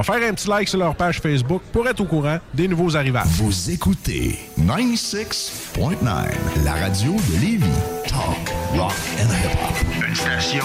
[0.00, 2.96] vais faire un petit like sur leur page Facebook pour être au courant des nouveaux
[2.96, 3.26] arrivages.
[3.26, 7.66] Vous écoutez 96.9, la radio de Lévis.
[8.06, 10.08] Talk, rock and hip-hop.
[10.08, 10.64] Une station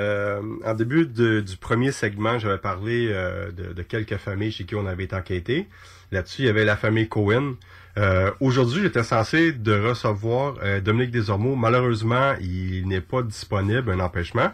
[0.00, 4.74] Euh, en début du premier segment, j'avais parlé euh, de, de quelques familles chez qui
[4.74, 5.68] on avait enquêté.
[6.12, 7.54] Là-dessus, il y avait la famille Cohen.
[7.98, 11.56] Euh, Aujourd'hui, j'étais censé de recevoir euh, Dominique Desormeaux.
[11.56, 14.50] Malheureusement, il n'est pas disponible, un empêchement.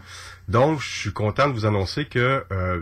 [0.47, 2.81] Donc, je suis content de vous annoncer que euh,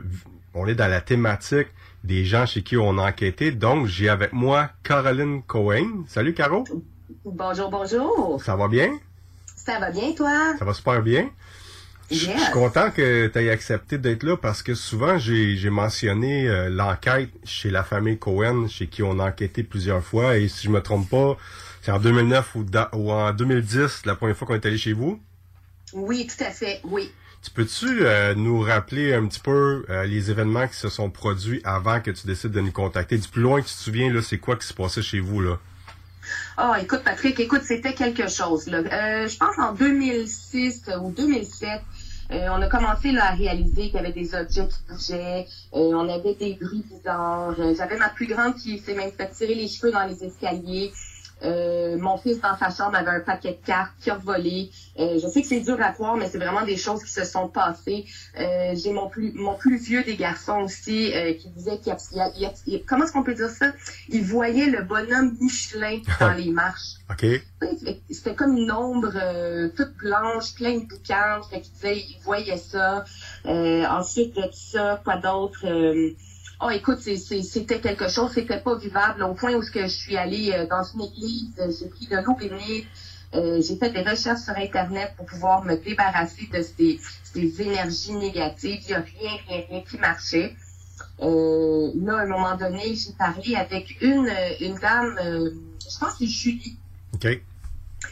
[0.53, 1.67] on est dans la thématique
[2.03, 3.51] des gens chez qui on a enquêté.
[3.51, 6.03] Donc, j'ai avec moi Caroline Cohen.
[6.07, 6.63] Salut, Caro.
[7.25, 8.41] Bonjour, bonjour.
[8.43, 8.99] Ça va bien?
[9.45, 10.55] Ça va bien, toi?
[10.57, 11.29] Ça va super bien.
[12.11, 16.69] Je suis content que tu aies accepté d'être là parce que souvent j'ai mentionné euh,
[16.69, 20.37] l'enquête chez la famille Cohen, chez qui on a enquêté plusieurs fois.
[20.37, 21.37] Et si je me trompe pas,
[21.81, 24.93] c'est en 2009 ou, da- ou en 2010, la première fois qu'on est allé chez
[24.93, 25.21] vous?
[25.93, 27.11] Oui, tout à fait, oui.
[27.43, 31.59] Tu peux-tu euh, nous rappeler un petit peu euh, les événements qui se sont produits
[31.63, 33.17] avant que tu décides de nous contacter?
[33.17, 35.41] Du plus loin que tu te souviens, là, c'est quoi qui se passait chez vous,
[35.41, 35.57] là?
[36.55, 38.67] Ah, écoute, Patrick, écoute, c'était quelque chose.
[38.67, 39.27] Là.
[39.27, 41.81] Je pense en 2006 ou 2007,
[42.31, 45.93] euh, on a commencé là, à réaliser qu'il y avait des objets qui bougeaient, euh,
[45.93, 47.59] on avait des bruits bizarres.
[47.59, 50.91] Euh, J'avais ma plus grande qui s'est même fait tirer les cheveux dans les escaliers.
[51.43, 54.69] Euh, mon fils dans sa chambre avait un paquet de cartes qui a volé.
[54.99, 57.23] Euh, je sais que c'est dur à croire, mais c'est vraiment des choses qui se
[57.23, 58.05] sont passées.
[58.39, 61.93] Euh, J'ai mon plus mon plus vieux des garçons aussi euh, qui disait qu'il
[62.37, 63.73] y a, comment est-ce qu'on peut dire ça?
[64.09, 66.97] Il voyait le bonhomme Michelin dans les marches.
[67.09, 67.25] OK?
[68.09, 71.41] C'était comme une ombre euh, toute blanche, pleine de boucans.
[71.49, 73.03] Fait qu'il disait, il voyait ça.
[73.45, 75.65] Euh, ensuite de ça, quoi d'autre?
[76.63, 79.23] Oh, écoute, c'était quelque chose, c'était pas vivable.
[79.23, 82.05] Au point où ce que je suis allée euh, dans une église, euh, j'ai pris
[82.05, 82.87] de l'eau bénite.
[83.33, 88.13] Euh, j'ai fait des recherches sur Internet pour pouvoir me débarrasser de ces, ces énergies
[88.13, 88.81] négatives.
[88.83, 90.55] Il n'y a rien, rien, rien qui marchait.
[91.21, 96.11] Euh, là, à un moment donné, j'ai parlé avec une, une dame, euh, je pense
[96.11, 96.77] que c'est Julie,
[97.13, 97.41] OK?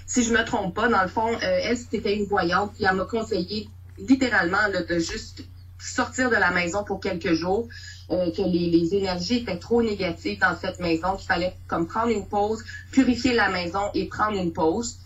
[0.07, 3.05] si je me trompe pas, dans le fond, elle, c'était une voyante, puis elle m'a
[3.05, 5.43] conseillé littéralement là, de juste
[5.79, 7.67] sortir de la maison pour quelques jours,
[8.11, 12.09] euh, que les, les énergies étaient trop négatives dans cette maison, qu'il fallait comme prendre
[12.09, 14.97] une pause, purifier la maison et prendre une pause.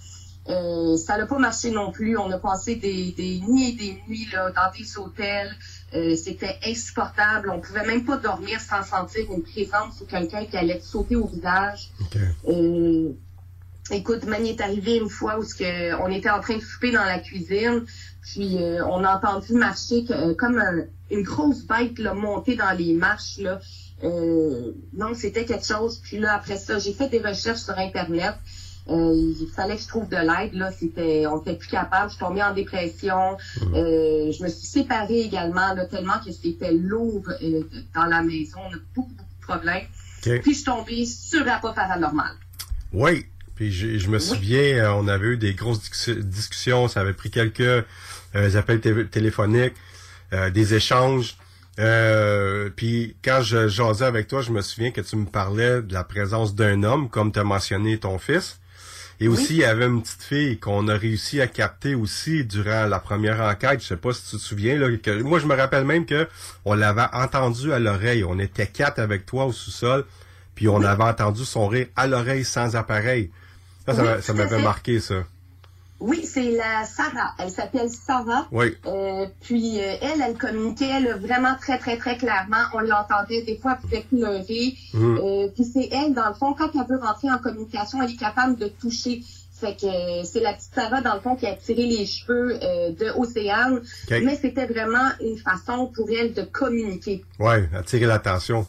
[0.50, 2.18] Euh, ça n'a pas marché non plus.
[2.18, 5.52] On a passé des, des nuits et des nuits là, dans des hôtels.
[5.94, 7.50] Euh, C'était insupportable.
[7.50, 11.16] On pouvait même pas dormir sans sentir une présence ou quelqu'un qui allait te sauter
[11.16, 11.92] au visage.
[12.50, 13.12] Euh,
[13.92, 17.04] Écoute, Man est arrivé une fois où que on était en train de souper dans
[17.04, 17.84] la cuisine,
[18.22, 22.56] puis euh, on a entendu marcher que- euh, comme un- une grosse bête là, monter
[22.56, 23.38] dans les marches.
[23.40, 23.60] Là.
[24.04, 26.00] Euh, donc, c'était quelque chose.
[26.04, 28.34] Puis là, après ça, j'ai fait des recherches sur Internet.
[28.90, 30.54] Euh, il fallait que je trouve de l'aide.
[30.54, 32.10] Là, c'était, on n'était plus capable.
[32.10, 33.38] Je suis tombée en dépression.
[33.74, 37.62] Euh, je me suis séparée également, là, tellement que c'était lourd euh,
[37.96, 38.60] dans la maison.
[38.70, 39.86] On a beaucoup, beaucoup de problèmes.
[40.22, 42.32] Puis je suis tombée sur la pas paranormal.
[42.92, 43.26] Oui.
[43.56, 47.14] Puis je, je me souviens, euh, on avait eu des grosses discussi- discussions, ça avait
[47.14, 47.86] pris quelques euh,
[48.56, 49.76] appels té- téléphoniques,
[50.34, 51.38] euh, des échanges.
[51.80, 55.94] Euh, puis quand je jasais avec toi, je me souviens que tu me parlais de
[55.94, 58.60] la présence d'un homme, comme tu as mentionné ton fils.
[59.20, 62.88] Et aussi, il y avait une petite fille qu'on a réussi à capter aussi durant
[62.88, 63.82] la première enquête.
[63.82, 64.78] Je sais pas si tu te souviens.
[64.78, 66.28] Là, que, moi, je me rappelle même que
[66.66, 68.24] on l'avait entendu à l'oreille.
[68.24, 70.06] On était quatre avec toi au sous-sol,
[70.56, 73.32] puis on avait entendu son rire à l'oreille sans appareil.
[73.88, 75.24] Ça, ça Oui, m'avait marqué, ça.
[76.04, 77.34] Oui, c'est la Sarah.
[77.40, 78.46] Elle s'appelle Sarah.
[78.52, 78.76] Oui.
[78.86, 82.66] Euh, puis euh, elle, elle communiquait elle, vraiment très, très, très clairement.
[82.74, 84.76] On l'entendait des fois, elle pouvait pleurer.
[84.94, 85.18] Mhm.
[85.24, 88.18] Euh, puis c'est elle, dans le fond, quand elle veut rentrer en communication, elle est
[88.18, 89.22] capable de toucher.
[89.54, 92.60] Fait que euh, c'est la petite Sarah, dans le fond, qui a tiré les cheveux
[92.62, 93.82] euh, de Océane.
[94.10, 97.24] Mais c'était vraiment une façon pour elle de communiquer.
[97.40, 98.68] Ouais, attirer l'attention.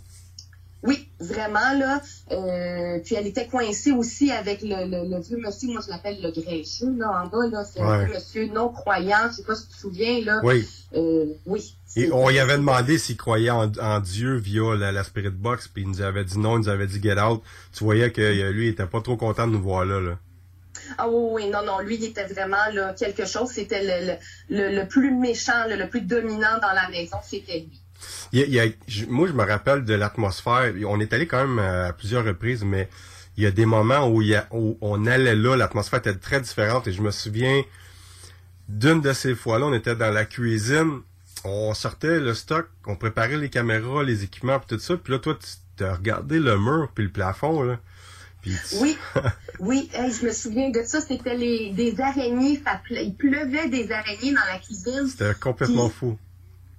[0.87, 2.03] Oui, vraiment, là.
[2.31, 6.21] Euh, puis elle était coincée aussi avec le, le, le vieux monsieur, moi je l'appelle
[6.23, 7.65] le grincheux, là, en bas, là.
[7.65, 8.05] C'est un Ouais.
[8.05, 10.41] vieux monsieur non-croyant, je sais pas si tu te souviens, là.
[10.45, 10.69] Oui.
[10.95, 11.75] Euh, oui.
[11.97, 15.69] Et on y avait demandé s'il croyait en, en Dieu via la, la Spirit Box,
[15.69, 17.43] puis il nous avait dit non, il nous avait dit get out.
[17.73, 20.01] Tu voyais que euh, lui, il était pas trop content de nous voir là.
[20.01, 20.19] là.
[20.99, 23.49] Ah oui, oui, non, non, lui, il était vraiment là, quelque chose.
[23.53, 24.19] C'était le,
[24.51, 27.81] le, le, le plus méchant, le, le plus dominant dans la maison, c'était lui.
[28.33, 30.73] Il y a- il y a- je- moi, je me rappelle de l'atmosphère.
[30.87, 32.89] On est allé quand même à plusieurs reprises, mais
[33.37, 36.15] il y a des moments où, il y a, où on allait là, l'atmosphère était
[36.15, 36.87] très différente.
[36.89, 37.63] Et je me souviens
[38.69, 41.01] d'une de ces fois-là, on était dans la cuisine,
[41.45, 44.97] on sortait le stock, on préparait les caméras, les équipements, puis tout ça.
[44.97, 47.79] Puis là, toi, tu t'as regardé le mur puis le plafond, là.
[48.81, 48.97] Oui,
[49.59, 51.01] oui, hey, je me souviens de ça.
[51.01, 52.61] C'était les des araignées.
[52.65, 55.07] Ça ple- il pleuvait des araignées dans la cuisine.
[55.09, 56.19] C'était complètement Puis- fou.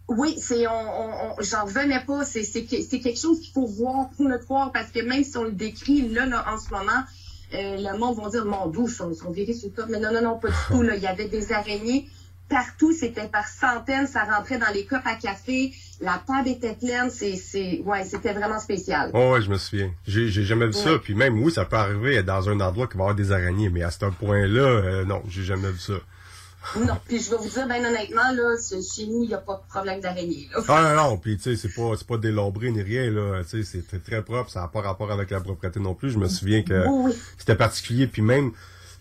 [0.08, 2.24] Oui, c'est on, on, on- j'en revenais pas.
[2.26, 5.36] C'est c'est c'est quelque chose qu'il faut voir pour le croire parce que même si
[5.38, 7.02] on le décrit là, là en ce moment,
[7.54, 9.86] euh, le monde va dire mon doux, sont, sont virés sur le top.
[9.90, 10.82] Mais non, non, non, pas du tout.
[10.84, 12.08] Là, il y avait des araignées
[12.50, 12.94] partout.
[12.94, 14.06] C'était par centaines.
[14.06, 15.74] Ça rentrait dans les copes à café.
[16.02, 17.10] La table était pleine.
[17.10, 19.10] C'est c'est ouais, c'était vraiment spécial.
[19.16, 19.92] Oh, ouais, je me souviens.
[20.06, 21.00] J'ai, j'ai jamais vu ça.
[21.02, 23.70] Puis même, oui, ça peut arriver dans un endroit qu'il va y avoir des araignées,
[23.70, 25.94] mais à ce point-là, euh, non, j'ai jamais vu ça.
[26.80, 29.62] Non, puis je vais vous dire, ben honnêtement, là, chez nous, il n'y a pas
[29.64, 30.50] de problème d'araignée.
[30.68, 33.44] Ah non, non, puis tu sais, c'est pas, pas délabré ni rien, là.
[33.44, 36.10] Tu sais, c'est très, très propre, ça n'a pas rapport avec la propreté non plus.
[36.12, 37.14] Je me souviens que Oui, oui.
[37.38, 38.08] c'était particulier.
[38.08, 38.52] Puis même,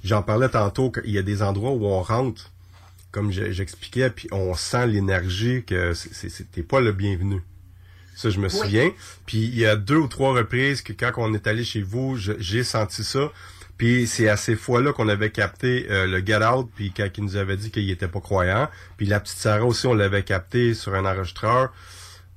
[0.03, 2.51] j'en parlais tantôt, qu'il y a des endroits où on rentre,
[3.11, 7.43] comme je- j'expliquais, puis on sent l'énergie que c'était pas le bienvenu.
[8.17, 8.51] Ça, je me Oui.
[8.51, 8.91] souviens.
[9.27, 12.17] Puis il y a deux ou trois reprises que quand on est allé chez vous,
[12.17, 13.33] j'ai senti ça.
[13.77, 17.25] Puis c'est à ces fois-là qu'on avait capté euh, le Get Out, puis quand il
[17.25, 18.69] nous avait dit qu'il était pas croyant.
[18.97, 21.73] Puis la petite Sarah aussi, on l'avait capté sur un enregistreur.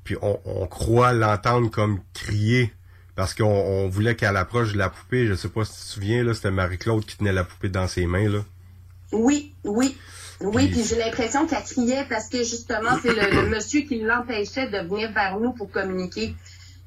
[0.04, 2.74] Puis on, on croit l'entendre comme crier.
[3.16, 5.26] Parce qu'on on voulait qu'elle approche de la poupée.
[5.28, 7.88] Je sais pas si tu te souviens, là, c'était Marie-Claude qui tenait la poupée dans
[7.88, 8.40] ses mains, là.
[9.12, 9.98] Oui, oui.
[10.40, 14.00] Oui, Puis- puis j'ai l'impression qu'elle criait parce que justement, c'est le, le monsieur qui
[14.02, 16.36] l'empêchait de venir vers nous pour communiquer.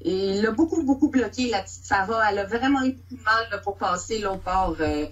[0.03, 2.31] Et il a beaucoup, beaucoup bloqué, la petite Sarah.
[2.31, 4.75] Elle a vraiment eu beaucoup de mal là, pour passer l'autre bord.
[4.79, 5.05] Euh,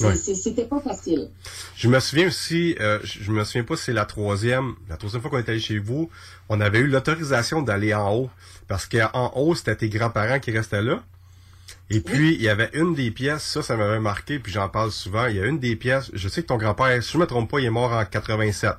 [0.00, 0.16] Ouais.
[0.16, 1.30] C'était pas facile.
[1.76, 4.96] Je me souviens aussi, euh, je je me souviens pas si c'est la troisième, la
[4.96, 6.10] troisième fois qu'on est allé chez vous,
[6.48, 8.30] on avait eu l'autorisation d'aller en haut.
[8.66, 11.02] Parce qu'en haut, c'était tes grands-parents qui restaient là.
[11.90, 14.90] Et puis, il y avait une des pièces, ça, ça m'avait marqué, puis j'en parle
[14.90, 15.26] souvent.
[15.26, 17.50] Il y a une des pièces, je sais que ton grand-père, si je me trompe
[17.50, 18.72] pas, il est mort en 87.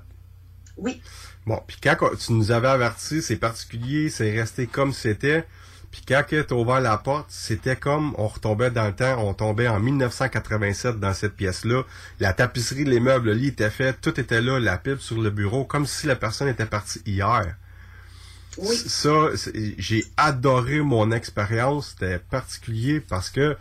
[0.78, 1.02] Oui.
[1.46, 5.46] Bon, puis quand tu nous avais averti, c'est particulier, c'est resté comme c'était.
[5.92, 9.34] Puis quand tu as ouvert la porte, c'était comme on retombait dans le temps, on
[9.34, 11.84] tombait en 1987 dans cette pièce-là.
[12.20, 15.30] La tapisserie, les meubles, le lit était fait, tout était là, la pipe sur le
[15.30, 17.56] bureau, comme si la personne était partie hier.
[18.58, 18.76] Oui.
[18.76, 19.30] Ça,
[19.78, 23.56] j'ai adoré mon expérience, c'était particulier parce que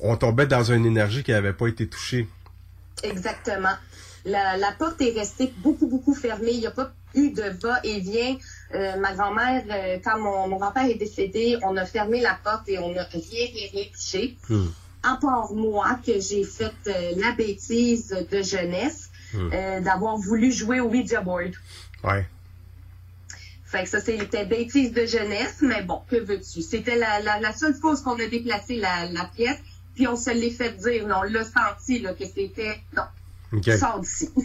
[0.00, 2.28] on tombait dans une énergie qui n'avait pas été touchée.
[3.02, 3.74] Exactement.
[4.24, 6.52] La, la porte est restée beaucoup, beaucoup fermée.
[6.52, 8.36] Il n'y a pas eu de va-et-vient.
[8.74, 12.68] Euh, ma grand-mère, euh, quand mon, mon grand-père est décédé, on a fermé la porte
[12.68, 13.20] et on n'a rien,
[13.52, 14.36] rien, rien touché.
[15.02, 19.50] À part moi, que j'ai fait euh, la bêtise de jeunesse Hmm.
[19.82, 21.54] d'avoir voulu jouer au Ouija board.
[22.04, 22.24] Ouais.
[23.64, 26.62] Fait que ça, c'était bêtise de jeunesse, mais bon, que veux-tu?
[26.62, 29.58] C'était la, la, la seule fois qu'on a déplacé la, la pièce,
[29.96, 33.02] puis on se l'est fait dire, on l'a senti, là, que c'était, non,
[33.56, 33.70] OK.
[33.78, 34.30] sors d'ici.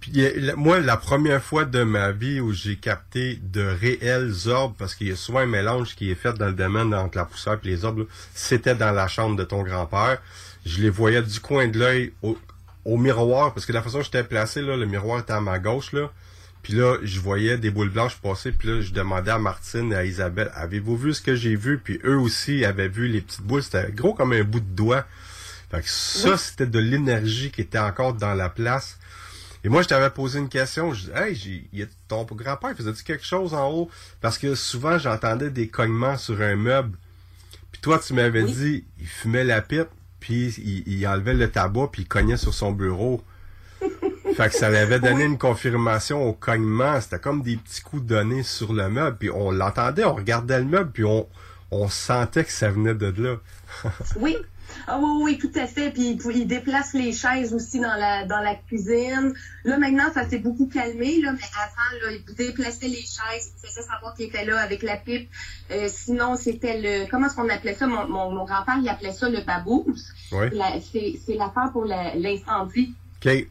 [0.00, 0.12] Puis
[0.56, 5.08] moi, la première fois de ma vie où j'ai capté de réels orbes, parce qu'il
[5.08, 7.66] y a souvent un mélange qui est fait dans le domaine entre la poussière et
[7.68, 10.18] les orbes, c'était dans la chambre de ton grand-père.
[10.64, 12.38] Je les voyais du coin de l'œil au,
[12.86, 15.58] au miroir, parce que la façon dont j'étais placé, là, le miroir était à ma
[15.58, 16.10] gauche, là.
[16.62, 19.96] Puis là, je voyais des boules blanches passer, puis là, je demandais à Martine et
[19.96, 21.78] à Isabelle, avez-vous vu ce que j'ai vu?
[21.78, 25.06] Puis eux aussi avaient vu les petites boules, c'était gros comme un bout de doigt.
[25.70, 26.38] Fait que ça, Oui.
[26.38, 28.98] c'était de l'énergie qui était encore dans la place.
[29.62, 30.92] Et moi, je t'avais posé une question.
[30.94, 33.90] Je dis, hey, y a- ton grand-père faisait-tu quelque chose en haut?
[34.20, 36.96] Parce que souvent, j'entendais des cognements sur un meuble.
[37.70, 39.88] Puis toi, tu m'avais dit, il fumait la pipe,
[40.18, 43.22] puis il, il enlevait le tabac, puis il cognait sur son bureau.
[44.36, 47.00] fait que ça avait donné une confirmation au cognement.
[47.00, 49.16] C'était comme des petits coups donnés sur le meuble.
[49.18, 51.28] Puis on l'entendait, on regardait le meuble, puis on,
[51.70, 53.36] on sentait que ça venait de là.
[54.16, 54.36] Oui.
[54.86, 55.90] Ah oui, oui, tout à fait.
[55.90, 59.32] Puis il- déplace les chaises aussi dans la dans la cuisine.
[59.64, 63.66] Là maintenant, ça s'est beaucoup calmé, là, mais avant, là, il déplaçait les chaises, il
[63.68, 65.28] faisait savoir qu'il était là avec la pipe.
[65.70, 67.86] Euh, sinon, c'était le comment est-ce qu'on appelait ça?
[67.86, 70.12] Mon, mon, mon grand-père, il appelait ça le babouze.
[70.32, 70.46] Oui.
[71.26, 72.94] C'est l'affaire pour la- l'incendie.
[73.24, 73.46] OK.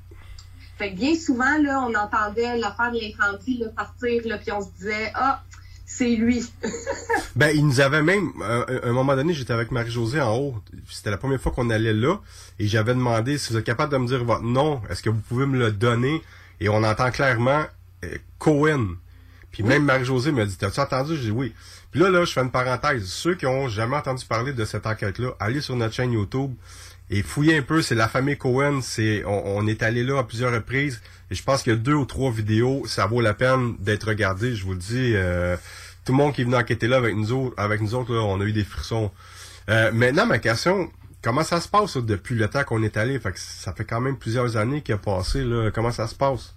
[0.78, 4.70] Fait que bien souvent, là, on entendait l'affaire de l'incendie partir, là, puis on se
[4.78, 5.44] disait Ah,
[5.90, 6.46] c'est lui.
[7.36, 10.56] Ben, il nous avait même, euh, un moment donné, j'étais avec Marie-Josée en haut.
[10.90, 12.20] C'était la première fois qu'on allait là.
[12.58, 14.82] Et j'avais demandé si vous êtes capable de me dire votre nom.
[14.90, 16.22] Est-ce que vous pouvez me le donner?
[16.60, 17.64] Et on entend clairement
[18.04, 18.96] euh, Cohen.
[19.52, 21.16] Puis même Marie-Josée m'a dit, t'as-tu entendu?
[21.16, 21.54] J'ai dit oui.
[21.92, 23.06] Puis là, là, je fais une parenthèse.
[23.06, 26.52] Ceux qui ont jamais entendu parler de cette enquête-là, allez sur notre chaîne YouTube
[27.10, 27.82] et fouillez un peu.
[27.82, 28.82] C'est la famille Cohen.
[28.82, 31.02] C'est, on, on est allé là à plusieurs reprises.
[31.32, 32.84] Et je pense a deux ou trois vidéos.
[32.88, 34.56] Ça vaut la peine d'être regardé.
[34.56, 35.14] Je vous le dis.
[35.16, 35.56] euh,
[36.06, 38.22] tout le monde qui est venu enquêter là avec nous autres, avec nous autres, là,
[38.22, 39.12] on a eu des frissons.
[39.70, 40.90] Euh, maintenant, ma question,
[41.22, 43.20] comment ça se passe depuis le temps qu'on est allé?
[43.20, 45.44] Fait que ça fait quand même plusieurs années qu'il a passé.
[45.44, 45.70] Là.
[45.72, 46.56] Comment ça se passe?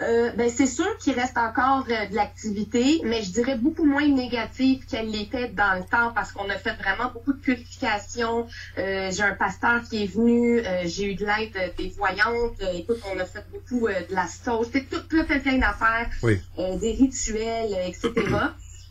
[0.00, 4.06] Euh, ben, c'est sûr qu'il reste encore euh, de l'activité, mais je dirais beaucoup moins
[4.08, 8.46] négative qu'elle l'était dans le temps parce qu'on a fait vraiment beaucoup de purification.
[8.78, 12.60] Euh, j'ai un pasteur qui est venu, euh, j'ai eu de l'aide des voyantes.
[12.74, 16.38] Écoute, on a fait beaucoup de la sauce, c'est tout plein, plein, plein d'affaires, Oui.
[16.58, 18.10] euh, des rituels, etc.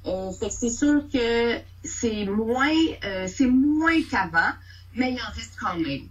[0.06, 2.70] Euh, fait que c'est sûr que c'est moins,
[3.06, 4.52] euh, c'est moins qu'avant,
[4.96, 6.08] mais il en reste quand même.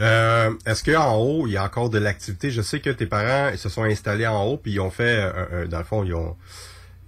[0.00, 2.50] Euh, Est-ce qu'en haut, il y a encore de l'activité?
[2.50, 5.16] Je sais que tes parents ils se sont installés en haut, puis ils ont fait,
[5.16, 6.36] euh, euh, dans le fond, ils ont,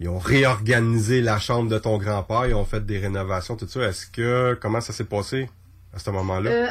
[0.01, 3.81] ils ont réorganisé la chambre de ton grand-père, ils ont fait des rénovations, tout ça.
[3.81, 5.48] Est-ce que, comment ça s'est passé
[5.94, 6.51] à ce moment-là?
[6.51, 6.66] Euh,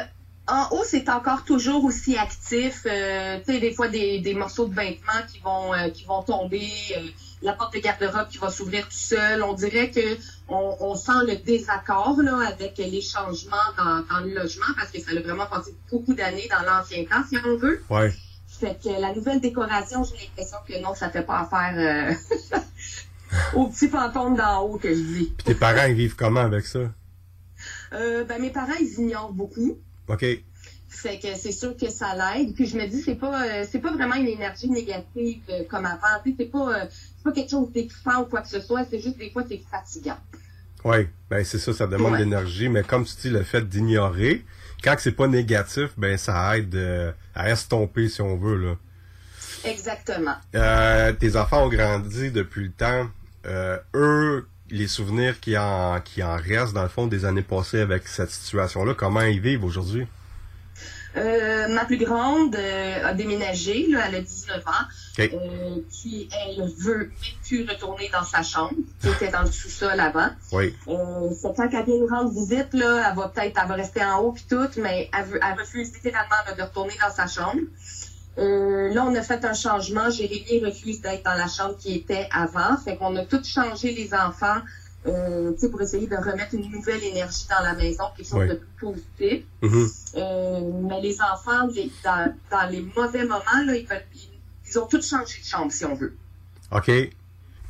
[0.48, 2.86] en haut, c'est encore toujours aussi actif.
[2.86, 6.68] Euh, tu sais, des fois, des, des morceaux de vêtements qui vont, qui vont tomber,
[7.42, 9.42] la porte de garde-robe qui va s'ouvrir tout seul.
[9.42, 10.16] On dirait que
[10.48, 15.00] on, on sent le désaccord là, avec les changements dans, dans le logement parce que
[15.00, 17.82] ça a vraiment passé beaucoup d'années dans l'ancien temps, si on veut.
[17.90, 18.12] Ouais.
[18.48, 22.16] Fait que la nouvelle décoration, j'ai l'impression que non, ça fait pas affaire
[22.52, 22.58] euh,
[23.54, 25.32] au petit fantôme d'en haut que je dis.
[25.36, 26.80] Puis tes parents, ils vivent comment avec ça?
[27.92, 29.78] Euh, ben, mes parents, ils ignorent beaucoup.
[30.08, 30.24] OK.
[30.92, 32.54] Fait que c'est sûr que ça l'aide.
[32.54, 35.86] Puis je me dis, c'est pas euh, c'est pas vraiment une énergie négative euh, comme
[35.86, 36.20] avant.
[36.24, 36.84] C'est pas, euh,
[37.22, 38.84] c'est pas quelque chose d'excitant ou quoi que ce soit.
[38.90, 40.18] C'est juste des fois, c'est fatigant.
[40.84, 42.18] Oui, ben c'est ça, ça demande Ouais.
[42.18, 44.44] de l'énergie, mais comme tu dis, le fait d'ignorer,
[44.82, 48.74] quand c'est pas négatif, ben ça aide euh, à estomper, si on veut, là.
[49.64, 50.34] Exactement.
[50.56, 53.08] Euh, tes enfants ont grandi depuis le temps.
[53.46, 57.80] Euh, eux, les souvenirs qui en, qui en restent, dans le fond, des années passées
[57.80, 60.08] avec cette situation-là, comment ils vivent aujourd'hui?
[61.16, 64.70] Euh, ma plus grande euh, a déménagé, là, elle a 19 ans.
[65.18, 65.30] OK.
[65.32, 67.10] Euh, puis elle veut même
[67.46, 70.30] plus retourner dans sa chambre, qui était dans le sous-sol avant.
[70.52, 70.74] Oui.
[70.86, 74.20] C'est quand elle vient nous rendre visite, là, elle va peut-être, elle va rester en
[74.20, 77.60] haut puis tout, mais elle, veut, elle refuse littéralement là, de retourner dans sa chambre.
[78.38, 80.08] Là, on a fait un changement.
[80.08, 82.78] Jérémy refuse d'être dans la chambre qui était avant.
[82.82, 84.62] Fait qu'on a tout changé les enfants,
[85.06, 88.38] euh, tu sais, pour essayer de remettre une nouvelle énergie dans la maison, quelque chose
[88.40, 88.48] Oui.
[88.48, 89.44] de plus positif.
[89.62, 89.88] Mhm.
[90.16, 94.28] Euh, mais les enfants, les- dans, dans les mauvais moments, là, ils, veulent- ils,
[94.68, 96.16] ils ont tous changé de chambre, si on veut.
[96.70, 96.90] OK.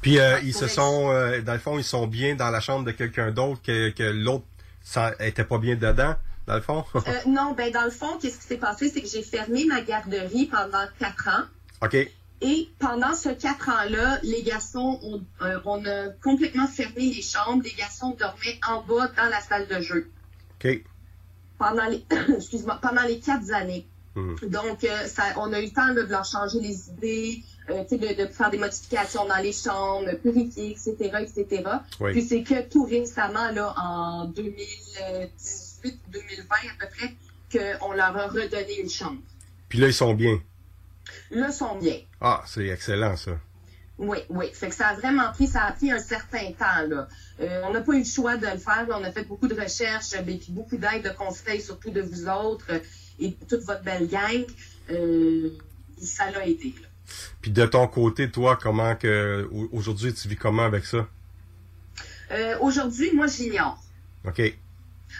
[0.00, 2.84] Puis euh, ils se sont, euh, dans le fond, ils sont bien dans la chambre
[2.84, 4.44] de quelqu'un d'autre que, que l'autre
[4.82, 6.14] s'en- était pas bien dedans,
[6.46, 6.84] dans le fond?
[7.26, 10.46] Non, ben dans le fond, qu'est-ce qui s'est passé, c'est que j'ai fermé ma garderie
[10.46, 11.44] pendant quatre ans.
[11.86, 11.96] OK.
[12.42, 17.62] Et pendant ce quatre ans-là, les garçons, ont, euh, on a complètement fermé les chambres.
[17.62, 20.10] Les garçons dormaient en bas dans la salle de jeu
[20.56, 20.82] OK.
[21.56, 22.04] pendant les,
[22.36, 23.86] excuse-moi, pendant les quatre années.
[24.16, 24.36] Mhm.
[24.48, 27.84] Donc, euh, ça, on a eu le temps là, de leur changer les idées, euh,
[27.84, 31.62] de, de faire des modifications dans les chambres, purifier, etc., etc.
[32.00, 32.10] Oui.
[32.12, 37.14] Puis c'est que tout récemment, là, en 2018, 2020 à peu près,
[37.52, 39.20] qu'on leur a redonné une chambre.
[39.68, 40.40] Puis là, ils sont bien.
[41.32, 41.96] Là, ils sont bien.
[42.20, 43.32] Ah, c'est excellent, ça.
[43.98, 44.46] Oui, oui.
[44.52, 47.08] Fait que ça a vraiment pris, ça a pris un certain temps, là.
[47.40, 48.86] Euh, on n'a pas eu le choix de le faire.
[48.88, 48.98] là.
[49.00, 52.28] On a fait beaucoup de recherches, ben, puis beaucoup d'aide, de conseils, surtout de vous
[52.28, 52.78] autres euh,
[53.20, 54.44] et toute votre belle gang.
[54.90, 55.50] Euh,
[56.00, 56.88] ça l'a aidé, là.
[57.40, 61.06] Puis de ton côté, toi, comment que au- aujourd'hui tu vis comment avec ça?
[62.60, 63.78] Aujourd'hui, moi, j'ignore.
[64.26, 64.40] OK.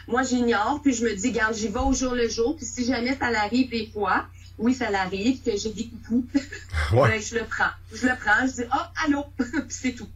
[0.08, 2.86] Moi, j'ignore, puis je me dis, garde, j'y vais au jour le jour, puis si
[2.86, 4.26] jamais ça l'arrive des fois,
[4.62, 6.26] oui, ça l'arrive, que j'ai des coucous,
[6.92, 7.08] Ouais.
[7.10, 7.70] ben, je le prends.
[7.92, 10.08] Je le prends, je dis, oh, allô, puis c'est tout.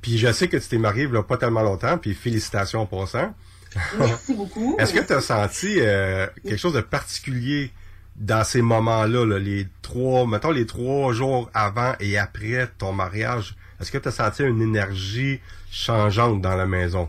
[0.00, 2.80] Puis je sais que tu t'es marié il y a pas tellement longtemps, puis félicitations
[2.80, 3.34] en passant.
[3.98, 4.76] Merci beaucoup.
[4.78, 7.70] Est-ce que tu as senti euh, quelque chose de particulier
[8.16, 13.56] dans ces moments-là, là, les trois, mettons les trois jours avant et après ton mariage?
[13.80, 15.40] Est-ce que tu as senti une énergie
[15.70, 17.08] changeante dans la maison?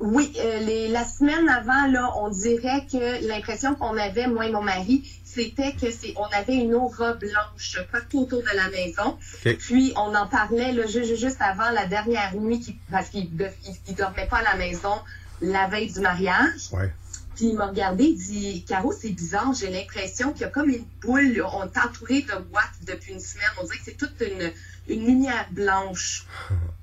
[0.00, 4.50] Oui, euh, les, la semaine avant, là, on dirait que l'impression qu'on avait, moi et
[4.50, 9.18] mon mari, c'était que c'est, on avait une aura blanche partout autour de la maison.
[9.56, 13.28] Puis on en parlait là, ju- ju- juste avant la dernière nuit, qui- parce qu'il
[13.36, 14.94] ne dormait pas à la maison
[15.42, 16.70] la veille du mariage.
[16.72, 16.92] Ouais.
[17.36, 20.68] Puis il m'a regardé, il dit Caro, c'est bizarre, j'ai l'impression qu'il y a comme
[20.70, 21.48] une boule, là.
[21.54, 23.46] on est entouré de watts depuis une semaine.
[23.60, 24.50] On dirait que c'est toute une,
[24.94, 26.26] une lumière blanche.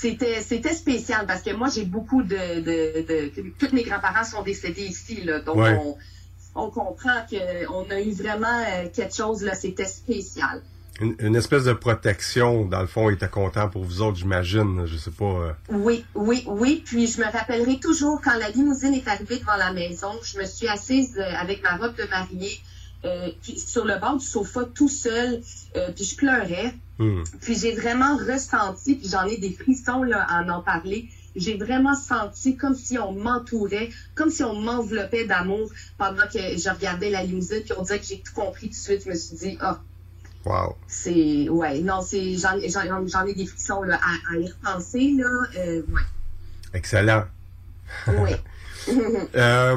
[0.00, 2.78] c'était c'était spécial parce que moi j'ai beaucoup de, de,
[3.10, 5.76] de, tous mes grands-parents sont décédés ici là donc Ouais.
[5.84, 5.96] on,
[6.54, 10.62] on comprend que on a eu vraiment euh, quelque chose là c'était spécial
[11.00, 14.84] Une, une espèce de protection, dans le fond, il était content pour vous autres, j'imagine.
[14.84, 15.24] Je sais pas.
[15.48, 15.52] euh.
[15.70, 19.72] oui oui oui puis je me rappellerai toujours quand la limousine est arrivée devant la
[19.72, 22.56] maison je me suis assise euh, avec ma robe de mariée
[23.04, 25.40] euh, puis sur le bord du sofa tout seul
[25.76, 27.22] euh, puis je pleurais Hmm.
[27.40, 31.08] Puis j'ai vraiment ressenti, puis j'en ai des frissons là, à en parler.
[31.34, 36.68] J'ai vraiment senti comme si on m'entourait, comme si on m'enveloppait d'amour pendant que je
[36.68, 39.02] regardais la limousine, puis on dirait que j'ai tout compris tout de suite.
[39.06, 39.80] Je me suis dit, ah,
[40.44, 40.76] Wow.
[40.88, 41.48] c'est.
[41.48, 42.36] Ouais, non, c'est.
[42.36, 45.30] J'en j'en- j'en ai des frissons là, à, à y repenser, là.
[45.56, 46.02] Euh, ouais.
[46.74, 47.24] Excellent.
[48.08, 48.32] Oui.
[49.36, 49.76] Euh,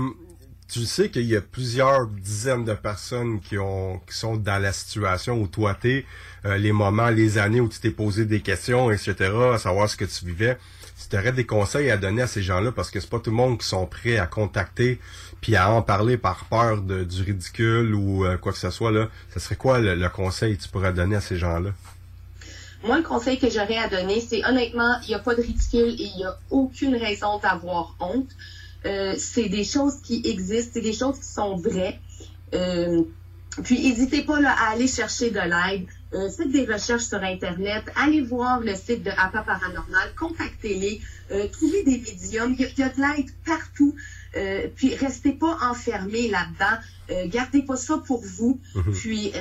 [0.73, 4.73] tu sais qu'il y a plusieurs dizaines de personnes qui ont qui sont dans la
[4.73, 6.03] situation où toi t'es,
[6.45, 9.95] euh, les moments, les années où tu t'es posé des questions, etc., à savoir ce
[9.95, 10.57] que tu vivais.
[10.95, 13.29] Si tu aurais des conseils à donner à ces gens-là, parce que c'est pas tout
[13.29, 14.99] le monde qui sont prêts à contacter
[15.41, 18.91] puis à en parler par peur de, du ridicule ou euh, quoi que ce soit,
[18.91, 21.69] là, ce serait quoi le, le conseil que tu pourrais donner à ces gens-là?
[22.83, 25.93] Moi, le conseil que j'aurais à donner, c'est honnêtement, il n'y a pas de ridicule
[25.99, 28.29] et il n'y a aucune raison d'avoir honte.
[28.85, 31.99] Euh, c'est des choses qui existent, c'est des choses qui sont vraies.
[32.53, 33.01] Euh,
[33.63, 35.85] puis, n'hésitez pas là, à aller chercher de l'aide.
[36.13, 37.83] Euh, faites des recherches sur Internet.
[37.95, 40.13] Allez voir le site de APA Paranormal.
[40.19, 40.99] Contactez-les.
[41.51, 42.53] Trouvez des médiums.
[42.57, 43.95] Il y, a- il y a de l'aide partout.
[44.75, 47.29] Puis, restez pas enfermés là-dedans.
[47.29, 48.59] Gardez pas ça pour vous.
[48.75, 48.93] Mhm.
[48.93, 49.31] Puis,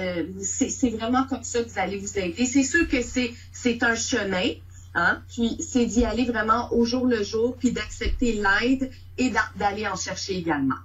[0.43, 2.47] c'est vraiment comme ça que vous allez vous aider.
[2.47, 4.51] C'est sûr que c'est un chemin.
[4.94, 5.23] Hein?
[5.32, 9.86] Puis, c'est d'y aller vraiment au jour le jour, puis d'accepter l'aide et d'a- d'aller
[9.89, 10.77] en chercher également.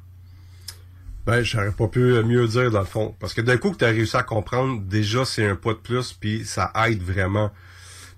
[1.25, 3.13] Ben, j'aurais pas pu mieux dire dans le fond.
[3.19, 5.79] Parce que d'un coup que tu as réussi à comprendre, déjà c'est un pas de
[5.79, 7.51] plus, puis ça aide vraiment.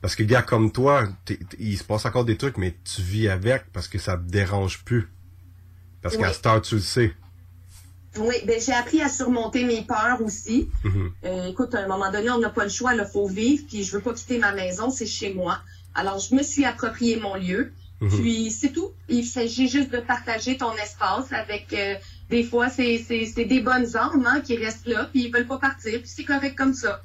[0.01, 3.27] Parce que gars comme toi, t'es- il se passe encore des trucs, mais tu vis
[3.27, 5.09] avec parce que ça te dérange plus.
[6.03, 7.13] Parce qu'à cette heure, tu le sais.
[8.17, 10.69] Oui, ben j'ai appris à surmonter mes peurs aussi.
[10.83, 11.11] Mhm.
[11.25, 13.83] Euh, écoute, à un moment donné, on n'a pas le choix, il faut vivre, puis
[13.83, 15.59] je veux pas quitter ma maison, c'est chez moi.
[15.99, 17.71] Alors, je me suis approprié mon lieu,
[18.01, 18.09] Mhm.
[18.21, 18.91] puis c'est tout.
[19.09, 21.73] Il s'agit juste de partager ton espace avec...
[21.73, 21.95] euh,
[22.29, 25.47] des fois, c'est c'est- c'est des bonnes âmes hein, qui restent là, puis ils veulent
[25.47, 27.01] pas partir, puis c'est correct comme ça.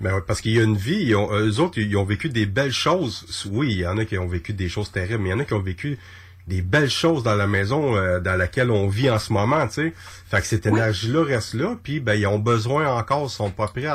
[0.00, 2.28] Ben ouais, parce qu'il y a une vie, ils ont, eux autres, ils ont vécu
[2.30, 3.46] des belles choses.
[3.52, 5.40] Oui, il y en a qui ont vécu des choses terribles, mais il y en
[5.40, 5.98] a qui ont vécu
[6.48, 9.74] des belles choses dans la maison euh, dans laquelle on vit en ce moment, tu
[9.74, 9.92] sais.
[10.28, 13.68] Fait que cette énergie-là reste là, puis ben ils ont besoin encore, ils sont pas
[13.68, 13.86] prêts.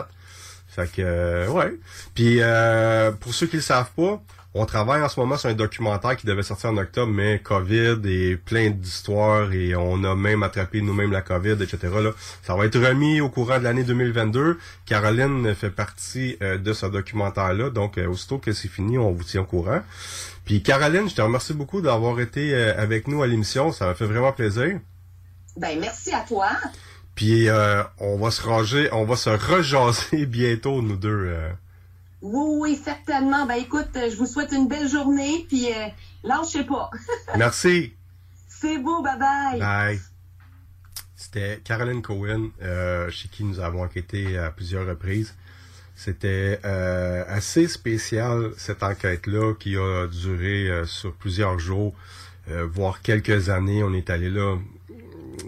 [0.69, 1.73] Fait que euh, ouais.
[2.15, 4.21] Puis euh, pour ceux qui le savent pas,
[4.57, 7.99] on travaille en ce moment sur un documentaire qui devait sortir en octobre, mais COVID
[8.05, 11.77] et plein d'histoires et on a même attrapé nous-mêmes la COVID, etc.
[12.01, 12.11] Là.
[12.43, 14.57] Ça va être remis au courant de l'année 2022.
[14.85, 19.23] Caroline fait partie euh, de ce documentaire-là, donc euh, aussitôt que c'est fini, on vous
[19.23, 19.81] tient au courant.
[20.45, 23.95] Puis Caroline, je te remercie beaucoup d'avoir été euh, avec nous à l'émission, ça m'a
[23.95, 24.79] fait vraiment plaisir.
[25.57, 26.49] Ben, merci à toi.
[27.15, 31.09] Puis euh, on va se ranger, on va se rejaser bientôt nous deux.
[31.09, 31.49] euh.
[32.33, 33.45] Oui, oui, certainement.
[33.45, 35.87] Ben écoute, euh, je vous souhaite une belle journée, puis euh,
[36.23, 36.91] lâchez pas.
[37.37, 37.93] Merci.
[38.49, 39.59] c'est beau, bye bye.
[39.59, 39.99] Bye.
[41.15, 45.35] C'était Caroline Cohen, euh, chez qui nous avons enquêté à plusieurs reprises.
[45.95, 51.95] C'était euh, assez spécial cette enquête-là qui a duré euh, sur plusieurs jours,
[52.51, 53.83] euh, voire quelques années.
[53.83, 54.57] On est allé là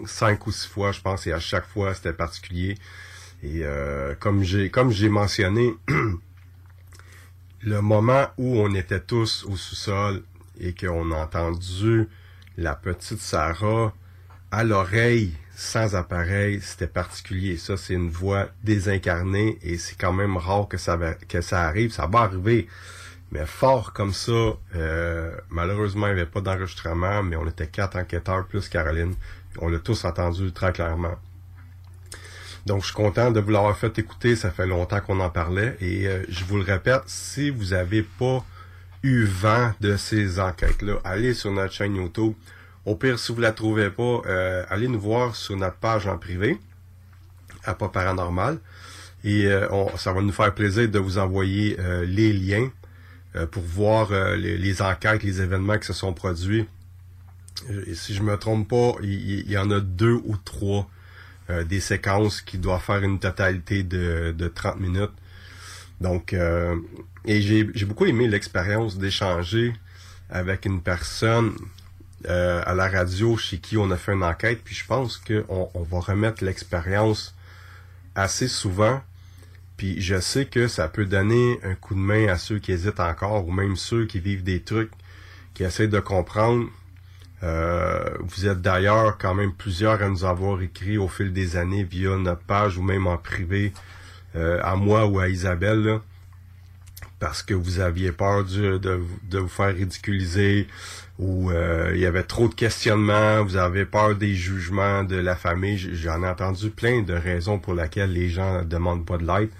[0.06, 2.78] cinq ou six fois, je pense, et à chaque fois c'était particulier.
[3.42, 3.62] Et
[4.18, 5.72] comme j'ai comme j'ai mentionné,
[7.62, 10.22] le moment où on était tous au sous-sol
[10.58, 12.08] et qu'on a entendu
[12.56, 13.92] la petite Sarah
[14.50, 17.58] à l'oreille sans appareil, c'était particulier.
[17.58, 20.98] Ça, c'est une voix désincarnée et c'est quand même rare que ça,
[21.52, 21.92] arrive.
[21.92, 22.66] Ça va arriver.
[23.30, 27.96] Mais fort comme ça, euh, malheureusement, il n'y avait pas d'enregistrement, mais on était quatre
[27.96, 29.14] enquêteurs plus Caroline.
[29.58, 31.16] On l'a tous entendu très clairement.
[32.66, 34.36] Donc, je suis content de vous l'avoir fait écouter.
[34.36, 35.76] Ça fait longtemps qu'on en parlait.
[35.80, 38.44] Et euh, je vous le répète, si vous n'avez pas
[39.02, 42.34] eu vent de ces enquêtes-là, allez sur notre chaîne YouTube.
[42.86, 46.18] Au pire, si vous la trouvez pas, euh, allez nous voir sur notre page en
[46.18, 46.58] privé,
[47.64, 48.58] à pas paranormal.
[49.22, 52.70] Et euh, ça va nous faire plaisir de vous envoyer euh, les liens
[53.52, 56.66] pour voir les, les enquêtes, les événements qui se sont produits.
[57.86, 60.90] Et si je me trompe pas, il y en a deux ou trois
[61.50, 65.12] euh, des séquences qui doivent faire une totalité de, de 30 minutes.
[66.00, 66.76] Donc, euh,
[67.26, 69.74] et j'ai j'ai beaucoup aimé l'expérience d'échanger
[70.30, 71.52] avec une personne
[72.28, 75.70] euh, à la radio chez qui on a fait une enquête, puis je pense qu'on
[75.74, 77.34] on va remettre l'expérience
[78.14, 79.00] assez souvent,
[79.76, 83.00] Puis je sais que ça peut donner un coup de main à ceux qui hésitent
[83.00, 84.90] encore ou même ceux qui vivent des trucs,
[85.54, 86.68] qui essaient de comprendre.
[87.42, 91.84] Euh, vous êtes d'ailleurs quand même plusieurs à nous avoir écrit au fil des années
[91.84, 93.72] via notre page ou même en privé
[94.36, 95.82] euh, à moi ou à Isabelle.
[95.82, 96.00] là,
[97.18, 100.66] parce que vous aviez peur de, de vous faire ridiculiser
[101.18, 105.36] ou euh, il y avait trop de questionnements, vous avez peur des jugements de la
[105.36, 105.76] famille.
[105.76, 109.50] J'en ai entendu plein de raisons pour lesquelles les gens ne demandent pas de l'aide.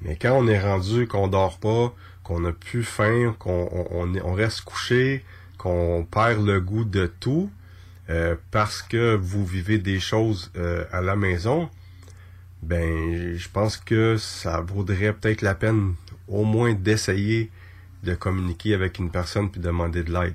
[0.00, 1.94] Mais quand on est rendu qu'on dort pas,
[2.24, 5.24] qu'on n'a plus faim, qu'on on, on reste couché,
[5.62, 7.48] qu'on perd le goût de tout,
[8.10, 11.70] euh, parce que vous vivez des choses euh, à la maison,
[12.64, 15.94] ben je pense que ça vaudrait peut-être la peine
[16.26, 17.48] au moins d'essayer
[18.02, 20.34] de communiquer avec une personne puis demander de l'aide.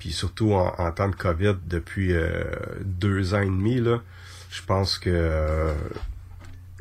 [0.00, 2.42] Puis surtout en, temps de COVID depuis euh,
[2.84, 3.80] deux ans et demi,
[4.50, 5.72] je pense que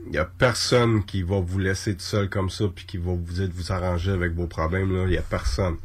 [0.07, 3.11] il y a personne qui va vous laisser tout seul comme ça puis qui va
[3.11, 5.05] vous dire vous arranger avec vos problèmes.
[5.05, 5.77] Il y a personne.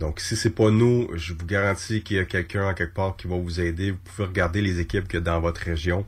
[0.00, 3.16] Donc si c'est pas nous, je vous garantis qu'il y a quelqu'un en quelque part
[3.16, 3.90] qui va vous aider.
[3.90, 6.06] Vous pouvez regarder les équipes que dans votre région.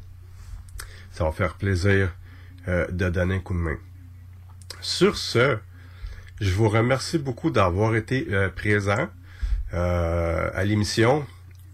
[1.12, 2.12] Ça va faire plaisir
[2.68, 3.76] euh, de donner un coup de main.
[4.80, 5.58] Sur ce,
[6.40, 9.08] je vous remercie beaucoup d'avoir été euh, présent
[9.74, 11.26] euh, à l'émission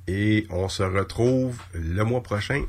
[0.07, 2.65] et on se retrouve le mois prochain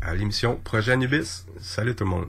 [0.00, 1.44] à l'émission Projet Anubis.
[1.60, 2.28] Salut tout le monde.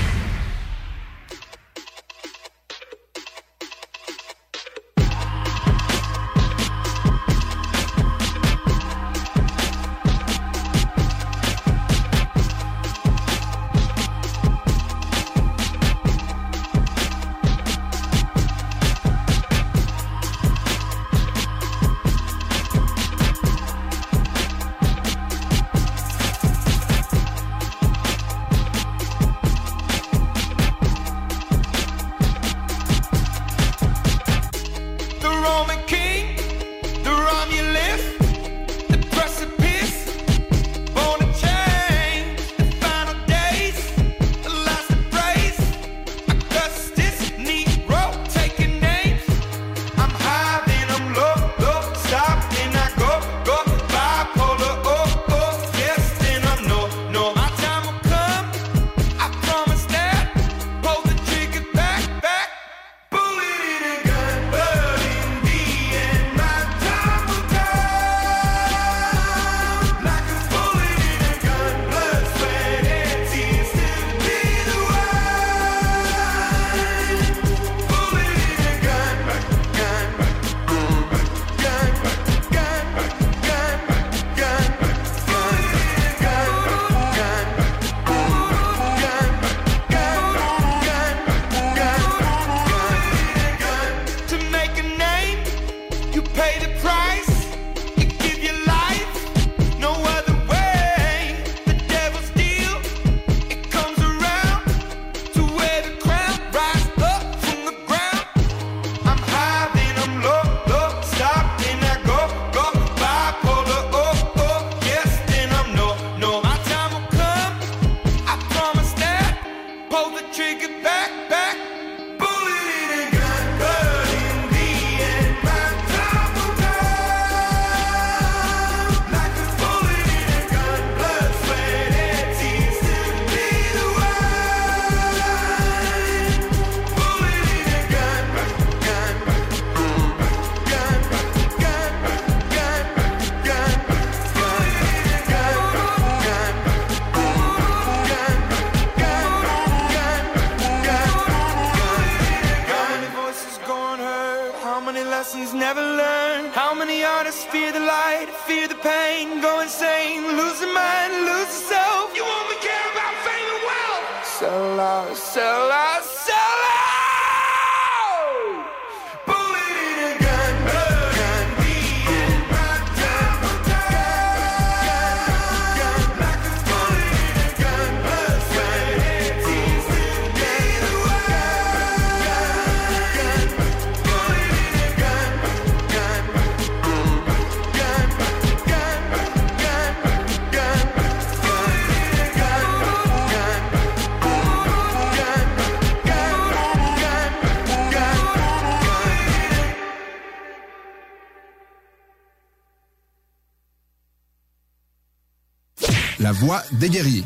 [206.81, 207.25] Des guerriers.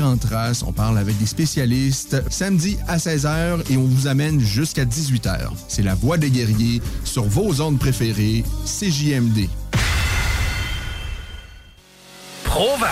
[0.65, 2.21] on parle avec des spécialistes.
[2.29, 5.49] Samedi à 16h et on vous amène jusqu'à 18h.
[5.67, 9.47] C'est La Voix des guerriers sur vos ondes préférées, CJMD.
[12.43, 12.87] Provan.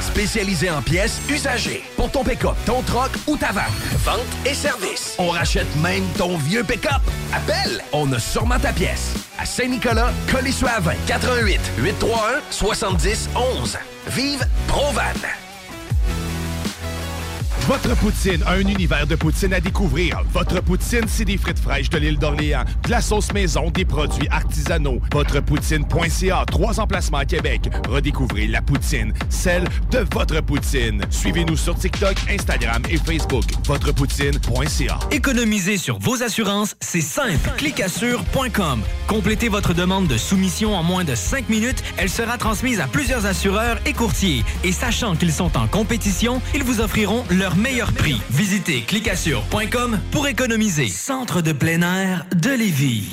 [0.00, 1.84] Spécialisé en pièces usagées.
[1.96, 3.64] Pour ton pick-up, ton troc ou ta vanne.
[4.04, 5.14] Vente et service.
[5.18, 7.00] On rachète même ton vieux pick-up.
[7.32, 9.14] Appelle, on a sûrement ta pièce.
[9.38, 10.92] À Saint-Nicolas, 20.
[11.06, 13.78] 88 831 70 11.
[14.08, 15.49] Vive Provan.
[17.70, 20.20] Votre poutine, un univers de poutine à découvrir.
[20.32, 24.26] Votre poutine, c'est des frites fraîches de l'île d'Orléans, de la sauce maison, des produits
[24.28, 24.98] artisanaux.
[25.12, 27.70] Votrepoutine.ca, trois emplacements à Québec.
[27.88, 31.04] Redécouvrez la poutine, celle de votre poutine.
[31.10, 33.44] Suivez-nous sur TikTok, Instagram et Facebook.
[33.64, 34.98] Votrepoutine.ca.
[35.12, 37.52] Économiser sur vos assurances, c'est simple.
[37.56, 38.82] Clicassure.com.
[39.06, 41.84] Complétez votre demande de soumission en moins de 5 minutes.
[41.98, 44.42] Elle sera transmise à plusieurs assureurs et courtiers.
[44.64, 48.20] Et sachant qu'ils sont en compétition, ils vous offriront leur meilleur prix.
[48.30, 50.88] Visitez clicassure.com pour économiser.
[50.88, 53.12] Centre de plein air de Lévis.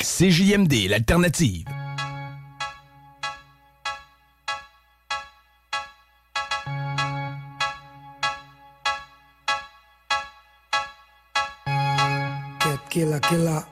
[0.00, 1.64] CJMD, l'alternative.
[12.90, 13.68] Killer,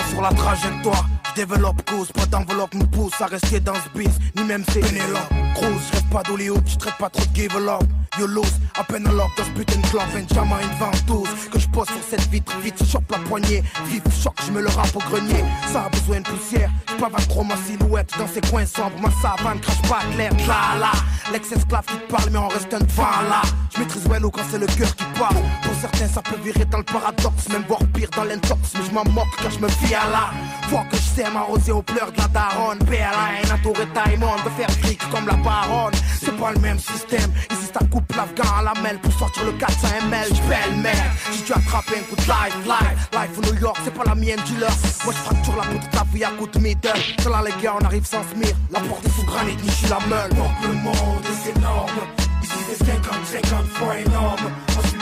[0.00, 4.10] sur la trajectoire, je développe cause, pas d'enveloppe me pousse à rester dans ce biz,
[4.36, 5.28] ni même c'est Pénélope.
[5.54, 7.82] Cruz, je rêve pas d'Hollywood, je traite pas trop de give up.
[8.18, 11.48] You lose, à peine lock dans ce putain de club, Benjamin une ventouse.
[11.50, 13.62] Que je pose sur cette vitre, vite, chope la poignée.
[13.86, 15.42] Vif, choc, je me le rappe au grenier.
[15.72, 19.00] Ça a besoin de poussière, je trop ma silhouette dans ces coins sombres.
[19.00, 20.92] Ma savane crache pas clair, là là.
[21.32, 23.40] L'ex-esclave qui parle, mais on reste un devant là.
[23.74, 25.36] Je maîtrise well quand c'est le cœur qui parle.
[25.82, 28.60] Certains ça peut virer dans le paradoxe, même voire pire dans l'intox.
[28.74, 30.30] Mais je m'en moque car je me fie à la
[30.68, 32.78] Fois que je sais m'arroser aux pleurs de la daronne.
[32.78, 35.92] PLA, entouré Taïmon, de faire fric comme la baronne.
[36.20, 39.52] C'est pas le même système, ici ça coupe l'afghan à la mêle pour sortir le
[39.54, 40.28] 400 ml.
[40.32, 40.96] J'pelle merde,
[41.32, 44.14] si tu attrapes un coup de life, life, life au New York, c'est pas la
[44.14, 44.70] mienne, dealer.
[45.04, 46.90] Moi je fracture la poutre de ta vie à coup de middle.
[47.18, 48.54] C'est là les gars, on arrive sans se mire.
[48.70, 50.30] La porte est sous granit, ni la meule.
[50.62, 52.06] Le monde est énorme.
[52.40, 54.46] Ici c'est 50, 50 fois énorme.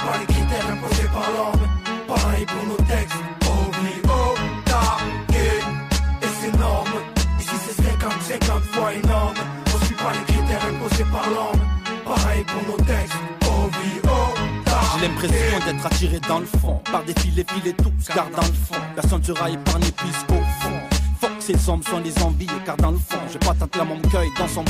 [0.04, 1.68] Pas les critères imposés par l'homme.
[2.08, 3.16] Pareil pour nos textes.
[3.46, 5.60] OVO, target.
[6.22, 6.88] Et c'est énorme.
[7.38, 9.34] Ici c'est 50, 50 fois énorme.
[9.66, 11.60] On suit pas les critères imposés par l'homme.
[12.04, 13.16] Pareil pour nos textes.
[13.46, 14.16] OVO,
[14.94, 18.52] J'ai l'impression d'être attiré dans le fond Par des filets filets tous car dans le
[18.52, 20.80] fond Personne sera épargné puisqu'au fond
[21.20, 24.00] Fuck ces hommes sont des envies car dans le fond J'ai pas tant la mon
[24.00, 24.64] cueil dans son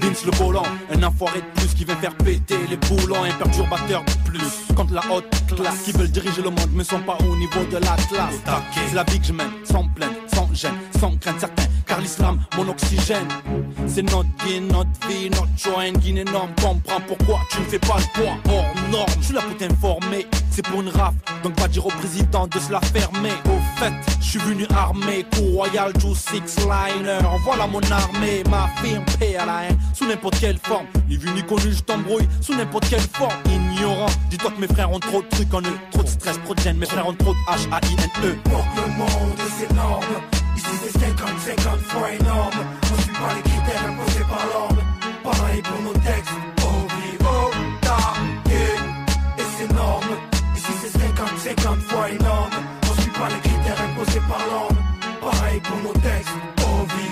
[0.00, 4.02] Vince le volant, un enfoiré de plus qui vient faire péter les boulons, un perturbateur
[4.04, 4.65] de plus.
[4.76, 5.24] Contre la haute
[5.56, 8.34] classe qui veulent diriger le monde mais sont pas au niveau de la classe.
[8.74, 12.38] C'est la vie que je mène, sans plainte, sans gêne, sans crainte certains, car l'islam,
[12.56, 13.28] mon oxygène.
[13.86, 16.50] C'est notre vie, notre vie, notre choix, une guine énorme.
[16.60, 19.10] Comprends pourquoi tu ne fais pas le poids hors norme?
[19.20, 22.58] Je suis là pour t'informer, c'est pour une rafle, donc pas dire au président de
[22.58, 23.32] se la fermer.
[23.46, 27.18] Au fait, je suis venu armé, coup royal, Juice Six Liner.
[27.44, 30.86] Voilà mon armée, ma firme PLA, sous n'importe quelle forme.
[31.08, 33.32] Ni vu ni connu, je t'embrouille, sous n'importe quelle forme.
[33.46, 36.54] Ignorant, dis-toi que mes frères ont trop de trucs en eux, trop de stress, trop
[36.54, 36.78] de gêne.
[36.78, 38.30] Mes frères ont trop de H-A-I-N-E.
[38.50, 40.04] Donc le monde est énorme.
[40.56, 42.60] Ici c'est 50, 50 fois énorme.
[42.82, 44.80] On suit pas les critères imposés par l'homme.
[45.22, 46.32] Pareil pour nos textes.
[46.62, 47.50] OVO,
[47.82, 48.76] target.
[49.38, 50.12] Et c'est énorme.
[50.56, 52.56] Ici c'est 50, 50 fois énorme.
[52.82, 54.78] On suit pas les critères imposés par l'homme.
[55.20, 56.30] Pareil pour nos textes.
[56.62, 57.06] OVO,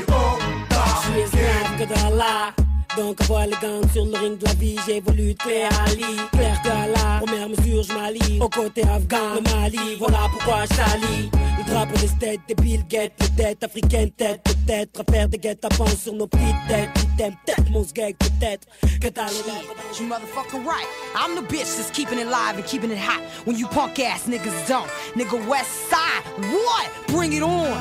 [2.97, 6.16] Donc avoir les gants sur le ring de la vie, j'évolue de clair Ali.
[6.33, 8.39] Clair que Allah, première mesure, je m'allie.
[8.41, 11.31] Au côté afghan, le Mali, voilà pourquoi je salis.
[11.59, 15.01] Le drapeau des têtes, des Bill Gates, les têtes africaines, tête peut-être.
[15.01, 16.91] À faire des guettes à sur nos petites têtes.
[17.15, 18.66] Item, tête, mon sgeg, peut-être.
[19.01, 19.75] Que t'as les lèvres.
[19.99, 20.87] You motherfucking right.
[21.16, 24.29] I'm the bitch that's keeping it live and keeping it hot when you punk ass
[24.29, 24.89] niggas don't.
[25.16, 26.91] Nigga West Side, what?
[27.09, 27.77] Bring it on.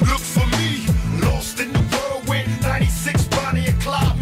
[0.00, 0.86] Look for me,
[1.22, 1.85] lost in the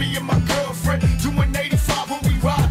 [0.04, 1.02] me and my girlfriend.
[1.22, 2.70] Doing 85 when we ride.